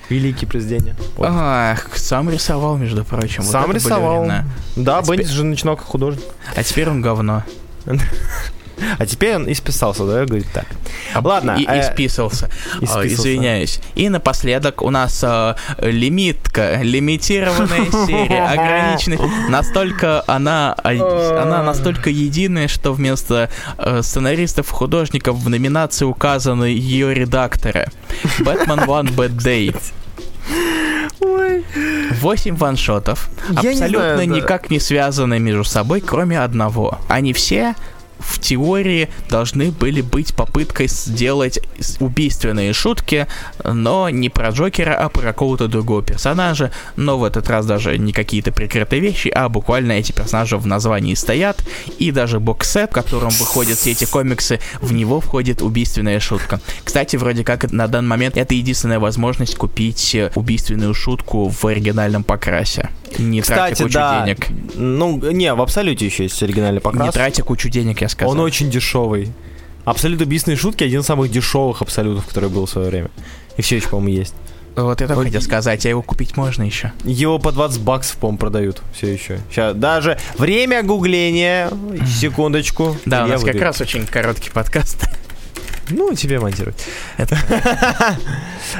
Великие 0.09 0.48
произведения. 0.48 0.96
Вот. 1.16 1.26
Ах, 1.30 1.96
сам 1.96 2.28
рисовал, 2.30 2.76
между 2.76 3.05
прочим. 3.05 3.42
Сам 3.42 3.66
вот 3.66 3.76
рисовал. 3.76 4.26
Да, 4.76 4.98
а 4.98 5.03
Бендис 5.03 5.26
теперь... 5.26 5.26
же 5.26 5.44
начинал 5.44 5.76
как 5.76 5.86
художник. 5.86 6.24
А 6.55 6.62
теперь 6.62 6.88
он 6.88 7.00
говно. 7.03 7.44
А 8.99 9.07
теперь 9.07 9.37
он 9.37 9.51
исписался, 9.51 10.05
да, 10.05 10.24
говорит 10.24 10.49
так. 10.53 10.66
Ладно. 11.14 11.57
И, 11.59 11.66
э, 11.66 11.80
исписался. 11.80 12.51
исписался. 12.74 13.09
Извиняюсь. 13.09 13.80
И 13.95 14.09
напоследок 14.09 14.83
у 14.83 14.91
нас 14.91 15.22
э, 15.22 15.55
лимитка, 15.78 16.80
лимитированная 16.83 17.91
серия, 18.07 18.47
ограниченная. 18.47 19.18
Настолько 19.49 20.24
она, 20.26 20.76
она 20.83 21.62
настолько 21.62 22.11
единая, 22.11 22.68
что 22.68 22.93
вместо 22.93 23.51
э, 23.78 24.03
сценаристов 24.03 24.70
художников 24.70 25.37
в 25.37 25.49
номинации 25.49 26.05
указаны 26.05 26.64
ее 26.64 27.14
редакторы. 27.14 27.87
Batman 28.41 28.87
One 28.87 29.14
Bad 29.14 29.37
Day. 29.37 29.74
Восемь 32.20 32.57
ваншотов, 32.57 33.28
абсолютно 33.49 33.68
не 33.68 33.89
знаю, 33.89 34.16
да. 34.18 34.24
никак 34.26 34.70
не 34.70 34.78
связаны 34.78 35.39
между 35.39 35.64
собой, 35.64 36.01
кроме 36.01 36.41
одного. 36.41 36.99
Они 37.09 37.33
все 37.33 37.74
в 38.25 38.39
теории 38.39 39.09
должны 39.29 39.70
были 39.70 40.01
быть 40.01 40.35
попыткой 40.35 40.89
сделать 40.89 41.59
убийственные 42.01 42.73
шутки, 42.73 43.27
но 43.64 44.09
не 44.09 44.29
про 44.29 44.51
Джокера, 44.51 44.95
а 44.95 45.09
про 45.09 45.23
какого-то 45.23 45.68
другого 45.68 46.03
персонажа, 46.03 46.73
но 46.97 47.18
в 47.18 47.25
этот 47.25 47.49
раз 47.49 47.66
даже 47.66 47.99
не 47.99 48.12
какие-то 48.12 48.53
прикрытые 48.53 49.01
вещи, 49.01 49.29
а 49.29 49.49
буквально 49.49 49.93
эти 49.93 50.12
персонажи 50.12 50.57
в 50.57 50.66
названии 50.66 51.14
стоят, 51.14 51.64
и 51.99 52.11
даже 52.11 52.41
боксет, 52.41 52.91
в 52.91 52.95
котором 52.95 53.31
выходят 53.31 53.79
все 53.79 53.93
эти 53.93 54.05
комиксы, 54.05 54.61
в 54.81 54.93
него 54.93 55.20
входит 55.20 55.62
убийственная 55.62 56.20
шутка. 56.20 56.61
Кстати, 56.85 57.16
вроде 57.16 57.45
как 57.45 57.70
на 57.73 57.89
данный 57.89 58.09
момент 58.09 58.37
это 58.37 58.55
единственная 58.55 58.99
возможность 58.99 59.57
купить 59.57 60.16
убийственную 60.35 60.95
шутку 60.95 61.49
в 61.49 61.64
оригинальном 61.66 62.25
покрасе. 62.25 62.91
Не 63.19 63.41
Кстати, 63.43 63.59
тратя 63.59 63.85
кучу 63.85 63.95
да. 63.95 64.25
денег. 64.25 64.49
Ну, 64.75 65.19
не, 65.33 65.53
в 65.55 65.61
абсолюте 65.61 66.07
еще 66.07 66.25
есть 66.25 66.43
оригинальный 66.43 66.81
покрас. 66.81 67.07
Не 67.07 67.13
тратя 67.13 67.43
кучу 67.43 67.69
денег, 67.69 68.01
я 68.01 68.09
сказал. 68.09 68.33
Он 68.33 68.41
очень 68.41 68.71
дешевый. 68.71 69.33
Абсолют 69.85 70.21
убийственные 70.21 70.57
шутки 70.57 70.85
один 70.85 71.01
из 71.01 71.07
самых 71.07 71.31
дешевых 71.31 71.83
абсолютов, 71.83 72.27
который 72.27 72.49
был 72.49 72.67
в 72.67 72.71
свое 72.71 72.89
время. 72.89 73.11
И 73.57 73.63
все 73.63 73.77
еще, 73.77 73.89
по-моему, 73.89 74.21
есть. 74.21 74.35
Вот 74.77 75.03
это 75.03 75.15
хотел 75.15 75.43
сказать, 75.43 75.85
а 75.85 75.89
его 75.89 76.03
купить 76.03 76.37
можно 76.37 76.63
еще. 76.63 76.93
Его 77.05 77.39
по 77.39 77.53
20 77.53 77.81
баксов, 77.83 78.17
по-моему, 78.17 78.39
продают 78.39 78.81
все 78.95 79.13
еще. 79.13 79.39
Сейчас 79.51 79.75
даже 79.75 80.19
время 80.39 80.83
гугления. 80.83 81.71
Секундочку. 82.07 82.97
Да, 83.05 83.25
у 83.25 83.29
нас 83.29 83.41
как 83.41 83.55
выдаю. 83.55 83.65
раз 83.65 83.81
очень 83.81 84.07
короткий 84.07 84.51
подкаст. 84.51 85.05
Ну, 85.91 86.14
тебе 86.14 86.41
монтировать. 86.41 86.85
Это 87.16 87.37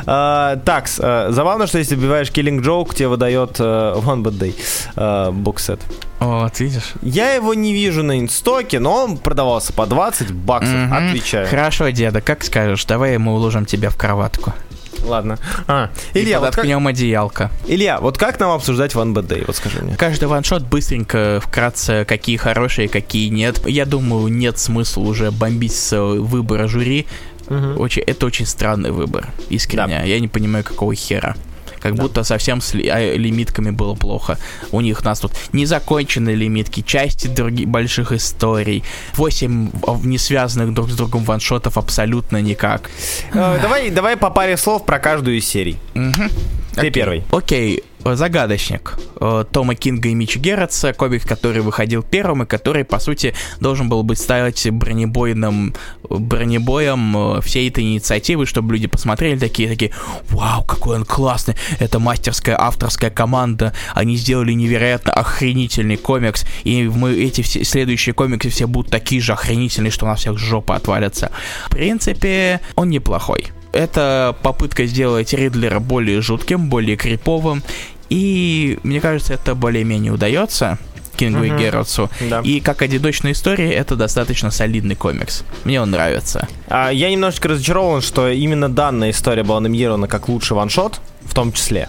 А, 0.07 0.57
Так, 0.65 0.89
э, 0.99 1.29
забавно, 1.31 1.67
что 1.67 1.79
если 1.79 1.97
убиваешь 1.97 2.31
Killing 2.31 2.63
Joke, 2.63 2.95
тебе 2.95 3.09
выдает 3.09 3.59
э, 3.59 3.63
One 3.63 4.23
Bad 4.23 4.39
Day 4.39 4.55
э, 4.97 5.31
боксет. 5.33 5.81
Вот, 6.21 6.61
видишь. 6.61 6.93
Я 7.03 7.35
его 7.35 7.53
не 7.55 7.73
вижу 7.73 8.03
на 8.03 8.19
инстоке, 8.21 8.79
но 8.79 9.05
он 9.05 9.19
продавался 9.19 9.73
по 9.73 9.87
20 9.87 10.33
баксов, 10.33 10.93
отвечаю. 10.93 11.49
Хорошо, 11.49 11.89
деда, 11.91 12.21
как 12.21 12.45
скажешь, 12.45 12.85
давай 12.85 13.19
мы 13.19 13.35
уложим 13.35 13.67
тебя 13.67 13.91
в 13.91 13.97
кроватку. 13.97 14.55
Ладно. 15.03 15.39
А, 15.67 15.91
Илья, 16.15 16.39
вот 16.39 16.47
как, 16.47 16.57
подоткнем 16.57 16.87
одеялко. 16.87 17.51
Илья, 17.67 18.01
вот 18.01 18.19
как 18.19 18.39
нам 18.39 18.51
обсуждать 18.51 18.95
Bad 18.95 19.27
Day? 19.27 19.45
Вот 19.47 19.57
скажи 19.57 19.81
мне. 19.81 19.97
Каждый 19.97 20.29
ваншот 20.29 20.63
быстренько, 20.63 21.41
вкратце, 21.43 22.05
какие 22.05 22.37
хорошие, 22.37 22.89
какие 22.89 23.29
нет. 23.29 23.67
Я 23.67 23.87
думаю, 23.87 24.29
нет 24.29 24.59
смысла 24.59 25.03
уже 25.03 25.31
бомбить 25.31 25.75
с 25.75 25.93
э, 25.93 26.01
выбора 26.01 26.69
жюри. 26.69 27.07
Очень, 27.49 28.03
это 28.03 28.27
очень 28.27 28.47
странный 28.47 28.93
выбор, 28.93 29.29
искренне. 29.51 30.03
Я 30.07 30.21
не 30.21 30.29
понимаю, 30.29 30.65
какого 30.65 30.95
хера. 30.95 31.37
Как 31.83 31.95
Да. 31.97 32.03
будто 32.03 32.23
совсем 32.25 32.61
с 32.61 32.75
а, 32.75 33.17
лимитками 33.17 33.71
было 33.71 33.95
плохо. 33.95 34.39
У 34.71 34.81
них 34.81 35.01
у 35.03 35.05
нас 35.05 35.21
тут 35.21 35.33
незаконченные 35.53 36.37
лимитки, 36.37 36.83
части 36.83 37.27
других 37.27 37.69
больших 37.69 38.13
историй, 38.13 38.85
8 39.15 39.71
не 40.05 40.19
связанных 40.19 40.73
друг 40.75 40.91
с 40.91 40.95
другом 40.95 41.25
ваншотов 41.25 41.77
абсолютно 41.77 42.41
никак. 42.43 42.91
Э, 43.35 43.59
Давай, 43.61 43.91
давай 43.91 44.17
по 44.17 44.31
паре 44.31 44.57
слов 44.57 44.87
про 44.87 44.99
каждую 44.99 45.39
из 45.39 45.47
серий. 45.47 45.77
Мгм. 45.95 46.31
Ты 46.75 46.81
Окей. 46.81 46.91
первый. 46.91 47.23
Окей, 47.31 47.83
э, 48.05 48.15
загадочник. 48.15 48.99
Э, 49.21 49.45
Тома 49.51 49.75
Кинга 49.75 50.09
и 50.09 50.15
Мичи 50.15 50.39
Герритса, 50.39 50.95
комик, 50.95 51.27
который 51.27 51.61
выходил 51.61 52.03
первым 52.03 52.43
и 52.43 52.47
который, 52.47 52.85
по 52.85 52.99
сути, 52.99 53.35
должен 53.61 53.89
был 53.89 54.03
быть 54.03 54.19
стать 54.19 54.71
бронебойным 54.71 55.75
бронебоем 56.09 57.37
э, 57.37 57.41
всей 57.43 57.69
этой 57.69 57.85
инициативы, 57.85 58.47
чтобы 58.47 58.73
люди 58.73 58.87
посмотрели 58.87 59.39
такие, 59.39 59.69
такие, 59.69 59.93
вау, 60.31 60.65
какой 60.65 60.97
он 60.97 61.05
классный, 61.05 61.57
это 61.79 61.99
мастерская 61.99 62.59
авторская 62.59 63.11
команда, 63.11 63.75
они 63.95 64.17
сделали 64.17 64.53
невероятно 64.53 65.13
охренительный 65.13 65.97
комикс, 65.97 66.47
и 66.65 66.85
мы 66.85 67.13
эти 67.13 67.43
все 67.43 67.65
следующие 67.65 68.15
комиксы 68.15 68.49
все 68.49 68.67
будут 68.67 68.91
такие 68.91 69.21
же 69.21 69.33
охренительные, 69.33 69.91
что 69.91 70.07
у 70.07 70.09
нас 70.09 70.21
всех 70.21 70.39
жопа 70.39 70.77
отвалится. 70.77 71.31
В 71.67 71.71
принципе, 71.71 72.61
он 72.77 72.89
неплохой. 72.89 73.53
Это 73.73 74.37
попытка 74.43 74.87
сделать 74.87 75.33
Ридлера 75.33 75.81
более 75.81 76.21
жутким, 76.21 76.69
более 76.69 76.97
криповым. 76.97 77.63
И 78.11 78.79
мне 78.83 79.01
кажется, 79.01 79.33
это 79.35 79.55
более-менее 79.55 80.13
удается 80.13 80.79
Кингу 81.17 81.45
и 81.45 81.51
Мгм. 81.51 81.59
Герротсу. 81.59 82.11
Да. 82.29 82.41
И 82.43 82.61
как 82.61 82.83
одиночная 82.83 83.33
история, 83.33 83.73
это 83.73 83.97
достаточно 83.97 84.51
солидный 84.51 84.95
комикс. 84.97 85.45
Мне 85.65 85.81
он 85.81 85.91
нравится. 85.91 86.49
А, 86.69 86.91
Я 86.91 87.11
немножечко 87.11 87.49
разочарован, 87.49 88.03
что 88.03 88.29
именно 88.29 88.69
данная 88.69 89.11
история 89.11 89.43
была 89.43 89.61
номинирована 89.61 90.09
как 90.09 90.29
лучший 90.29 90.55
ваншот, 90.57 91.01
в 91.25 91.35
том 91.35 91.53
числе. 91.53 91.89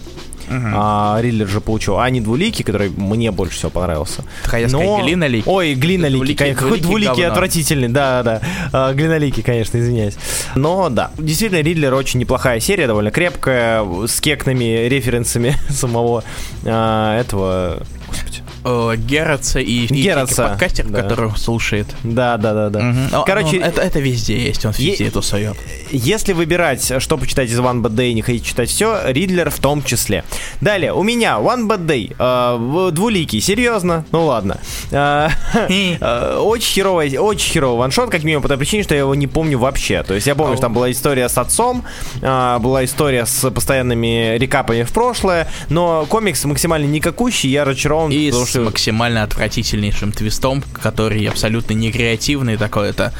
А, 0.50 1.18
Риллер 1.20 1.48
же 1.48 1.60
получил, 1.60 1.98
а 1.98 2.08
не 2.10 2.20
двуликий, 2.20 2.64
который 2.64 2.90
мне 2.90 3.30
больше 3.30 3.56
всего 3.56 3.70
понравился. 3.70 4.24
Хотя 4.44 4.68
Но- 4.68 4.80
сказать, 4.80 5.04
Глиноликий. 5.04 5.50
Ой, 5.50 5.74
глиноликий, 5.74 6.34
конечно. 6.34 6.62
Какой 6.62 6.80
двуликий 6.80 7.06
двуликий 7.06 7.26
отвратительный, 7.26 7.88
да, 7.88 8.22
да. 8.22 8.40
А, 8.72 8.92
глиноликий, 8.92 9.42
конечно, 9.42 9.78
извиняюсь. 9.78 10.14
Но 10.54 10.88
да, 10.90 11.10
действительно, 11.18 11.60
Ридлер 11.60 11.92
очень 11.94 12.20
неплохая 12.20 12.60
серия, 12.60 12.86
довольно 12.86 13.10
крепкая, 13.10 13.84
с 14.06 14.20
кекными 14.20 14.86
референсами 14.88 15.56
самого 15.68 16.22
а, 16.64 17.18
этого... 17.20 17.82
Господи. 18.08 18.43
Э, 18.64 18.94
Герротса 18.96 19.60
и, 19.60 19.84
и 19.84 19.86
Герротса, 19.86 20.34
всяких 20.34 20.50
подкастер, 20.50 20.86
да. 20.88 21.02
которых 21.02 21.36
слушает. 21.36 21.86
Да, 22.02 22.38
да, 22.38 22.54
да, 22.54 22.70
да. 22.70 22.94
О, 23.12 23.24
Короче, 23.24 23.60
ну, 23.60 23.66
это, 23.66 23.82
это 23.82 24.00
везде 24.00 24.38
есть, 24.38 24.64
он 24.64 24.72
везде 24.72 25.04
Е- 25.04 25.08
это 25.08 25.20
сует. 25.20 25.56
Если 25.90 26.32
выбирать, 26.32 26.92
что 26.98 27.18
почитать 27.18 27.50
из 27.50 27.58
One 27.58 27.82
Bad 27.82 27.94
Day 27.94 28.10
и 28.10 28.14
не 28.14 28.22
хотите 28.22 28.46
читать 28.46 28.70
все, 28.70 29.00
Ридлер 29.04 29.50
в 29.50 29.58
том 29.58 29.82
числе. 29.82 30.24
Далее, 30.62 30.94
у 30.94 31.02
меня 31.02 31.36
One 31.40 31.68
Bad 31.68 31.84
Day, 31.84 32.14
э, 32.18 32.90
двуликий, 32.90 33.40
серьезно? 33.40 34.06
Ну 34.12 34.24
ладно. 34.24 34.58
Э, 34.90 35.28
э, 35.68 36.36
Очень 36.38 36.72
херовый, 36.74 37.18
очень 37.18 37.52
херовый 37.52 37.78
ваншот, 37.78 38.08
как 38.08 38.24
минимум 38.24 38.42
по 38.42 38.48
той 38.48 38.56
причине, 38.56 38.82
что 38.82 38.94
я 38.94 39.00
его 39.00 39.14
не 39.14 39.26
помню 39.26 39.58
вообще. 39.58 40.02
То 40.04 40.14
есть 40.14 40.26
я 40.26 40.34
помню, 40.34 40.54
что 40.54 40.62
там 40.62 40.72
была 40.72 40.90
история 40.90 41.28
с 41.28 41.36
отцом, 41.36 41.84
э, 42.22 42.58
была 42.60 42.82
история 42.84 43.26
с 43.26 43.50
постоянными 43.50 44.38
рекапами 44.38 44.84
в 44.84 44.92
прошлое, 44.92 45.48
но 45.68 46.06
комикс 46.08 46.42
максимально 46.46 46.86
никакущий, 46.86 47.50
я 47.50 47.66
разочарован, 47.66 48.10
И 48.10 48.30
потому 48.30 48.46
с 48.46 48.53
что... 48.60 48.64
максимально 48.64 49.22
отвратительнейшим 49.22 50.12
твистом, 50.12 50.62
который 50.82 51.24
абсолютно 51.26 51.74
не 51.74 51.90
креативный, 51.92 52.56
такой 52.56 52.88
это 52.90 53.12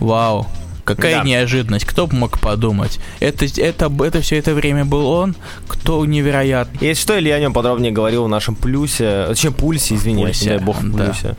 вау. 0.00 0.46
Какая 0.84 1.16
Да. 1.16 1.24
неожиданность, 1.24 1.84
кто 1.84 2.06
бы 2.06 2.14
мог 2.14 2.38
подумать. 2.38 3.00
Это, 3.18 3.44
это, 3.60 3.92
это 4.04 4.20
все 4.20 4.36
это 4.38 4.54
время 4.54 4.84
был 4.84 5.08
он, 5.08 5.34
кто 5.66 6.04
невероятно. 6.06 6.78
Если 6.80 7.02
что, 7.02 7.18
Илья 7.18 7.34
о 7.34 7.40
нем 7.40 7.52
подробнее 7.52 7.90
говорил 7.90 8.24
в 8.24 8.28
нашем 8.28 8.54
плюсе, 8.54 9.26
точнее 9.26 9.50
пульсе, 9.50 9.94
Пульсе, 9.96 10.12
не 10.12 10.32
дай 10.56 10.58
бог 10.58 10.80
в 10.80 10.96
да. 10.96 11.04
плюсе. 11.06 11.34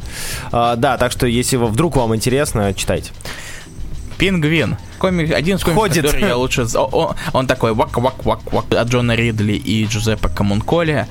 А, 0.51 0.75
да, 0.75 0.97
так 0.97 1.13
что 1.13 1.27
если 1.27 1.55
вдруг 1.55 1.95
вам 1.95 2.13
интересно, 2.13 2.73
читайте. 2.73 3.11
Пингвин. 4.17 4.77
Комик, 4.97 5.31
один 5.31 5.57
из 5.57 5.63
комиксов, 5.63 5.81
Ходит. 5.83 6.05
который 6.07 6.27
я 6.27 6.35
лучше... 6.37 6.65
з- 6.65 6.75
о- 6.75 6.89
о- 6.91 7.15
он 7.33 7.45
такой 7.47 7.73
вак-вак-вак-вак 7.73 8.65
от 8.73 8.87
Джона 8.89 9.15
Ридли 9.15 9.53
и 9.53 9.85
Джузеппе 9.85 10.27
Камунколи. 10.27 11.07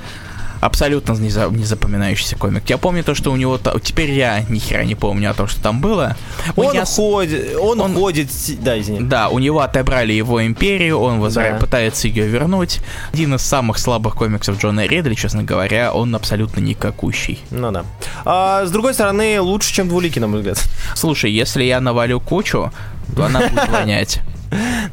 Абсолютно 0.61 1.13
не, 1.15 1.31
за- 1.31 1.49
не 1.51 1.65
запоминающийся 1.65 2.37
комик. 2.37 2.69
Я 2.69 2.79
помню 2.79 3.05
то, 3.05 3.15
что 3.15 3.31
у 3.33 3.37
него... 3.37 3.59
Теперь 3.83 4.11
я 4.11 4.41
ни 4.49 4.59
хера 4.59 4.85
не 4.85 4.95
помню 4.95 5.31
о 5.31 5.35
том, 5.35 5.47
что 5.49 5.61
там 5.63 5.81
было. 5.81 6.17
Он 6.57 6.75
с- 6.77 6.97
ходит, 6.97 7.57
он, 7.61 7.81
он- 7.81 7.95
ходит, 7.95 8.29
да, 8.61 8.79
извини. 8.81 9.01
Да, 9.01 9.29
у 9.29 9.39
него 9.39 9.61
отобрали 9.61 10.13
его 10.13 10.45
империю, 10.45 10.99
он 10.99 11.21
возра- 11.21 11.53
Да. 11.53 11.59
пытается 11.59 12.09
ее 12.09 12.27
вернуть. 12.27 12.81
Один 13.13 13.35
из 13.35 13.43
самых 13.43 13.79
слабых 13.79 14.15
комиксов 14.17 14.59
Джона 14.61 14.87
Ридли, 14.87 15.15
честно 15.15 15.43
говоря, 15.43 15.93
он 15.93 16.15
абсолютно 16.15 16.61
никакущий. 16.61 17.41
Ну 17.51 17.71
да. 17.73 17.85
А, 18.25 18.65
с 18.67 18.71
другой 18.71 18.95
стороны, 18.95 19.41
лучше, 19.41 19.73
чем 19.73 19.89
двуликий, 19.89 20.21
на 20.21 20.27
мой 20.29 20.39
взгляд. 20.41 20.59
Слушай, 20.95 21.31
если 21.33 21.65
я 21.65 21.81
навалю 21.81 22.21
кучу, 22.21 22.73
то 23.15 23.25
она 23.25 23.41
будет 23.41 23.69
вонять. 23.71 24.21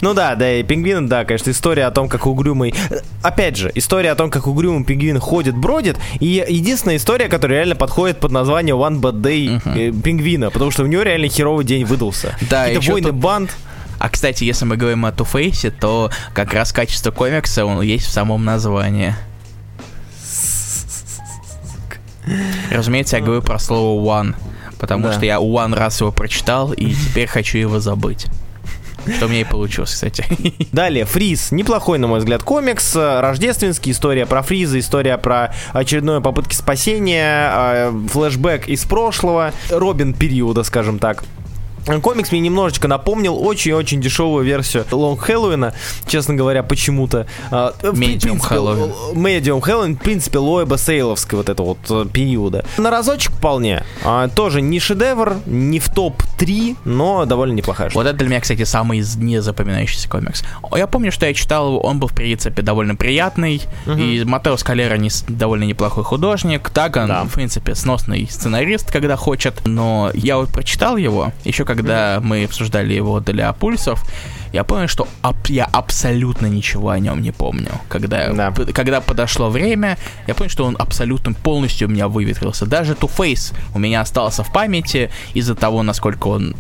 Ну 0.01 0.13
да, 0.13 0.35
да, 0.35 0.51
и 0.55 0.63
пингвин, 0.63 1.07
да, 1.07 1.23
конечно, 1.25 1.51
история 1.51 1.85
о 1.85 1.91
том, 1.91 2.09
как 2.09 2.25
угрюмый... 2.25 2.73
Опять 3.21 3.55
же, 3.55 3.71
история 3.75 4.11
о 4.11 4.15
том, 4.15 4.29
как 4.31 4.47
угрюмый 4.47 4.83
пингвин 4.83 5.19
ходит, 5.19 5.55
бродит, 5.55 5.97
и 6.19 6.43
единственная 6.47 6.97
история, 6.97 7.27
которая 7.29 7.59
реально 7.59 7.75
подходит 7.75 8.19
под 8.19 8.31
название 8.31 8.75
One 8.75 8.99
Bad 8.99 9.21
Day 9.21 9.61
э, 9.65 9.91
пингвина, 9.91 10.49
потому 10.49 10.71
что 10.71 10.83
у 10.83 10.87
него 10.87 11.03
реально 11.03 11.27
херовый 11.29 11.65
день 11.65 11.85
выдался. 11.85 12.35
Да, 12.49 12.65
ещё 12.65 12.93
войны 12.93 13.07
тут- 13.09 13.15
банд. 13.15 13.55
А, 13.99 14.09
кстати, 14.09 14.43
если 14.43 14.65
мы 14.65 14.75
говорим 14.75 15.05
о 15.05 15.11
Two-Face, 15.11 15.71
то 15.79 16.09
как 16.33 16.53
раз 16.53 16.73
качество 16.73 17.11
комикса 17.11 17.65
он 17.65 17.81
есть 17.81 18.07
в 18.07 18.11
самом 18.11 18.43
названии. 18.43 19.15
Разумеется, 22.71 23.17
я 23.17 23.23
говорю 23.23 23.41
про 23.41 23.59
слово 23.59 24.01
one, 24.23 24.35
потому 24.79 25.05
Да. 25.07 25.13
что 25.13 25.25
я 25.25 25.37
one 25.37 25.75
раз 25.75 26.01
его 26.01 26.11
прочитал 26.11 26.73
и 26.73 26.93
теперь 26.93 27.27
хочу 27.27 27.57
его 27.57 27.79
забыть. 27.79 28.27
Что 29.17 29.27
меня 29.27 29.41
и 29.41 29.43
получилось, 29.43 29.91
кстати. 29.91 30.25
Далее, 30.71 31.05
Фриз. 31.05 31.51
Неплохой, 31.51 31.97
на 31.97 32.07
мой 32.07 32.19
взгляд, 32.19 32.43
комикс. 32.43 32.95
э, 32.95 33.19
Рождественский. 33.19 33.91
История 33.91 34.25
про 34.25 34.41
Фриза, 34.41 34.79
история 34.79 35.17
про 35.17 35.53
очередную 35.73 36.21
попытки 36.21 36.55
спасения, 36.55 37.51
э, 37.53 37.93
флешбэк 38.09 38.67
из 38.67 38.83
прошлого, 38.85 39.51
Робин 39.69 40.13
периода, 40.13 40.63
скажем 40.63 40.99
так. 40.99 41.23
Комикс 42.01 42.31
мне 42.31 42.39
немножечко 42.41 42.87
напомнил 42.87 43.37
очень-очень 43.41 44.01
дешевую 44.01 44.45
версию 44.45 44.85
Лонг 44.91 45.21
Хэллоуина, 45.21 45.73
честно 46.07 46.35
говоря, 46.35 46.63
почему-то. 46.63 47.27
Принципе, 48.39 48.55
Хэллоуин. 48.55 48.91
Medium 49.13 49.61
Хэллоуин, 49.61 49.95
в 49.95 49.99
принципе, 49.99 50.39
Лоэба 50.39 50.77
Сейловской 50.77 51.37
вот 51.37 51.49
этого 51.49 51.67
вот 51.67 51.79
э, 51.89 52.05
периода. 52.11 52.65
На 52.77 52.91
разочек 52.91 53.31
вполне. 53.33 53.83
А, 54.03 54.27
тоже 54.27 54.61
не 54.61 54.79
шедевр, 54.79 55.37
не 55.45 55.79
в 55.79 55.89
топ-3 55.89 56.43
три, 56.43 56.75
но 56.83 57.23
довольно 57.23 57.53
неплохая 57.53 57.89
штука. 57.89 58.03
Вот 58.03 58.09
это 58.09 58.17
для 58.17 58.27
меня, 58.27 58.41
кстати, 58.41 58.65
самый 58.65 58.99
незапоминающийся 58.99 60.09
комикс. 60.09 60.43
Я 60.75 60.87
помню, 60.87 61.09
что 61.09 61.25
я 61.25 61.33
читал 61.33 61.69
его, 61.69 61.79
он 61.79 61.99
был, 61.99 62.09
в 62.09 62.13
принципе, 62.13 62.61
довольно 62.61 62.95
приятный, 62.95 63.61
угу. 63.85 63.95
и 63.95 64.25
Матео 64.25 64.57
Скалера 64.57 64.95
не, 64.95 65.09
довольно 65.29 65.63
неплохой 65.63 66.03
художник, 66.03 66.69
Таган, 66.69 67.07
да. 67.07 67.23
в 67.23 67.31
принципе, 67.31 67.75
сносный 67.75 68.27
сценарист, 68.29 68.91
когда 68.91 69.15
хочет, 69.15 69.65
но 69.65 70.11
я 70.13 70.35
вот 70.37 70.49
прочитал 70.49 70.97
его, 70.97 71.31
еще 71.45 71.63
когда 71.75 72.19
мы 72.21 72.43
обсуждали 72.43 72.93
его 72.93 73.19
для 73.19 73.51
пульсов, 73.53 74.03
я 74.53 74.63
понял, 74.63 74.87
что 74.87 75.07
ап- 75.23 75.49
я 75.49 75.65
абсолютно 75.65 76.45
ничего 76.45 76.91
о 76.91 76.99
нем 76.99 77.21
не 77.21 77.31
помню. 77.31 77.71
Когда, 77.89 78.31
да. 78.31 78.51
когда 78.51 79.01
подошло 79.01 79.49
время, 79.49 79.97
я 80.27 80.35
понял, 80.35 80.51
что 80.51 80.65
он 80.65 80.75
абсолютно 80.77 81.33
полностью 81.33 81.87
у 81.87 81.91
меня 81.91 82.07
выветрился. 82.07 82.67
Даже 82.67 82.93
Two 82.93 83.11
Face 83.11 83.53
у 83.73 83.79
меня 83.79 84.01
остался 84.01 84.43
в 84.43 84.53
памяти 84.53 85.09
из-за 85.33 85.55
того, 85.55 85.81
насколько 85.81 86.27
он 86.27 86.55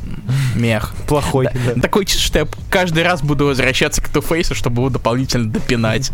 мех. 0.55 0.93
Плохой. 1.07 1.45
Да. 1.53 1.73
Да. 1.75 1.81
Такой, 1.81 2.07
что 2.07 2.39
я 2.39 2.47
каждый 2.71 3.03
раз 3.03 3.21
буду 3.21 3.45
возвращаться 3.45 4.01
к 4.01 4.09
Two 4.09 4.27
Face, 4.27 4.55
чтобы 4.55 4.81
его 4.81 4.89
дополнительно 4.89 5.51
допинать. 5.51 6.11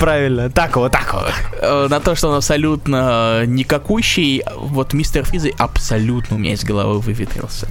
Правильно. 0.00 0.50
Так 0.50 0.76
вот, 0.76 0.90
так 0.90 1.14
вот. 1.14 1.32
Э, 1.60 1.86
на 1.88 2.00
то, 2.00 2.16
что 2.16 2.28
он 2.28 2.34
абсолютно 2.34 3.44
никакущий, 3.46 4.42
вот 4.56 4.92
Мистер 4.92 5.24
Физы 5.24 5.52
абсолютно 5.56 6.34
у 6.34 6.38
меня 6.40 6.54
из 6.54 6.64
головы 6.64 6.98
выветрился. 6.98 7.68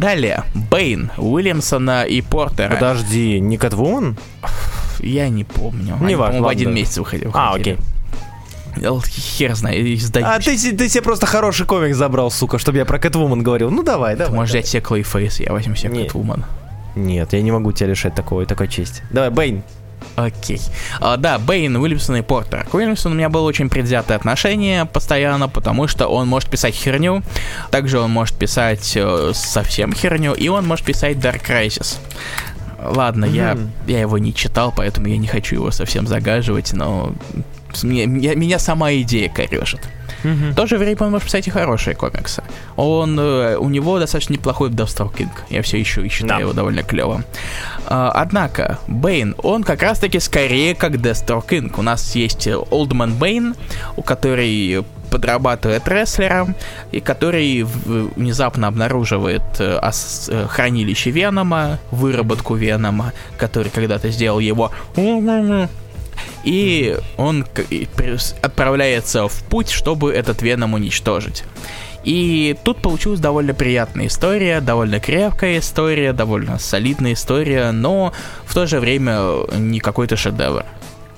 Далее, 0.00 0.44
Бэйн, 0.54 1.10
Уильямсона 1.16 2.04
и 2.04 2.20
Портера. 2.20 2.74
Подожди, 2.74 3.40
не 3.40 3.56
Catwoman? 3.56 4.16
Я 5.00 5.28
не 5.28 5.44
помню. 5.44 5.96
Не 6.00 6.04
Они, 6.04 6.14
важно. 6.16 6.42
в 6.42 6.48
один 6.48 6.74
месяц 6.74 6.98
выходил. 6.98 7.30
А, 7.34 7.54
окей. 7.54 7.78
Хер 8.76 9.54
знает, 9.54 9.86
издать. 9.86 10.22
А 10.24 10.38
ты, 10.38 10.54
ты 10.56 10.88
себе 10.88 11.02
просто 11.02 11.24
хороший 11.26 11.64
комик 11.64 11.94
забрал, 11.94 12.30
сука, 12.30 12.58
чтобы 12.58 12.76
я 12.78 12.84
про 12.84 12.98
Catwoman 12.98 13.42
говорил. 13.42 13.70
Ну 13.70 13.82
давай, 13.82 14.16
давай. 14.16 14.30
Ты 14.30 14.36
можешь 14.36 14.50
взять 14.50 14.66
себе 14.66 14.82
Clayface, 14.82 15.40
я 15.40 15.52
возьму 15.52 15.74
себе 15.76 16.04
Catwoman. 16.04 16.44
Нет, 16.94 17.32
я 17.32 17.40
не 17.42 17.52
могу 17.52 17.72
тебя 17.72 17.88
лишать 17.88 18.14
такой, 18.14 18.44
такой 18.46 18.68
чести. 18.68 19.02
Давай, 19.10 19.30
Бэйн. 19.30 19.62
Окей. 20.16 20.60
А, 21.00 21.16
да, 21.18 21.38
Бэйн, 21.38 21.76
Уильямсон 21.76 22.16
и 22.16 22.22
Портер. 22.22 22.64
К 22.64 22.74
Уильямсону 22.74 23.14
у 23.14 23.18
меня 23.18 23.28
было 23.28 23.42
очень 23.42 23.68
предвзятое 23.68 24.16
отношение 24.16 24.86
постоянно, 24.86 25.48
потому 25.48 25.86
что 25.88 26.08
он 26.08 26.26
может 26.26 26.50
писать 26.50 26.74
херню, 26.74 27.22
также 27.70 28.00
он 28.00 28.10
может 28.10 28.34
писать 28.36 28.92
э, 28.96 29.32
совсем 29.34 29.92
херню, 29.92 30.32
и 30.32 30.48
он 30.48 30.66
может 30.66 30.86
писать 30.86 31.18
Dark 31.18 31.42
Crisis. 31.46 31.98
Ладно, 32.82 33.26
mm-hmm. 33.26 33.34
я, 33.86 33.94
я 33.94 34.00
его 34.00 34.18
не 34.18 34.34
читал, 34.34 34.72
поэтому 34.74 35.06
я 35.08 35.18
не 35.18 35.26
хочу 35.26 35.56
его 35.56 35.70
совсем 35.70 36.06
загаживать, 36.06 36.72
но 36.72 37.12
мне, 37.84 38.06
меня, 38.06 38.34
меня 38.34 38.58
сама 38.58 38.92
идея 38.94 39.28
корежит. 39.28 39.80
Mm-hmm. 40.22 40.52
В 40.52 40.54
то 40.54 40.66
же 40.66 40.78
время 40.78 40.96
он 41.00 41.10
может 41.12 41.26
писать 41.26 41.46
и 41.46 41.50
хорошие 41.50 41.94
комиксы. 41.94 42.42
Он, 42.76 43.18
э, 43.18 43.56
у 43.56 43.68
него 43.68 43.98
достаточно 43.98 44.34
неплохой 44.34 44.70
Deathstroke 44.70 45.28
Я 45.50 45.62
все 45.62 45.78
еще 45.78 46.04
и 46.04 46.08
считаю 46.08 46.38
да. 46.38 46.40
его 46.40 46.52
довольно 46.52 46.82
клевым. 46.82 47.24
А, 47.86 48.10
однако, 48.14 48.78
Бэйн, 48.88 49.34
он 49.38 49.62
как 49.62 49.82
раз-таки 49.82 50.18
скорее 50.20 50.74
как 50.74 50.92
Deathstroke 50.94 51.74
У 51.76 51.82
нас 51.82 52.14
есть 52.14 52.48
Олдман 52.70 53.14
Бэйн, 53.14 53.54
у 53.96 54.02
которой 54.02 54.84
подрабатывает 55.10 55.86
рестлером, 55.88 56.54
и 56.90 57.00
который 57.00 57.62
внезапно 57.62 58.68
обнаруживает 58.68 59.42
э, 59.58 59.78
э, 59.80 60.46
хранилище 60.48 61.10
Венома, 61.10 61.78
выработку 61.90 62.54
Венома, 62.54 63.12
который 63.38 63.70
когда-то 63.70 64.10
сделал 64.10 64.40
его 64.40 64.72
и 66.44 66.98
он 67.16 67.46
отправляется 68.42 69.28
в 69.28 69.42
путь, 69.44 69.70
чтобы 69.70 70.12
этот 70.12 70.42
Веном 70.42 70.74
уничтожить. 70.74 71.44
И 72.04 72.56
тут 72.62 72.80
получилась 72.80 73.18
довольно 73.18 73.52
приятная 73.52 74.06
история, 74.06 74.60
довольно 74.60 75.00
крепкая 75.00 75.58
история, 75.58 76.12
довольно 76.12 76.58
солидная 76.60 77.14
история, 77.14 77.72
но 77.72 78.12
в 78.44 78.54
то 78.54 78.66
же 78.66 78.78
время 78.78 79.46
не 79.56 79.80
какой-то 79.80 80.16
шедевр. 80.16 80.64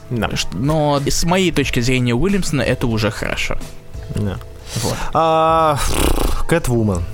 Да. 0.08 0.30
Но 0.52 1.00
с 1.06 1.24
моей 1.24 1.52
точки 1.52 1.80
зрения 1.80 2.14
Уильямсона 2.14 2.62
это 2.62 2.86
уже 2.86 3.10
хорошо. 3.10 3.58
Да. 4.14 4.38
Вот. 4.76 4.96
А, 5.12 5.78
Кэтвумен. 6.48 7.04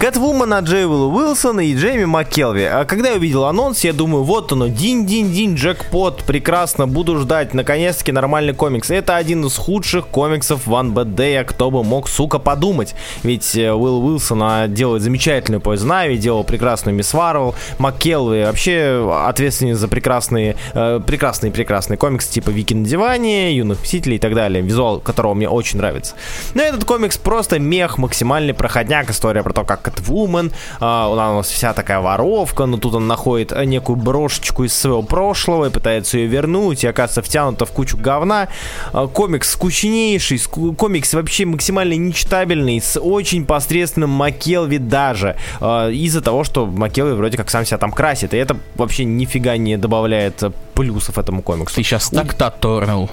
Кэтвумен 0.00 0.52
от 0.52 0.64
Джейвела 0.64 1.06
Уилсона 1.06 1.60
и 1.60 1.74
Джейми 1.74 2.04
МакКелви. 2.04 2.64
А 2.64 2.84
когда 2.84 3.10
я 3.10 3.16
увидел 3.16 3.44
анонс, 3.44 3.84
я 3.84 3.92
думаю, 3.92 4.24
вот 4.24 4.52
оно, 4.52 4.68
дин-дин-дин, 4.68 5.54
джекпот, 5.54 6.24
прекрасно, 6.24 6.86
буду 6.86 7.18
ждать, 7.18 7.54
наконец-таки 7.54 8.12
нормальный 8.12 8.54
комикс. 8.54 8.90
Это 8.90 9.16
один 9.16 9.44
из 9.44 9.56
худших 9.56 10.06
комиксов 10.08 10.66
One 10.66 10.92
Bad 10.92 11.14
Day, 11.14 11.36
а 11.40 11.44
кто 11.44 11.70
бы 11.70 11.84
мог, 11.84 12.08
сука, 12.08 12.38
подумать. 12.38 12.94
Ведь 13.22 13.56
э, 13.56 13.72
Уилл 13.72 14.04
Уилсон 14.06 14.42
а, 14.42 14.68
делает 14.68 15.02
замечательную 15.02 15.60
Poison 15.60 16.06
Ivy, 16.06 16.16
делал 16.16 16.44
прекрасную 16.44 16.94
Мисс 16.94 17.12
Варвел, 17.12 17.54
МакКелви 17.78 18.44
вообще 18.44 19.10
ответственен 19.26 19.76
за 19.76 19.88
прекрасные, 19.88 20.56
э, 20.72 21.00
прекрасные, 21.06 21.52
прекрасные 21.52 21.98
комиксы 21.98 22.30
типа 22.30 22.50
Вики 22.50 22.74
на 22.74 22.86
диване, 22.86 23.54
Юных 23.54 23.82
Мстителей 23.82 24.16
и 24.16 24.20
так 24.20 24.34
далее, 24.34 24.62
визуал 24.62 25.00
которого 25.00 25.34
мне 25.34 25.48
очень 25.48 25.78
нравится. 25.78 26.14
Но 26.54 26.62
этот 26.62 26.84
комикс 26.84 27.18
просто 27.18 27.58
мех, 27.58 27.98
максимальный 27.98 28.54
проходняк, 28.54 29.10
история 29.10 29.42
про 29.42 29.52
то, 29.52 29.64
как 29.64 29.73
Кэтвумен, 29.76 30.52
а, 30.80 31.08
у 31.08 31.14
нас 31.16 31.48
вся 31.48 31.72
такая 31.72 32.00
воровка, 32.00 32.66
но 32.66 32.76
тут 32.76 32.94
он 32.94 33.06
находит 33.06 33.52
некую 33.64 33.96
брошечку 33.96 34.64
из 34.64 34.74
своего 34.74 35.02
прошлого 35.02 35.66
и 35.66 35.70
пытается 35.70 36.18
ее 36.18 36.26
вернуть, 36.26 36.84
и 36.84 36.86
оказывается 36.86 37.22
втянута 37.22 37.66
в 37.66 37.72
кучу 37.72 37.96
говна. 37.96 38.48
А, 38.92 39.06
комикс 39.06 39.50
скучнейший, 39.50 40.40
комикс 40.76 41.14
вообще 41.14 41.44
максимально 41.44 41.94
нечитабельный, 41.94 42.80
с 42.80 42.98
очень 42.98 43.46
посредственным 43.46 44.10
Макелви 44.10 44.78
даже, 44.78 45.36
а, 45.60 45.88
из-за 45.90 46.20
того, 46.20 46.44
что 46.44 46.66
Макелви 46.66 47.14
вроде 47.14 47.36
как 47.36 47.50
сам 47.50 47.64
себя 47.64 47.78
там 47.78 47.92
красит, 47.92 48.34
и 48.34 48.36
это 48.36 48.56
вообще 48.74 49.04
нифига 49.04 49.56
не 49.56 49.76
добавляет 49.76 50.42
плюсов 50.74 51.18
этому 51.18 51.42
комиксу. 51.42 51.76
Ты 51.76 51.82
сейчас 51.82 52.08
так 52.10 52.34
таторнул. 52.34 53.10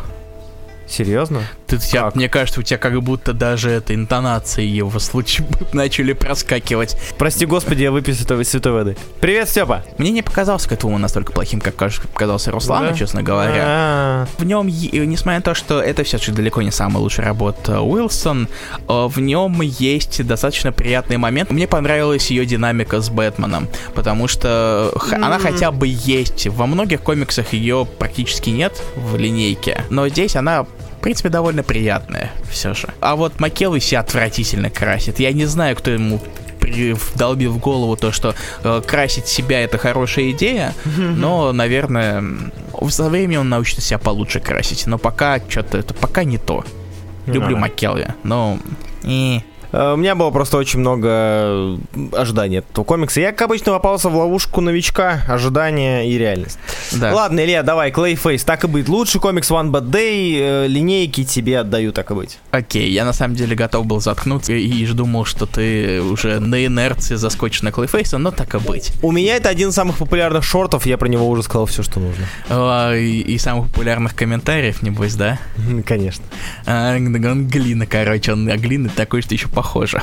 Серьезно? 0.91 1.41
Ты, 1.67 1.77
тебя, 1.77 2.11
мне 2.13 2.27
кажется, 2.27 2.59
у 2.59 2.63
тебя 2.63 2.77
как 2.77 3.01
будто 3.01 3.31
даже 3.31 3.69
это 3.69 3.95
интонации 3.95 4.65
его 4.65 4.99
случай 4.99 5.43
начали 5.73 6.13
проскакивать. 6.13 6.97
Прости 7.17 7.45
господи, 7.45 7.83
я 7.83 7.91
выпил 7.91 8.13
святой, 8.13 8.43
святой 8.43 8.73
воды. 8.73 8.97
Привет, 9.21 9.47
Степа! 9.47 9.83
Мне 9.97 10.11
не 10.11 10.21
показался 10.21 10.67
Кэтвумен 10.67 10.99
настолько 10.99 11.31
плохим, 11.31 11.61
как 11.61 11.75
показался 11.75 12.51
Руслану, 12.51 12.89
да? 12.89 12.97
честно 12.97 13.23
говоря. 13.23 13.63
А-а-а. 13.65 14.27
В 14.37 14.43
нем, 14.43 14.67
несмотря 14.67 15.39
на 15.39 15.43
то, 15.43 15.53
что 15.53 15.81
это 15.81 16.03
все-таки 16.03 16.31
далеко 16.31 16.61
не 16.61 16.71
самая 16.71 17.01
лучшая 17.01 17.25
работа 17.25 17.81
Уилсон, 17.81 18.49
э, 18.87 19.07
в 19.07 19.19
нем 19.19 19.61
есть 19.61 20.25
достаточно 20.27 20.73
приятный 20.73 21.17
момент. 21.17 21.51
Мне 21.51 21.67
понравилась 21.67 22.29
ее 22.31 22.45
динамика 22.45 22.99
с 22.99 23.09
Бэтменом, 23.09 23.69
потому 23.95 24.27
что 24.27 24.91
mm-hmm. 24.93 25.15
она 25.15 25.39
хотя 25.39 25.71
бы 25.71 25.87
есть. 25.87 26.47
Во 26.47 26.65
многих 26.65 27.01
комиксах 27.01 27.53
ее 27.53 27.87
практически 27.97 28.49
нет 28.49 28.81
в 28.95 29.15
линейке, 29.15 29.85
но 29.89 30.07
здесь 30.09 30.35
она 30.35 30.65
в 31.01 31.03
принципе, 31.03 31.29
довольно 31.29 31.63
приятная 31.63 32.29
все 32.47 32.75
же. 32.75 32.87
А 32.99 33.15
вот 33.15 33.39
Макелви 33.39 33.79
себя 33.79 34.01
отвратительно 34.01 34.69
красит. 34.69 35.19
Я 35.19 35.31
не 35.31 35.45
знаю, 35.45 35.75
кто 35.75 35.89
ему 35.89 36.21
вдолбил 36.61 37.53
в 37.53 37.57
голову 37.57 37.97
то, 37.97 38.11
что 38.11 38.35
э, 38.63 38.83
красить 38.85 39.25
себя 39.25 39.63
это 39.63 39.79
хорошая 39.79 40.29
идея, 40.29 40.75
но, 40.95 41.53
наверное, 41.53 42.23
со 42.89 43.09
временем 43.09 43.39
он 43.39 43.49
научится 43.49 43.81
себя 43.81 43.97
получше 43.97 44.41
красить. 44.41 44.85
Но 44.85 44.99
пока 44.99 45.41
что-то 45.49 45.79
это 45.79 45.95
пока 45.95 46.23
не 46.23 46.37
то. 46.37 46.63
Люблю 47.25 47.57
Маккелви, 47.57 48.05
но... 48.21 48.59
И... 49.01 49.41
Э, 49.71 49.93
у 49.93 49.97
меня 49.97 50.15
было 50.15 50.29
просто 50.31 50.57
очень 50.57 50.79
много 50.79 51.07
э, 51.09 51.77
ожиданий 52.13 52.59
от 52.59 52.69
этого 52.69 52.83
комикса. 52.83 53.19
Я, 53.21 53.31
как 53.31 53.43
обычно, 53.43 53.71
попался 53.71 54.09
в 54.09 54.15
ловушку 54.15 54.61
новичка, 54.61 55.23
ожидания 55.27 56.09
и 56.09 56.17
реальность. 56.17 56.59
Да. 56.93 57.13
Ладно, 57.13 57.43
Илья, 57.43 57.63
давай, 57.63 57.91
Clayface, 57.91 58.43
так 58.45 58.63
и 58.63 58.67
быть. 58.67 58.87
Лучший 58.87 59.19
комикс 59.19 59.49
One 59.49 59.71
Bad 59.71 59.89
Day, 59.89 60.37
э, 60.39 60.67
линейки 60.67 61.23
тебе 61.23 61.59
отдаю, 61.59 61.91
так 61.91 62.11
и 62.11 62.13
быть. 62.13 62.39
Окей, 62.51 62.91
я 62.91 63.05
на 63.05 63.13
самом 63.13 63.35
деле 63.35 63.55
готов 63.55 63.85
был 63.85 63.99
заткнуться 63.99 64.53
и 64.53 64.85
думал, 64.93 65.25
что 65.25 65.45
ты 65.45 66.01
уже 66.01 66.39
на 66.39 66.65
инерции 66.65 67.15
заскочишь 67.15 67.61
на 67.61 67.69
Clayface, 67.69 68.17
но 68.17 68.31
так 68.31 68.55
и 68.55 68.57
быть. 68.59 68.91
У 69.01 69.11
меня 69.11 69.35
это 69.35 69.49
один 69.49 69.69
из 69.69 69.75
самых 69.75 69.97
популярных 69.97 70.43
шортов, 70.43 70.85
я 70.85 70.97
про 70.97 71.07
него 71.07 71.27
уже 71.27 71.43
сказал 71.43 71.65
все, 71.65 71.83
что 71.83 71.99
нужно. 71.99 72.25
А, 72.49 72.93
и, 72.93 73.19
и 73.19 73.37
самых 73.37 73.67
популярных 73.67 74.15
комментариев, 74.15 74.81
небось, 74.81 75.15
да? 75.15 75.39
Конечно. 75.85 76.23
А, 76.65 76.95
он 76.95 77.47
глина, 77.47 77.85
короче, 77.85 78.33
он 78.33 78.47
глина 78.47 78.89
такой, 78.89 79.21
что 79.21 79.33
еще 79.33 79.47
похоже. 79.61 80.01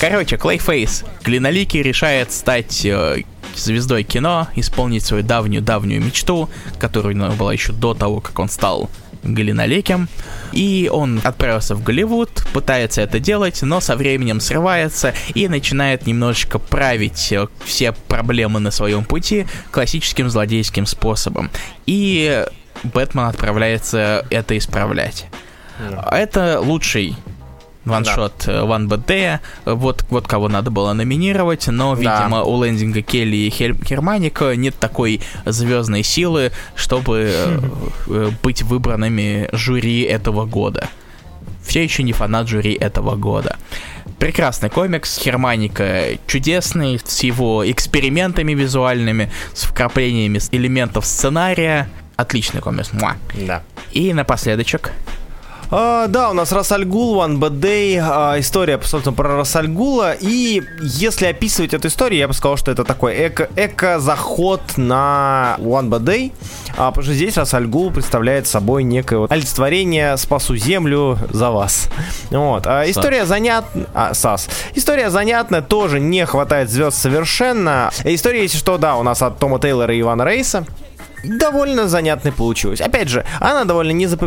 Короче, 0.00 0.36
Клейфейс. 0.36 1.04
Клиноликий 1.22 1.82
решает 1.82 2.30
стать 2.30 2.84
э, 2.84 3.22
звездой 3.54 4.02
кино, 4.02 4.48
исполнить 4.56 5.04
свою 5.04 5.22
давнюю-давнюю 5.22 6.04
мечту, 6.04 6.50
которая 6.78 7.14
у 7.14 7.16
него 7.16 7.32
была 7.32 7.54
еще 7.54 7.72
до 7.72 7.94
того, 7.94 8.20
как 8.20 8.38
он 8.38 8.50
стал 8.50 8.90
Галинолеким. 9.22 10.08
И 10.52 10.90
он 10.92 11.20
отправился 11.24 11.74
в 11.74 11.82
Голливуд, 11.82 12.28
пытается 12.52 13.00
это 13.00 13.18
делать, 13.18 13.62
но 13.62 13.80
со 13.80 13.96
временем 13.96 14.40
срывается 14.40 15.14
и 15.34 15.48
начинает 15.48 16.06
немножечко 16.06 16.58
править 16.58 17.32
э, 17.32 17.46
все 17.64 17.92
проблемы 17.92 18.60
на 18.60 18.70
своем 18.70 19.04
пути 19.04 19.46
классическим 19.70 20.28
злодейским 20.28 20.84
способом. 20.84 21.50
И 21.86 22.44
Бэтмен 22.82 23.24
отправляется 23.24 24.26
это 24.28 24.58
исправлять. 24.58 25.26
Yeah. 25.80 26.14
Это 26.14 26.60
лучший 26.60 27.16
ваншот. 27.84 28.46
One 28.46 28.88
Bad 28.88 29.04
Day. 29.06 29.38
Вот, 29.64 30.04
вот 30.10 30.26
кого 30.26 30.48
надо 30.48 30.70
было 30.70 30.92
номинировать, 30.92 31.66
но, 31.68 31.94
видимо, 31.94 32.38
да. 32.38 32.42
у 32.44 32.62
Лендинга 32.62 33.02
Келли 33.02 33.36
и 33.36 33.50
Херманика 33.50 34.56
нет 34.56 34.74
такой 34.78 35.20
звездной 35.44 36.02
силы, 36.02 36.52
чтобы 36.74 37.32
mm 37.34 38.34
быть 38.42 38.62
выбранными 38.62 39.48
жюри 39.52 40.02
этого 40.02 40.46
года. 40.46 40.88
Все 41.64 41.82
еще 41.82 42.02
не 42.02 42.12
фанат 42.12 42.48
жюри 42.48 42.74
этого 42.74 43.16
года. 43.16 43.56
Прекрасный 44.18 44.70
комикс, 44.70 45.18
Херманика 45.18 46.18
чудесный, 46.26 47.00
с 47.02 47.22
его 47.22 47.68
экспериментами 47.68 48.52
визуальными, 48.52 49.30
с 49.54 49.64
вкраплениями 49.64 50.40
элементов 50.50 51.06
сценария. 51.06 51.88
Отличный 52.16 52.60
комикс. 52.60 52.92
Муа. 52.92 53.16
Да. 53.34 53.62
И 53.92 54.12
напоследочек 54.12 54.92
а, 55.72 56.06
да, 56.06 56.30
у 56.30 56.34
нас 56.34 56.52
Расальгул, 56.52 57.16
One 57.16 57.38
Bad 57.38 57.58
Day, 57.58 57.98
а, 58.00 58.38
история, 58.38 58.78
собственно, 58.82 59.14
про 59.14 59.36
Расальгула. 59.36 60.12
И 60.12 60.62
если 60.82 61.26
описывать 61.26 61.74
эту 61.74 61.88
историю, 61.88 62.20
я 62.20 62.28
бы 62.28 62.34
сказал, 62.34 62.56
что 62.56 62.70
это 62.70 62.84
такой 62.84 63.14
эко- 63.28 63.48
эко-заход 63.56 64.60
на 64.76 65.56
One 65.58 65.88
Bad 65.88 66.04
Day. 66.04 66.32
А, 66.76 66.90
потому 66.90 67.04
что 67.04 67.14
здесь 67.14 67.36
Расальгул 67.36 67.90
представляет 67.90 68.46
собой 68.46 68.82
некое 68.82 69.18
вот 69.18 69.32
олицетворение 69.32 70.16
«Спасу 70.16 70.56
землю 70.56 71.18
за 71.30 71.50
вас». 71.50 71.88
Вот. 72.30 72.66
А, 72.66 72.88
история 72.88 73.24
занятная... 73.26 73.86
А, 73.94 74.14
САС. 74.14 74.48
История 74.74 75.10
занятная, 75.10 75.62
тоже 75.62 76.00
не 76.00 76.26
хватает 76.26 76.70
звезд 76.70 76.98
совершенно. 76.98 77.90
История, 78.04 78.42
если 78.42 78.58
что, 78.58 78.78
да, 78.78 78.96
у 78.96 79.02
нас 79.02 79.22
от 79.22 79.38
Тома 79.38 79.58
Тейлора 79.58 79.94
и 79.94 80.00
Ивана 80.00 80.24
Рейса 80.24 80.66
довольно 81.24 81.88
занятной 81.88 82.32
получилось. 82.32 82.80
Опять 82.80 83.08
же, 83.08 83.24
она 83.40 83.64
довольно 83.64 83.92
не 83.92 84.06
зап... 84.06 84.24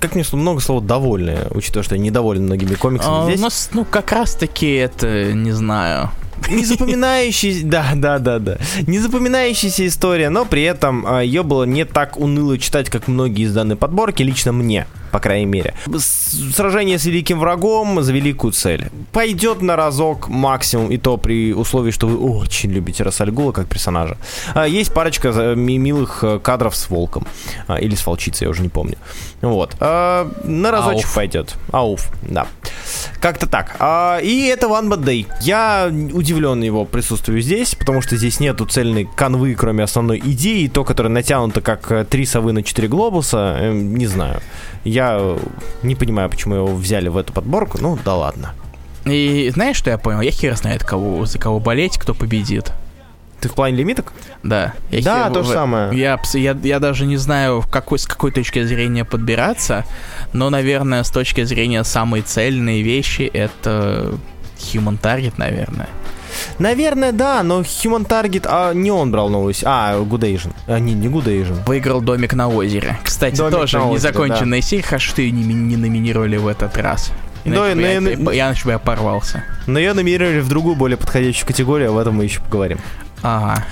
Как 0.00 0.14
мне 0.14 0.24
много 0.32 0.60
слов 0.60 0.84
довольная, 0.84 1.48
учитывая, 1.50 1.82
что 1.82 1.94
я 1.94 2.00
недоволен 2.00 2.44
многими 2.44 2.74
комиксами 2.74 3.22
а, 3.22 3.24
здесь. 3.24 3.40
У 3.40 3.42
нас, 3.42 3.70
ну, 3.72 3.84
как 3.84 4.12
раз-таки 4.12 4.72
это, 4.74 5.32
не 5.32 5.52
знаю... 5.52 6.10
Не 6.48 6.64
запоминающийся, 6.64 7.60
да, 7.66 7.92
да, 7.94 8.18
да, 8.18 8.38
да. 8.38 8.58
Не 8.86 8.98
запоминающаяся 8.98 9.86
история, 9.86 10.30
но 10.30 10.46
при 10.46 10.62
этом 10.62 11.04
а, 11.06 11.20
ее 11.22 11.42
было 11.42 11.64
не 11.64 11.84
так 11.84 12.16
уныло 12.18 12.58
читать, 12.58 12.88
как 12.88 13.08
многие 13.08 13.44
из 13.44 13.52
данной 13.52 13.76
подборки, 13.76 14.22
лично 14.22 14.52
мне 14.52 14.86
по 15.10 15.20
крайней 15.20 15.46
мере. 15.46 15.74
Сражение 16.54 16.98
с 16.98 17.04
великим 17.04 17.38
врагом 17.38 18.02
за 18.02 18.12
великую 18.12 18.52
цель. 18.52 18.90
Пойдет 19.12 19.62
на 19.62 19.76
разок 19.76 20.28
максимум, 20.28 20.90
и 20.90 20.96
то 20.96 21.16
при 21.16 21.52
условии, 21.52 21.90
что 21.90 22.06
вы 22.06 22.18
очень 22.18 22.70
любите 22.70 23.02
Рассальгула 23.04 23.52
как 23.52 23.66
персонажа. 23.68 24.16
А, 24.54 24.66
есть 24.66 24.92
парочка 24.92 25.54
милых 25.54 26.22
э, 26.22 26.38
кадров 26.38 26.76
с 26.76 26.90
волком. 26.90 27.26
А, 27.66 27.76
или 27.76 27.94
с 27.94 28.06
волчицей, 28.06 28.46
я 28.46 28.50
уже 28.50 28.62
не 28.62 28.68
помню. 28.68 28.96
Вот. 29.42 29.74
А, 29.80 30.30
на 30.44 30.70
разочек 30.70 31.06
Ауф. 31.06 31.14
пойдет. 31.14 31.56
Ауф, 31.72 32.10
да. 32.22 32.46
Как-то 33.20 33.46
так. 33.46 33.76
И 34.22 34.50
это 34.52 34.66
One 34.66 34.88
Bad 34.88 35.04
Day. 35.04 35.26
Я 35.40 35.90
удивлен 35.90 36.62
его 36.62 36.84
присутствию 36.84 37.40
здесь, 37.40 37.74
потому 37.74 38.02
что 38.02 38.16
здесь 38.16 38.40
нету 38.40 38.66
цельной 38.66 39.08
канвы, 39.14 39.54
кроме 39.54 39.84
основной 39.84 40.18
идеи, 40.18 40.66
то, 40.68 40.84
которое 40.84 41.08
натянуто 41.08 41.60
как 41.60 41.90
э, 41.92 42.04
три 42.04 42.26
совы 42.26 42.52
на 42.52 42.62
четыре 42.62 42.88
глобуса, 42.88 43.56
эм, 43.60 43.96
не 43.96 44.06
знаю. 44.06 44.40
Я 44.84 44.99
не 45.82 45.94
понимаю, 45.94 46.28
почему 46.28 46.54
его 46.56 46.74
взяли 46.74 47.08
в 47.08 47.16
эту 47.16 47.32
подборку. 47.32 47.78
Ну, 47.80 47.98
да 48.04 48.14
ладно. 48.14 48.54
И 49.04 49.50
знаешь, 49.54 49.76
что 49.76 49.90
я 49.90 49.98
понял? 49.98 50.20
Я 50.20 50.30
хер 50.30 50.56
знает, 50.56 50.84
кого, 50.84 51.24
за 51.24 51.38
кого 51.38 51.58
болеть, 51.58 51.98
кто 51.98 52.14
победит. 52.14 52.72
Ты 53.40 53.48
в 53.48 53.54
плане 53.54 53.76
лимиток? 53.76 54.12
Да. 54.42 54.74
Я 54.90 55.02
да, 55.02 55.24
хер, 55.24 55.32
то 55.32 55.42
же 55.42 55.52
самое. 55.52 55.98
Я, 55.98 56.20
я, 56.34 56.56
я 56.62 56.78
даже 56.78 57.06
не 57.06 57.16
знаю, 57.16 57.62
в 57.62 57.70
какой, 57.70 57.98
с 57.98 58.06
какой 58.06 58.32
точки 58.32 58.62
зрения 58.64 59.06
подбираться, 59.06 59.86
но, 60.34 60.50
наверное, 60.50 61.02
с 61.02 61.10
точки 61.10 61.44
зрения 61.44 61.82
самой 61.84 62.20
цельной 62.20 62.82
вещи, 62.82 63.22
это 63.22 64.12
Human 64.58 65.00
Target, 65.00 65.34
наверное. 65.38 65.88
Наверное, 66.58 67.12
да, 67.12 67.42
но 67.42 67.60
Human 67.60 68.06
Target, 68.06 68.46
а 68.48 68.72
не 68.72 68.90
он 68.90 69.10
брал 69.10 69.28
новую, 69.28 69.54
а 69.64 69.94
Good 69.98 70.20
Asian. 70.20 70.52
А, 70.66 70.78
не, 70.78 70.94
не 70.94 71.08
Good 71.08 71.24
Asian. 71.24 71.64
Выиграл 71.66 72.00
Домик 72.00 72.34
на 72.34 72.48
озере. 72.48 72.98
Кстати, 73.02 73.36
Домик 73.36 73.52
тоже 73.52 73.78
озере, 73.78 73.94
незаконченная 73.94 74.60
да. 74.60 74.66
серия, 74.66 74.82
хорошо, 74.82 75.10
что 75.10 75.22
ее 75.22 75.30
не, 75.32 75.42
не 75.42 75.76
номинировали 75.76 76.36
в 76.36 76.46
этот 76.46 76.76
раз. 76.76 77.12
Иначе 77.44 77.74
но, 77.74 77.86
я, 77.86 78.00
но, 78.00 78.32
я, 78.32 78.46
иначе 78.48 78.64
бы 78.64 78.72
я 78.72 78.78
порвался. 78.78 79.44
Но 79.66 79.78
ее 79.78 79.92
номинировали 79.94 80.40
в 80.40 80.48
другую, 80.48 80.76
более 80.76 80.98
подходящую 80.98 81.46
категорию, 81.46 81.90
об 81.90 81.96
этом 81.96 82.14
мы 82.16 82.24
еще 82.24 82.40
поговорим. 82.40 82.78
Ага. 83.22 83.64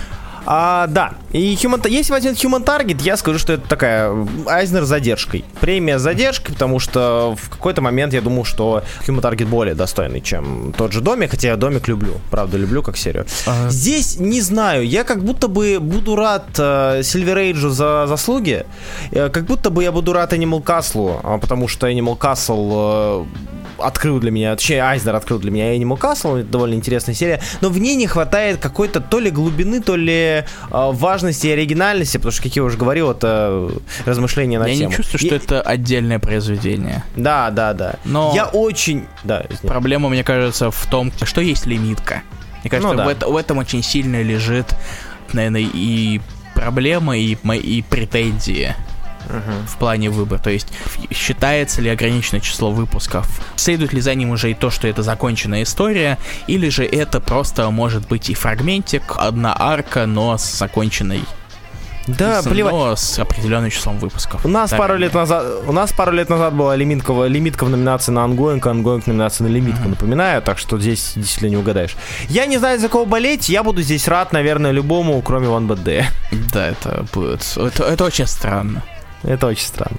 А, 0.50 0.86
да, 0.86 1.12
и 1.30 1.54
human, 1.56 1.86
если 1.90 2.10
возьмет 2.10 2.36
Human 2.36 2.64
Target, 2.64 3.02
я 3.02 3.18
скажу, 3.18 3.38
что 3.38 3.52
это 3.52 3.68
такая 3.68 4.26
Айзнер 4.46 4.84
с 4.84 4.88
задержкой. 4.88 5.44
Премия 5.60 5.98
с 5.98 6.02
задержкой, 6.02 6.54
потому 6.54 6.78
что 6.78 7.36
в 7.38 7.50
какой-то 7.50 7.82
момент 7.82 8.14
я 8.14 8.22
думал, 8.22 8.46
что 8.46 8.82
Human 9.06 9.20
Target 9.20 9.44
более 9.44 9.74
достойный, 9.74 10.22
чем 10.22 10.72
тот 10.72 10.92
же 10.92 11.02
Домик, 11.02 11.32
хотя 11.32 11.48
я 11.48 11.56
Домик 11.56 11.86
люблю, 11.86 12.14
правда 12.30 12.56
люблю 12.56 12.82
как 12.82 12.96
серию. 12.96 13.26
Ага. 13.46 13.68
Здесь, 13.68 14.18
не 14.18 14.40
знаю, 14.40 14.86
я 14.86 15.04
как 15.04 15.22
будто 15.22 15.48
бы 15.48 15.80
буду 15.80 16.16
рад 16.16 16.46
э, 16.58 17.00
Silver 17.00 17.52
Age 17.52 17.68
за 17.68 18.06
заслуги, 18.06 18.64
э, 19.10 19.28
как 19.28 19.44
будто 19.44 19.68
бы 19.68 19.82
я 19.82 19.92
буду 19.92 20.14
рад 20.14 20.32
Animal 20.32 20.64
Castle, 20.64 21.20
а, 21.24 21.36
потому 21.36 21.68
что 21.68 21.88
Animal 21.88 22.16
Castle 22.16 23.26
э, 23.57 23.57
открыл 23.78 24.20
для 24.20 24.30
меня, 24.30 24.54
точнее, 24.54 24.82
Айзнер 24.82 25.14
открыл 25.14 25.38
для 25.38 25.50
меня 25.50 25.76
Animal 25.76 25.98
Castle, 25.98 26.40
это 26.40 26.48
довольно 26.48 26.74
интересная 26.74 27.14
серия, 27.14 27.40
но 27.60 27.68
в 27.68 27.78
ней 27.78 27.96
не 27.96 28.06
хватает 28.06 28.58
какой-то 28.58 29.00
то 29.00 29.18
ли 29.18 29.30
глубины, 29.30 29.80
то 29.80 29.96
ли 29.96 30.12
э, 30.12 30.44
важности 30.70 31.46
и 31.46 31.50
оригинальности, 31.50 32.16
потому 32.16 32.32
что, 32.32 32.42
как 32.42 32.56
я 32.56 32.64
уже 32.64 32.76
говорил, 32.76 33.10
это 33.10 33.70
размышления 34.04 34.58
на 34.58 34.66
я 34.66 34.74
тему. 34.74 34.82
Я 34.82 34.88
не 34.88 34.94
чувствую, 34.94 35.20
что 35.20 35.34
это 35.34 35.60
отдельное 35.60 36.18
произведение. 36.18 37.04
Да, 37.16 37.50
да, 37.50 37.72
да. 37.72 37.94
Но 38.04 38.32
я 38.34 38.46
очень... 38.46 39.06
Да, 39.24 39.44
проблема, 39.62 40.08
мне 40.08 40.24
кажется, 40.24 40.70
в 40.70 40.86
том, 40.86 41.12
что 41.22 41.40
есть 41.40 41.66
лимитка. 41.66 42.22
Мне 42.62 42.70
кажется, 42.70 42.92
ну, 42.92 42.98
да. 42.98 43.04
в, 43.04 43.08
это, 43.08 43.28
в 43.28 43.36
этом 43.36 43.58
очень 43.58 43.82
сильно 43.82 44.22
лежит, 44.22 44.74
наверное, 45.32 45.66
и 45.72 46.20
проблема, 46.54 47.16
и, 47.16 47.36
и 47.54 47.82
претензии 47.88 48.74
uh-huh. 49.28 49.66
в 49.66 49.76
плане 49.78 50.10
выбора. 50.10 50.38
То 50.38 50.50
есть 50.50 50.68
считается 51.10 51.80
ли 51.80 51.90
ограниченное 51.90 52.40
число 52.40 52.70
выпусков? 52.70 53.28
Следует 53.56 53.92
ли 53.92 54.00
за 54.00 54.14
ним 54.14 54.30
уже 54.30 54.50
и 54.50 54.54
то, 54.54 54.70
что 54.70 54.88
это 54.88 55.02
законченная 55.02 55.62
история, 55.62 56.18
или 56.46 56.68
же 56.68 56.84
это 56.84 57.20
просто 57.20 57.70
может 57.70 58.06
быть 58.08 58.30
и 58.30 58.34
фрагментик, 58.34 59.02
одна 59.16 59.54
арка, 59.58 60.06
но 60.06 60.36
с 60.36 60.58
законченной 60.58 61.22
да, 62.08 62.42
плевать. 62.42 62.72
Но 62.72 62.96
с 62.96 63.18
определенным 63.18 63.70
числом 63.70 63.98
выпусков. 63.98 64.44
У 64.44 64.48
нас 64.48 64.70
пару 64.70 64.96
лет 64.96 65.12
назад, 65.14 65.44
у 65.66 65.72
нас 65.72 65.92
пару 65.92 66.12
лет 66.12 66.28
назад 66.28 66.54
была 66.54 66.74
лимитка, 66.74 67.12
лимитка 67.24 67.64
в 67.64 67.70
номинации 67.70 68.12
на 68.12 68.24
ongoing, 68.24 68.66
ongoing 68.66 69.06
номинация 69.06 69.46
на 69.46 69.52
лимитку, 69.52 69.84
uh-huh. 69.84 69.90
напоминаю, 69.90 70.42
так 70.42 70.58
что 70.58 70.78
здесь 70.78 71.12
действительно 71.14 71.50
не 71.50 71.56
угадаешь. 71.56 71.96
Я 72.28 72.46
не 72.46 72.58
знаю, 72.58 72.78
за 72.78 72.88
кого 72.88 73.04
болеть, 73.04 73.48
я 73.48 73.62
буду 73.62 73.82
здесь 73.82 74.08
рад, 74.08 74.32
наверное, 74.32 74.70
любому, 74.70 75.20
кроме 75.22 75.48
Bad 75.48 75.84
Day. 75.84 76.04
Да, 76.52 76.66
это 76.68 77.04
будет, 77.12 77.42
это, 77.56 77.84
это 77.84 78.04
очень 78.04 78.26
странно. 78.26 78.82
Это 79.22 79.46
очень 79.46 79.66
странно. 79.66 79.98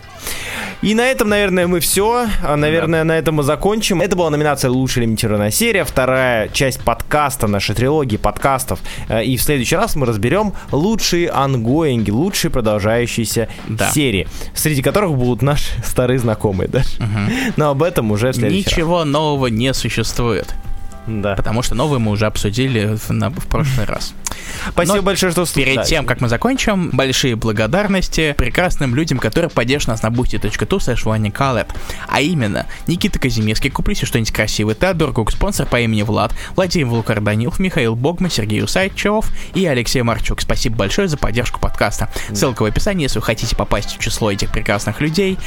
И 0.81 0.95
на 0.95 1.01
этом, 1.01 1.27
наверное, 1.27 1.67
мы 1.67 1.81
все. 1.81 2.27
А, 2.41 2.55
наверное, 2.55 3.01
да. 3.01 3.05
на 3.05 3.17
этом 3.17 3.35
мы 3.35 3.43
закончим. 3.43 4.01
Это 4.01 4.15
была 4.15 4.29
номинация 4.29 4.71
«Лучшая 4.71 5.03
лимитированная 5.03 5.51
серия», 5.51 5.83
вторая 5.83 6.47
часть 6.49 6.79
подкаста, 6.81 7.47
нашей 7.47 7.75
трилогии 7.75 8.15
подкастов. 8.15 8.79
Э, 9.09 9.23
и 9.23 9.35
в 9.35 9.41
следующий 9.41 9.75
раз 9.75 9.97
мы 9.97 10.05
разберем 10.05 10.53
лучшие 10.71 11.29
ангоинги, 11.31 12.11
лучшие 12.11 12.49
продолжающиеся 12.49 13.49
да. 13.67 13.89
серии, 13.89 14.27
среди 14.53 14.81
которых 14.81 15.13
будут 15.15 15.41
наши 15.41 15.67
старые 15.83 16.17
знакомые 16.19 16.69
даже. 16.69 16.89
Угу. 16.99 17.53
Но 17.57 17.71
об 17.71 17.83
этом 17.83 18.11
уже 18.11 18.31
в 18.31 18.35
следующий 18.35 18.69
Ничего 18.69 18.99
раз. 18.99 19.07
нового 19.07 19.47
не 19.47 19.73
существует. 19.73 20.55
Да. 21.07 21.35
Потому 21.35 21.61
что 21.61 21.75
новые 21.75 21.99
мы 21.99 22.11
уже 22.11 22.25
обсудили 22.25 22.95
в, 22.95 23.09
на, 23.09 23.29
в 23.29 23.47
прошлый 23.47 23.85
раз. 23.85 24.13
Спасибо 24.69 24.97
Но 24.97 25.01
большое, 25.01 25.31
что 25.31 25.45
слушали. 25.45 25.73
Перед 25.73 25.85
тем, 25.85 26.05
как 26.05 26.21
мы 26.21 26.29
закончим, 26.29 26.89
большие 26.91 27.35
благодарности 27.35 28.33
прекрасным 28.37 28.95
людям, 28.95 29.17
которые 29.19 29.49
поддержат 29.49 29.89
нас 29.89 30.03
на 30.03 30.07
boosty.tu 30.07 30.77
slash 30.77 31.67
А 32.07 32.21
именно, 32.21 32.65
Никита 32.87 33.19
Казимирский, 33.19 33.69
куплю 33.69 33.95
себе 33.95 34.07
что-нибудь 34.07 34.31
красивое, 34.31 34.75
Теодор 34.75 35.13
Кук, 35.13 35.31
спонсор 35.31 35.65
по 35.65 35.79
имени 35.79 36.03
Влад, 36.03 36.33
Владимир 36.55 36.87
Вулкарданилов, 36.87 37.59
Михаил 37.59 37.95
Богман, 37.95 38.29
Сергей 38.29 38.63
Усайчев 38.63 39.25
и 39.53 39.65
Алексей 39.65 40.01
Марчук. 40.01 40.41
Спасибо 40.41 40.77
большое 40.77 41.07
за 41.07 41.17
поддержку 41.17 41.59
подкаста. 41.59 42.09
Ссылка 42.33 42.63
в 42.63 42.65
описании, 42.65 43.03
если 43.03 43.19
вы 43.19 43.25
хотите 43.25 43.55
попасть 43.55 43.97
в 43.97 43.99
число 43.99 44.31
этих 44.31 44.51
прекрасных 44.51 45.01
людей. 45.01 45.37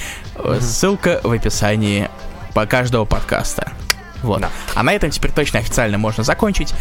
Ссылка 0.61 1.21
в 1.23 1.31
описании 1.31 2.09
по 2.55 2.67
каждого 2.67 3.05
подкаста. 3.05 3.73
Вот. 4.23 4.41
Да. 4.41 4.51
А 4.75 4.83
на 4.83 4.93
этом 4.93 5.11
теперь 5.11 5.33
точно 5.33 5.61
официально 5.61 5.99
можно 5.99 6.25
закончить. 6.25 6.75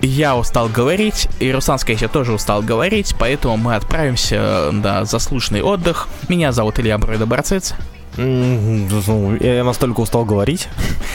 Я 0.00 0.36
устал 0.36 0.68
говорить, 0.68 1.28
и 1.40 1.50
Руслан, 1.50 1.78
скорее 1.78 1.96
всего, 1.96 2.10
тоже 2.10 2.32
устал 2.32 2.62
говорить, 2.62 3.14
поэтому 3.18 3.56
мы 3.56 3.74
отправимся 3.74 4.70
на 4.70 5.04
заслуженный 5.04 5.62
отдых. 5.62 6.08
Меня 6.28 6.52
зовут 6.52 6.78
Илья 6.78 6.98
Бройда 6.98 7.24
Барцец. 7.26 7.74
Я 8.16 9.64
настолько 9.64 10.00
устал 10.00 10.24
говорить, 10.24 10.68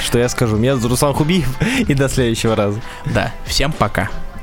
что 0.03 0.19
я 0.19 0.27
скажу. 0.27 0.57
Меня 0.57 0.75
Руслан 0.75 1.13
Хубиев, 1.13 1.47
и 1.87 1.93
до 1.93 2.09
следующего 2.09 2.55
раза. 2.55 2.81
Да, 3.05 3.31
всем 3.45 3.71
пока. 3.71 4.09